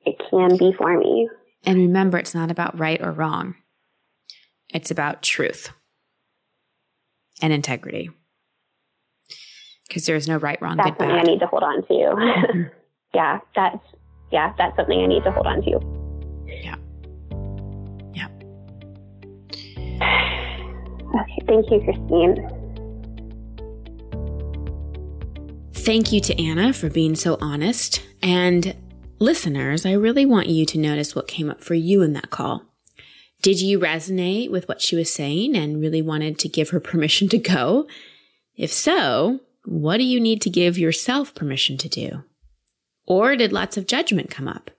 it 0.05 0.15
can 0.29 0.55
be 0.57 0.71
for 0.77 0.97
me. 0.97 1.27
And 1.65 1.77
remember, 1.77 2.17
it's 2.17 2.35
not 2.35 2.51
about 2.51 2.79
right 2.79 3.01
or 3.01 3.11
wrong. 3.11 3.55
It's 4.73 4.91
about 4.91 5.21
truth 5.21 5.71
and 7.41 7.51
integrity. 7.51 8.09
Because 9.87 10.05
there 10.05 10.15
is 10.15 10.27
no 10.27 10.37
right, 10.37 10.61
wrong, 10.61 10.77
That's 10.77 10.91
good, 10.91 10.99
something 10.99 11.15
I 11.15 11.23
need 11.23 11.39
to 11.39 11.47
hold 11.47 11.63
on 11.63 11.81
to. 11.87 11.93
Mhm. 11.93 12.71
yeah, 13.13 13.39
that's 13.55 13.83
yeah, 14.31 14.53
that's 14.57 14.75
something 14.75 14.99
I 14.99 15.07
need 15.07 15.23
to 15.23 15.31
hold 15.31 15.47
on 15.47 15.61
to. 15.63 15.79
Yeah. 16.63 16.75
Yeah. 18.13 18.27
Okay, 21.19 21.39
thank 21.47 21.71
you, 21.71 21.81
Christine. 21.83 22.55
Thank 25.73 26.11
you 26.11 26.21
to 26.21 26.39
Anna 26.39 26.71
for 26.71 26.89
being 26.89 27.15
so 27.15 27.39
honest. 27.41 28.03
And 28.21 28.75
listeners, 29.19 29.85
I 29.85 29.91
really 29.91 30.25
want 30.25 30.47
you 30.47 30.65
to 30.65 30.79
notice 30.79 31.15
what 31.15 31.27
came 31.27 31.49
up 31.49 31.61
for 31.61 31.75
you 31.75 32.01
in 32.01 32.13
that 32.13 32.29
call. 32.29 32.63
Did 33.41 33.61
you 33.61 33.79
resonate 33.79 34.49
with 34.49 34.67
what 34.67 34.81
she 34.81 34.95
was 34.95 35.13
saying 35.13 35.55
and 35.55 35.79
really 35.79 36.01
wanted 36.01 36.39
to 36.39 36.49
give 36.49 36.69
her 36.69 36.79
permission 36.79 37.29
to 37.29 37.37
go? 37.37 37.87
If 38.55 38.71
so, 38.71 39.41
what 39.65 39.97
do 39.97 40.03
you 40.03 40.19
need 40.19 40.41
to 40.41 40.49
give 40.49 40.77
yourself 40.77 41.35
permission 41.35 41.77
to 41.77 41.89
do? 41.89 42.23
Or 43.05 43.35
did 43.35 43.53
lots 43.53 43.77
of 43.77 43.87
judgment 43.87 44.29
come 44.29 44.47
up? 44.47 44.71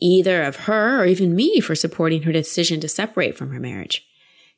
Either 0.00 0.42
of 0.42 0.56
her 0.56 1.02
or 1.02 1.06
even 1.06 1.34
me 1.34 1.60
for 1.60 1.74
supporting 1.74 2.22
her 2.22 2.32
decision 2.32 2.80
to 2.80 2.88
separate 2.88 3.36
from 3.36 3.50
her 3.50 3.58
marriage. 3.58 4.06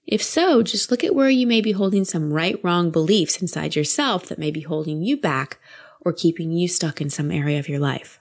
If 0.07 0.23
so, 0.23 0.62
just 0.62 0.91
look 0.91 1.03
at 1.03 1.14
where 1.14 1.31
you 1.31 1.47
may 1.47 1.61
be 1.61 1.73
holding 1.73 2.05
some 2.05 2.33
right 2.33 2.62
wrong 2.62 2.91
beliefs 2.91 3.41
inside 3.41 3.75
yourself 3.75 4.27
that 4.27 4.39
may 4.39 4.51
be 4.51 4.61
holding 4.61 5.03
you 5.03 5.16
back 5.16 5.59
or 6.03 6.12
keeping 6.12 6.53
you 6.53 6.68
stuck 6.68 7.01
in 7.01 7.11
some 7.11 7.31
area 7.31 7.59
of 7.59 7.68
your 7.68 7.79
life. 7.79 8.20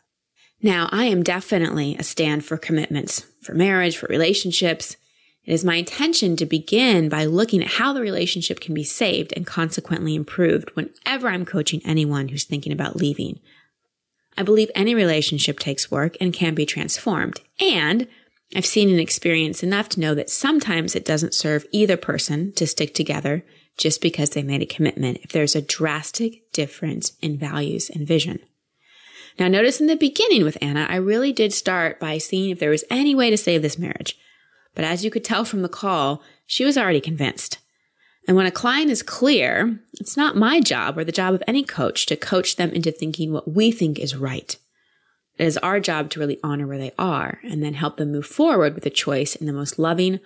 Now, 0.62 0.90
I 0.92 1.06
am 1.06 1.24
definitely 1.24 1.96
a 1.96 2.04
stand 2.04 2.44
for 2.44 2.58
commitments, 2.58 3.26
for 3.42 3.54
marriage, 3.54 3.98
for 3.98 4.08
relationships. 4.08 4.98
It 5.46 5.54
is 5.54 5.64
my 5.64 5.76
intention 5.76 6.36
to 6.36 6.46
begin 6.46 7.08
by 7.08 7.26
looking 7.26 7.62
at 7.62 7.72
how 7.72 7.94
the 7.94 8.02
relationship 8.02 8.60
can 8.60 8.74
be 8.74 8.84
saved 8.84 9.34
and 9.36 9.48
consequently 9.48 10.16
improved 10.16 10.70
whenever 10.76 11.30
I'm 11.30 11.46
coaching 11.46 11.82
anyone 11.86 12.28
who's 12.28 12.44
thinking 12.44 12.74
about 12.74 12.98
leaving. 12.98 13.40
I 14.38 14.44
believe 14.44 14.70
any 14.76 14.94
relationship 14.94 15.60
takes 15.60 15.90
work 15.90 16.18
and 16.20 16.34
can 16.34 16.56
be 16.56 16.66
transformed. 16.66 17.42
And 17.60 18.08
I've 18.56 18.66
seen 18.66 18.90
and 18.90 19.00
experienced 19.00 19.64
enough 19.64 19.90
to 19.90 20.00
know 20.00 20.14
that 20.16 20.30
sometimes 20.30 20.96
it 20.96 21.06
doesn't 21.06 21.34
serve 21.34 21.66
either 21.72 21.98
person 21.98 22.52
to 22.54 22.68
stick 22.68 22.94
together 22.94 23.46
just 23.78 24.02
because 24.02 24.32
they 24.32 24.44
made 24.44 24.62
a 24.62 24.66
commitment 24.66 25.20
if 25.24 25.32
there's 25.32 25.56
a 25.56 25.62
drastic 25.62 26.52
difference 26.52 27.14
in 27.22 27.38
values 27.38 27.90
and 27.90 28.08
vision. 28.08 28.40
Now, 29.40 29.48
notice 29.48 29.80
in 29.80 29.88
the 29.88 29.96
beginning 29.96 30.44
with 30.44 30.58
Anna, 30.62 30.86
I 30.90 30.98
really 30.98 31.32
did 31.32 31.54
start 31.54 31.98
by 31.98 32.18
seeing 32.18 32.50
if 32.50 32.60
there 32.60 32.70
was 32.70 32.84
any 32.90 33.16
way 33.16 33.30
to 33.30 33.38
save 33.38 33.62
this 33.62 33.80
marriage. 33.80 34.20
But 34.76 34.84
as 34.84 35.06
you 35.06 35.10
could 35.10 35.24
tell 35.24 35.46
from 35.46 35.62
the 35.62 35.70
call, 35.70 36.22
she 36.46 36.66
was 36.66 36.78
already 36.78 37.00
convinced. 37.00 37.60
And 38.28 38.36
when 38.36 38.46
a 38.46 38.52
client 38.52 38.92
is 38.92 39.02
clear, 39.02 39.80
it's 39.94 40.18
not 40.18 40.36
my 40.36 40.60
job 40.60 40.98
or 40.98 41.06
the 41.06 41.14
job 41.14 41.34
of 41.34 41.44
any 41.48 41.64
coach 41.64 42.06
to 42.08 42.18
coach 42.18 42.58
them 42.58 42.72
into 42.72 42.92
thinking 42.92 43.32
what 43.32 43.52
we 43.52 43.72
think 43.72 43.98
is 43.98 44.16
right. 44.16 44.58
It 45.38 45.46
is 45.46 45.58
our 45.60 45.80
job 45.80 46.10
to 46.12 46.20
really 46.20 46.40
honor 46.44 46.68
where 46.68 46.78
they 46.78 46.92
are 47.00 47.40
and 47.44 47.64
then 47.64 47.76
help 47.76 47.96
them 47.96 48.12
move 48.12 48.26
forward 48.26 48.76
with 48.76 48.86
a 48.86 48.92
choice 48.92 49.38
in 49.38 49.48
the 49.48 49.54
most 49.54 49.80
loving, 49.80 50.20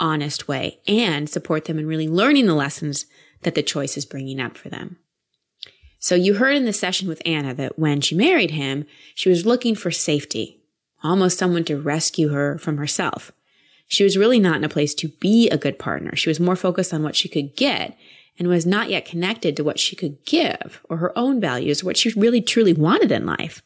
honest 0.00 0.48
way 0.48 0.80
and 0.88 1.28
support 1.28 1.66
them 1.66 1.78
in 1.78 1.86
really 1.86 2.08
learning 2.08 2.46
the 2.46 2.54
lessons 2.54 3.04
that 3.42 3.54
the 3.54 3.62
choice 3.62 3.98
is 3.98 4.06
bringing 4.06 4.40
up 4.40 4.56
for 4.56 4.70
them. 4.70 4.96
So 6.04 6.14
you 6.14 6.34
heard 6.34 6.54
in 6.54 6.66
the 6.66 6.74
session 6.74 7.08
with 7.08 7.22
Anna 7.24 7.54
that 7.54 7.78
when 7.78 8.02
she 8.02 8.14
married 8.14 8.50
him, 8.50 8.84
she 9.14 9.30
was 9.30 9.46
looking 9.46 9.74
for 9.74 9.90
safety, 9.90 10.60
almost 11.02 11.38
someone 11.38 11.64
to 11.64 11.80
rescue 11.80 12.28
her 12.28 12.58
from 12.58 12.76
herself. 12.76 13.32
She 13.88 14.04
was 14.04 14.18
really 14.18 14.38
not 14.38 14.56
in 14.56 14.64
a 14.64 14.68
place 14.68 14.92
to 14.96 15.08
be 15.08 15.48
a 15.48 15.56
good 15.56 15.78
partner. 15.78 16.14
She 16.14 16.28
was 16.28 16.38
more 16.38 16.56
focused 16.56 16.92
on 16.92 17.02
what 17.02 17.16
she 17.16 17.26
could 17.26 17.56
get 17.56 17.96
and 18.38 18.48
was 18.48 18.66
not 18.66 18.90
yet 18.90 19.06
connected 19.06 19.56
to 19.56 19.64
what 19.64 19.78
she 19.80 19.96
could 19.96 20.22
give 20.26 20.82
or 20.90 20.98
her 20.98 21.18
own 21.18 21.40
values, 21.40 21.82
what 21.82 21.96
she 21.96 22.10
really 22.10 22.42
truly 22.42 22.74
wanted 22.74 23.10
in 23.10 23.24
life. 23.24 23.62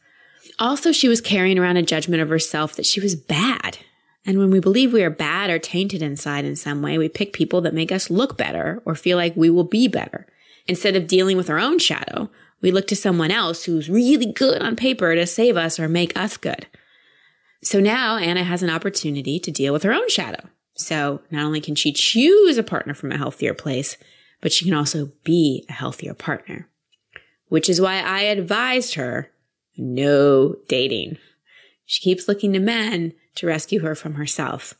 Also, 0.59 0.93
she 0.93 1.09
was 1.09 1.19
carrying 1.19 1.59
around 1.59 1.75
a 1.75 1.81
judgment 1.81 2.21
of 2.21 2.29
herself 2.29 2.73
that 2.77 2.85
she 2.85 3.01
was 3.01 3.17
bad. 3.17 3.79
And 4.25 4.39
when 4.39 4.49
we 4.49 4.61
believe 4.61 4.93
we 4.93 5.03
are 5.03 5.09
bad 5.09 5.49
or 5.49 5.59
tainted 5.59 6.01
inside 6.01 6.45
in 6.45 6.55
some 6.55 6.81
way, 6.81 6.97
we 6.97 7.09
pick 7.09 7.33
people 7.33 7.59
that 7.59 7.73
make 7.73 7.91
us 7.91 8.09
look 8.09 8.37
better 8.37 8.81
or 8.85 8.95
feel 8.95 9.17
like 9.17 9.35
we 9.35 9.49
will 9.49 9.65
be 9.65 9.89
better. 9.89 10.25
Instead 10.67 10.95
of 10.95 11.07
dealing 11.07 11.37
with 11.37 11.49
our 11.49 11.59
own 11.59 11.79
shadow, 11.79 12.29
we 12.61 12.71
look 12.71 12.87
to 12.87 12.95
someone 12.95 13.31
else 13.31 13.63
who's 13.63 13.89
really 13.89 14.31
good 14.31 14.61
on 14.61 14.75
paper 14.75 15.15
to 15.15 15.25
save 15.25 15.57
us 15.57 15.79
or 15.79 15.87
make 15.87 16.17
us 16.17 16.37
good. 16.37 16.67
So 17.61 17.79
now 17.79 18.17
Anna 18.17 18.43
has 18.43 18.63
an 18.63 18.69
opportunity 18.69 19.39
to 19.39 19.51
deal 19.51 19.73
with 19.73 19.83
her 19.83 19.93
own 19.93 20.09
shadow. 20.09 20.47
So 20.73 21.21
not 21.29 21.43
only 21.43 21.61
can 21.61 21.75
she 21.75 21.91
choose 21.91 22.57
a 22.57 22.63
partner 22.63 22.93
from 22.93 23.11
a 23.11 23.17
healthier 23.17 23.53
place, 23.53 23.97
but 24.41 24.53
she 24.53 24.65
can 24.65 24.73
also 24.73 25.11
be 25.23 25.65
a 25.69 25.73
healthier 25.73 26.13
partner. 26.13 26.69
Which 27.47 27.67
is 27.69 27.81
why 27.81 27.99
I 27.99 28.21
advised 28.21 28.93
her 28.95 29.31
no 29.77 30.55
dating. 30.67 31.17
She 31.85 32.01
keeps 32.01 32.27
looking 32.27 32.53
to 32.53 32.59
men 32.59 33.13
to 33.35 33.47
rescue 33.47 33.79
her 33.79 33.95
from 33.95 34.15
herself 34.15 34.75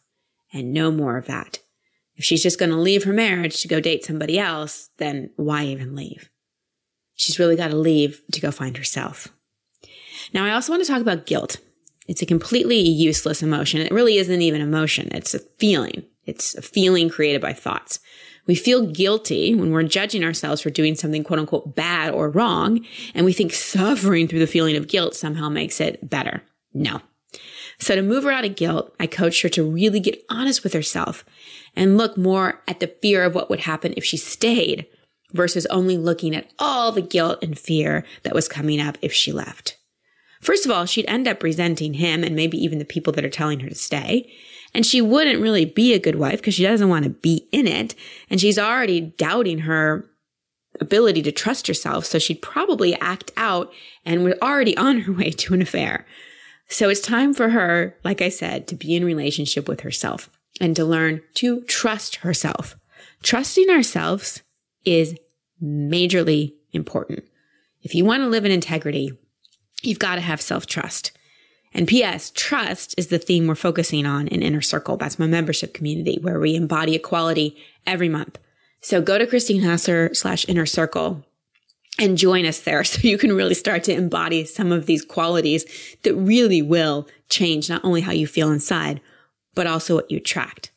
and 0.54 0.74
no 0.74 0.92
more 0.92 1.18
of 1.18 1.26
that. 1.28 1.60
If 2.20 2.26
she's 2.26 2.44
just 2.44 2.60
going 2.60 2.72
to 2.72 2.76
leave 2.76 3.06
her 3.06 3.14
marriage 3.14 3.62
to 3.62 3.70
go 3.70 3.80
date 3.80 4.04
somebody 4.04 4.38
else, 4.38 4.90
then 4.98 5.30
why 5.38 5.64
even 5.64 5.96
leave? 5.96 6.30
She's 7.16 7.40
really 7.40 7.56
got 7.56 7.72
to 7.72 7.78
leave 7.78 8.22
to 8.34 8.42
go 8.42 8.52
find 8.52 8.76
herself. 8.76 9.30
Now, 10.34 10.44
I 10.44 10.52
also 10.52 10.74
want 10.74 10.84
to 10.84 10.92
talk 10.92 11.02
about 11.02 11.26
guilt 11.26 11.58
It's 12.10 12.22
a 12.22 12.26
completely 12.26 12.80
useless 12.80 13.42
emotion. 13.42 13.80
It 13.80 13.94
really 13.94 14.18
isn't 14.18 14.42
even 14.42 14.60
emotion. 14.60 15.08
It's 15.14 15.34
a 15.34 15.40
feeling. 15.40 16.04
It's 16.26 16.56
a 16.56 16.62
feeling 16.62 17.10
created 17.10 17.40
by 17.40 17.54
thoughts. 17.54 18.00
We 18.48 18.56
feel 18.56 18.88
guilty 18.88 19.56
when 19.56 19.72
we're 19.72 19.84
judging 19.84 20.26
ourselves 20.26 20.60
for 20.60 20.70
doing 20.70 20.96
something 20.96 21.24
quote 21.24 21.40
unquote 21.40 21.74
bad 21.74 22.14
or 22.14 22.30
wrong. 22.30 22.86
And 23.16 23.26
we 23.26 23.32
think 23.32 23.54
suffering 23.74 24.28
through 24.28 24.40
the 24.40 24.48
feeling 24.48 24.76
of 24.76 24.90
guilt 24.90 25.16
somehow 25.16 25.48
makes 25.48 25.80
it 25.80 26.10
better. 26.10 26.44
No. 26.74 27.02
So 27.80 27.96
to 27.96 28.02
move 28.02 28.26
her 28.26 28.32
out 28.32 28.44
of 28.44 28.58
guilt, 28.58 28.94
I 29.00 29.08
coached 29.08 29.42
her 29.44 29.50
to 29.50 29.64
really 29.64 30.02
get 30.02 30.22
honest 30.30 30.66
with 30.66 30.74
herself 30.74 31.24
and 31.80 31.98
look 31.98 32.18
more 32.18 32.62
at 32.68 32.82
the 32.82 32.94
fear 33.02 33.24
of 33.24 33.34
what 33.34 33.50
would 33.50 33.62
happen 33.62 33.94
if 33.96 34.04
she 34.04 34.18
stayed 34.18 34.86
versus 35.32 35.66
only 35.68 35.98
looking 35.98 36.36
at 36.36 36.52
all 36.60 36.92
the 36.92 37.02
guilt 37.02 37.40
and 37.42 37.58
fear 37.58 38.06
that 38.24 38.36
was 38.36 38.50
coming 38.50 38.82
up 38.82 38.98
if 39.02 39.14
she 39.14 39.32
left. 39.32 39.78
First 40.42 40.66
of 40.66 40.72
all, 40.72 40.86
she'd 40.86 41.06
end 41.08 41.26
up 41.26 41.42
resenting 41.42 41.94
him 41.94 42.22
and 42.22 42.36
maybe 42.36 42.62
even 42.62 42.80
the 42.80 42.86
people 42.86 43.14
that 43.14 43.24
are 43.24 43.30
telling 43.30 43.62
her 43.62 43.70
to 43.70 43.76
stay. 43.76 44.30
And 44.74 44.86
she 44.86 45.02
wouldn't 45.02 45.42
really 45.42 45.64
be 45.64 45.94
a 45.94 46.00
good 46.00 46.16
wife 46.16 46.42
because 46.42 46.54
she 46.54 46.64
doesn't 46.64 46.90
want 46.90 47.06
to 47.06 47.12
be 47.12 47.48
in 47.54 47.66
it. 47.66 47.96
And 48.30 48.42
she's 48.42 48.60
already 48.60 49.00
doubting 49.00 49.60
her 49.60 50.06
ability 50.82 51.22
to 51.24 51.32
trust 51.32 51.68
herself. 51.68 52.06
So 52.06 52.20
she'd 52.20 52.42
probably 52.42 52.94
act 52.96 53.32
out 53.38 53.72
and 54.06 54.26
was 54.26 54.36
already 54.42 54.76
on 54.76 55.02
her 55.02 55.14
way 55.14 55.32
to 55.32 55.54
an 55.54 55.62
affair. 55.62 56.06
So 56.68 56.90
it's 56.90 57.00
time 57.00 57.34
for 57.34 57.50
her, 57.50 57.96
like 58.04 58.22
I 58.22 58.30
said, 58.30 58.68
to 58.68 58.76
be 58.76 58.96
in 58.96 59.06
relationship 59.06 59.70
with 59.70 59.82
herself 59.82 60.30
and 60.60 60.76
to 60.76 60.86
learn 60.86 61.22
to 61.36 61.62
trust 61.62 62.18
herself. 62.18 62.76
Trusting 63.24 63.70
ourselves 63.70 64.41
is 64.86 65.16
majorly 65.62 66.53
important. 66.72 67.24
If 67.82 67.95
you 67.95 68.05
want 68.05 68.24
to 68.24 68.28
live 68.28 68.45
in 68.45 68.51
integrity, 68.51 69.12
you've 69.82 69.99
got 69.99 70.16
to 70.16 70.22
have 70.22 70.41
self 70.41 70.66
trust. 70.66 71.12
And 71.74 71.88
P.S. 71.88 72.32
Trust 72.34 72.95
is 72.97 73.07
the 73.07 73.20
theme 73.20 73.45
we're 73.45 73.55
focusing 73.55 74.05
on 74.05 74.28
in 74.28 74.41
Inner 74.41 74.62
Circle. 74.62 74.97
That's 74.97 75.20
my 75.20 75.28
membership 75.28 75.74
community 75.74 76.18
where 76.20 76.39
we 76.39 76.55
embody 76.55 76.95
equality 76.95 77.55
every 77.86 78.10
month. 78.10 78.39
So 78.82 79.01
go 79.01 79.18
to 79.18 79.28
Christine 79.28 79.62
Hassler 79.62 80.14
slash 80.14 80.47
Inner 80.49 80.66
Circle 80.66 81.24
and 81.99 82.18
join 82.18 82.45
us 82.45 82.62
there 82.62 82.84
so 82.86 83.07
you 83.07 83.18
can 83.18 83.34
really 83.34 83.53
start 83.53 83.84
to 83.84 83.93
embody 83.93 84.45
some 84.45 84.72
of 84.72 84.88
these 84.88 85.05
qualities 85.05 85.66
that 86.03 86.16
really 86.16 86.62
will 86.62 87.07
change 87.30 87.70
not 87.70 87.84
only 87.86 88.01
how 88.01 88.12
you 88.12 88.26
feel 88.26 88.51
inside, 88.51 88.99
but 89.56 89.68
also 89.68 89.95
what 89.95 90.10
you 90.10 90.18
attract. 90.18 90.72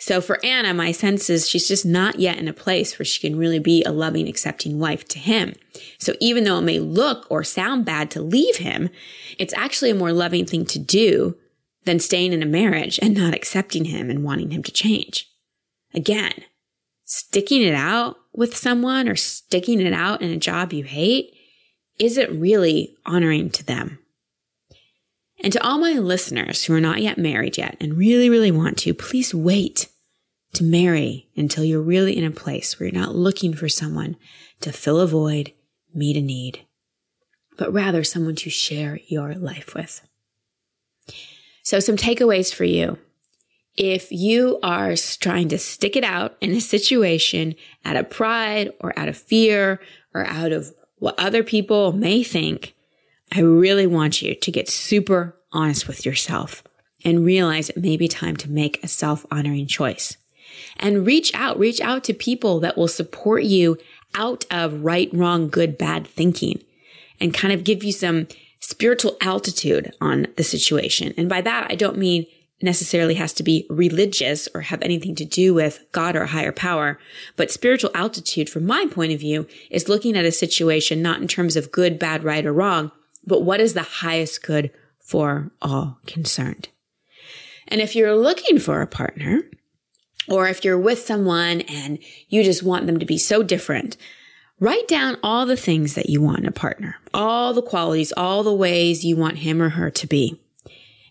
So 0.00 0.22
for 0.22 0.42
Anna, 0.42 0.72
my 0.72 0.92
sense 0.92 1.28
is 1.28 1.46
she's 1.46 1.68
just 1.68 1.84
not 1.84 2.18
yet 2.18 2.38
in 2.38 2.48
a 2.48 2.54
place 2.54 2.98
where 2.98 3.04
she 3.04 3.20
can 3.20 3.36
really 3.36 3.58
be 3.58 3.84
a 3.84 3.92
loving, 3.92 4.26
accepting 4.26 4.78
wife 4.78 5.06
to 5.08 5.18
him. 5.18 5.54
So 5.98 6.14
even 6.20 6.44
though 6.44 6.58
it 6.58 6.62
may 6.62 6.78
look 6.78 7.26
or 7.30 7.44
sound 7.44 7.84
bad 7.84 8.10
to 8.12 8.22
leave 8.22 8.56
him, 8.56 8.88
it's 9.38 9.52
actually 9.54 9.90
a 9.90 9.94
more 9.94 10.12
loving 10.12 10.46
thing 10.46 10.64
to 10.66 10.78
do 10.78 11.36
than 11.84 12.00
staying 12.00 12.32
in 12.32 12.42
a 12.42 12.46
marriage 12.46 12.98
and 13.02 13.14
not 13.14 13.34
accepting 13.34 13.84
him 13.84 14.08
and 14.08 14.24
wanting 14.24 14.52
him 14.52 14.62
to 14.62 14.72
change. 14.72 15.28
Again, 15.92 16.44
sticking 17.04 17.60
it 17.60 17.74
out 17.74 18.16
with 18.32 18.56
someone 18.56 19.06
or 19.06 19.16
sticking 19.16 19.82
it 19.82 19.92
out 19.92 20.22
in 20.22 20.30
a 20.30 20.38
job 20.38 20.72
you 20.72 20.84
hate 20.84 21.34
isn't 21.98 22.40
really 22.40 22.96
honoring 23.04 23.50
to 23.50 23.66
them. 23.66 23.98
And 25.42 25.52
to 25.52 25.62
all 25.66 25.78
my 25.78 25.92
listeners 25.92 26.64
who 26.64 26.74
are 26.74 26.80
not 26.80 27.00
yet 27.00 27.16
married 27.18 27.56
yet 27.56 27.76
and 27.80 27.96
really, 27.96 28.28
really 28.28 28.50
want 28.50 28.76
to, 28.78 28.92
please 28.92 29.34
wait 29.34 29.88
to 30.52 30.64
marry 30.64 31.28
until 31.36 31.64
you're 31.64 31.80
really 31.80 32.16
in 32.16 32.24
a 32.24 32.30
place 32.30 32.78
where 32.78 32.88
you're 32.88 33.00
not 33.00 33.14
looking 33.14 33.54
for 33.54 33.68
someone 33.68 34.16
to 34.60 34.72
fill 34.72 35.00
a 35.00 35.06
void, 35.06 35.52
meet 35.94 36.16
a 36.16 36.20
need, 36.20 36.66
but 37.56 37.72
rather 37.72 38.04
someone 38.04 38.34
to 38.36 38.50
share 38.50 38.98
your 39.06 39.34
life 39.34 39.74
with. 39.74 40.02
So 41.62 41.80
some 41.80 41.96
takeaways 41.96 42.52
for 42.52 42.64
you. 42.64 42.98
If 43.76 44.10
you 44.10 44.58
are 44.62 44.94
trying 45.20 45.48
to 45.50 45.58
stick 45.58 45.96
it 45.96 46.04
out 46.04 46.36
in 46.40 46.50
a 46.50 46.60
situation 46.60 47.54
out 47.84 47.96
of 47.96 48.10
pride 48.10 48.72
or 48.80 48.98
out 48.98 49.08
of 49.08 49.16
fear 49.16 49.80
or 50.12 50.26
out 50.26 50.52
of 50.52 50.74
what 50.98 51.18
other 51.18 51.42
people 51.42 51.92
may 51.92 52.22
think, 52.22 52.74
I 53.32 53.40
really 53.40 53.86
want 53.86 54.22
you 54.22 54.34
to 54.34 54.50
get 54.50 54.68
super 54.68 55.36
honest 55.52 55.86
with 55.86 56.04
yourself 56.04 56.62
and 57.04 57.24
realize 57.24 57.70
it 57.70 57.76
may 57.76 57.96
be 57.96 58.08
time 58.08 58.36
to 58.38 58.50
make 58.50 58.82
a 58.82 58.88
self 58.88 59.24
honoring 59.30 59.66
choice. 59.66 60.16
And 60.76 61.06
reach 61.06 61.32
out, 61.34 61.58
reach 61.58 61.80
out 61.80 62.04
to 62.04 62.14
people 62.14 62.60
that 62.60 62.76
will 62.76 62.88
support 62.88 63.44
you 63.44 63.78
out 64.14 64.44
of 64.50 64.84
right, 64.84 65.08
wrong, 65.12 65.48
good, 65.48 65.78
bad 65.78 66.06
thinking 66.06 66.62
and 67.20 67.34
kind 67.34 67.52
of 67.52 67.64
give 67.64 67.84
you 67.84 67.92
some 67.92 68.26
spiritual 68.60 69.16
altitude 69.20 69.94
on 70.00 70.26
the 70.36 70.42
situation. 70.42 71.14
And 71.16 71.28
by 71.28 71.40
that, 71.42 71.68
I 71.70 71.74
don't 71.74 71.98
mean 71.98 72.26
necessarily 72.62 73.14
has 73.14 73.32
to 73.32 73.42
be 73.42 73.66
religious 73.70 74.48
or 74.54 74.60
have 74.62 74.82
anything 74.82 75.14
to 75.14 75.24
do 75.24 75.54
with 75.54 75.82
God 75.92 76.14
or 76.14 76.22
a 76.22 76.26
higher 76.26 76.52
power. 76.52 76.98
But 77.36 77.50
spiritual 77.50 77.90
altitude, 77.94 78.50
from 78.50 78.66
my 78.66 78.86
point 78.90 79.12
of 79.12 79.20
view, 79.20 79.46
is 79.70 79.88
looking 79.88 80.16
at 80.16 80.26
a 80.26 80.32
situation 80.32 81.00
not 81.00 81.22
in 81.22 81.28
terms 81.28 81.56
of 81.56 81.72
good, 81.72 81.98
bad, 81.98 82.22
right, 82.22 82.44
or 82.44 82.52
wrong, 82.52 82.92
but 83.24 83.42
what 83.42 83.60
is 83.60 83.74
the 83.74 83.82
highest 83.82 84.42
good 84.42 84.70
for 85.10 85.50
all 85.60 85.98
concerned. 86.06 86.68
And 87.66 87.80
if 87.80 87.96
you're 87.96 88.16
looking 88.16 88.60
for 88.60 88.80
a 88.80 88.86
partner, 88.86 89.42
or 90.28 90.46
if 90.46 90.64
you're 90.64 90.78
with 90.78 91.00
someone 91.00 91.62
and 91.62 91.98
you 92.28 92.44
just 92.44 92.62
want 92.62 92.86
them 92.86 93.00
to 93.00 93.06
be 93.06 93.18
so 93.18 93.42
different, 93.42 93.96
write 94.60 94.86
down 94.86 95.18
all 95.22 95.46
the 95.46 95.56
things 95.56 95.94
that 95.94 96.08
you 96.08 96.22
want 96.22 96.40
in 96.40 96.46
a 96.46 96.52
partner, 96.52 96.96
all 97.12 97.52
the 97.52 97.62
qualities, 97.62 98.12
all 98.16 98.44
the 98.44 98.54
ways 98.54 99.04
you 99.04 99.16
want 99.16 99.38
him 99.38 99.60
or 99.60 99.70
her 99.70 99.90
to 99.90 100.06
be. 100.06 100.40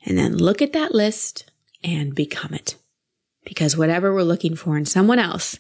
And 0.06 0.18
then 0.18 0.38
look 0.38 0.62
at 0.62 0.72
that 0.72 0.94
list 0.94 1.52
and 1.84 2.16
become 2.16 2.54
it. 2.54 2.76
Because 3.44 3.76
whatever 3.76 4.14
we're 4.14 4.24
looking 4.24 4.56
for 4.56 4.78
in 4.78 4.86
someone 4.86 5.20
else 5.20 5.60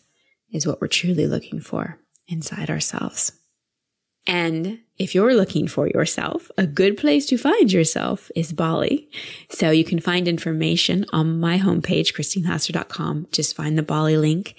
is 0.49 0.65
what 0.65 0.79
we're 0.79 0.87
truly 0.87 1.27
looking 1.27 1.59
for 1.59 1.99
inside 2.27 2.69
ourselves. 2.69 3.33
And 4.29 4.81
if 4.99 5.15
you're 5.15 5.33
looking 5.33 5.67
for 5.67 5.87
yourself, 5.87 6.51
a 6.55 6.67
good 6.67 6.97
place 6.97 7.25
to 7.25 7.37
find 7.37 7.71
yourself 7.71 8.29
is 8.35 8.53
Bali. 8.53 9.09
So 9.49 9.71
you 9.71 9.83
can 9.83 9.99
find 9.99 10.27
information 10.27 11.03
on 11.11 11.39
my 11.39 11.57
homepage, 11.57 12.13
christinehassler.com. 12.13 13.29
Just 13.31 13.55
find 13.55 13.75
the 13.75 13.81
Bali 13.81 14.17
link, 14.17 14.55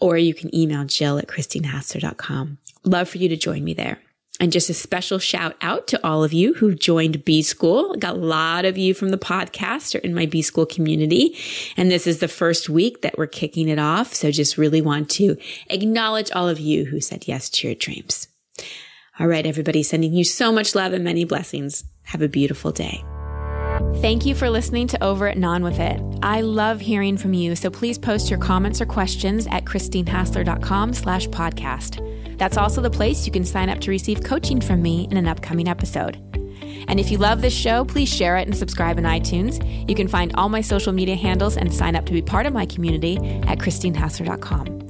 or 0.00 0.16
you 0.16 0.32
can 0.32 0.52
email 0.54 0.86
Jill 0.86 1.18
at 1.18 1.26
christinehassler.com. 1.26 2.56
Love 2.84 3.10
for 3.10 3.18
you 3.18 3.28
to 3.28 3.36
join 3.36 3.62
me 3.62 3.74
there. 3.74 4.00
And 4.40 4.50
just 4.50 4.70
a 4.70 4.74
special 4.74 5.18
shout 5.18 5.54
out 5.60 5.86
to 5.88 6.02
all 6.02 6.24
of 6.24 6.32
you 6.32 6.54
who 6.54 6.74
joined 6.74 7.22
B 7.26 7.42
School. 7.42 7.94
Got 7.96 8.14
a 8.14 8.20
lot 8.20 8.64
of 8.64 8.78
you 8.78 8.94
from 8.94 9.10
the 9.10 9.18
podcast 9.18 9.94
or 9.94 9.98
in 9.98 10.14
my 10.14 10.24
B 10.24 10.40
School 10.40 10.64
community. 10.64 11.36
And 11.76 11.90
this 11.90 12.06
is 12.06 12.20
the 12.20 12.28
first 12.28 12.70
week 12.70 13.02
that 13.02 13.18
we're 13.18 13.26
kicking 13.26 13.68
it 13.68 13.78
off. 13.78 14.14
So 14.14 14.30
just 14.30 14.56
really 14.56 14.80
want 14.80 15.10
to 15.10 15.36
acknowledge 15.68 16.30
all 16.30 16.48
of 16.48 16.58
you 16.58 16.86
who 16.86 17.02
said 17.02 17.28
yes 17.28 17.50
to 17.50 17.68
your 17.68 17.74
dreams. 17.74 18.26
All 19.20 19.28
right, 19.28 19.44
everybody, 19.44 19.82
sending 19.82 20.14
you 20.14 20.24
so 20.24 20.50
much 20.50 20.74
love 20.74 20.94
and 20.94 21.04
many 21.04 21.24
blessings. 21.24 21.84
Have 22.04 22.22
a 22.22 22.28
beautiful 22.28 22.72
day. 22.72 23.04
Thank 23.96 24.24
you 24.24 24.34
for 24.34 24.48
listening 24.48 24.86
to 24.88 25.04
Over 25.04 25.28
It 25.28 25.36
and 25.36 25.44
On 25.44 25.62
With 25.62 25.78
It. 25.78 26.00
I 26.22 26.40
love 26.40 26.80
hearing 26.80 27.18
from 27.18 27.34
you, 27.34 27.54
so 27.54 27.68
please 27.68 27.98
post 27.98 28.30
your 28.30 28.38
comments 28.38 28.80
or 28.80 28.86
questions 28.86 29.46
at 29.48 29.66
christinehassler.com 29.66 30.94
slash 30.94 31.28
podcast. 31.28 32.38
That's 32.38 32.56
also 32.56 32.80
the 32.80 32.88
place 32.88 33.26
you 33.26 33.32
can 33.32 33.44
sign 33.44 33.68
up 33.68 33.80
to 33.80 33.90
receive 33.90 34.24
coaching 34.24 34.58
from 34.58 34.80
me 34.80 35.06
in 35.10 35.18
an 35.18 35.28
upcoming 35.28 35.68
episode. 35.68 36.16
And 36.88 36.98
if 36.98 37.10
you 37.10 37.18
love 37.18 37.42
this 37.42 37.54
show, 37.54 37.84
please 37.84 38.08
share 38.08 38.38
it 38.38 38.46
and 38.46 38.56
subscribe 38.56 38.96
in 38.96 39.04
iTunes. 39.04 39.60
You 39.86 39.94
can 39.94 40.08
find 40.08 40.34
all 40.36 40.48
my 40.48 40.62
social 40.62 40.94
media 40.94 41.16
handles 41.16 41.58
and 41.58 41.74
sign 41.74 41.94
up 41.94 42.06
to 42.06 42.12
be 42.14 42.22
part 42.22 42.46
of 42.46 42.54
my 42.54 42.64
community 42.64 43.18
at 43.46 43.58
christinehassler.com. 43.58 44.89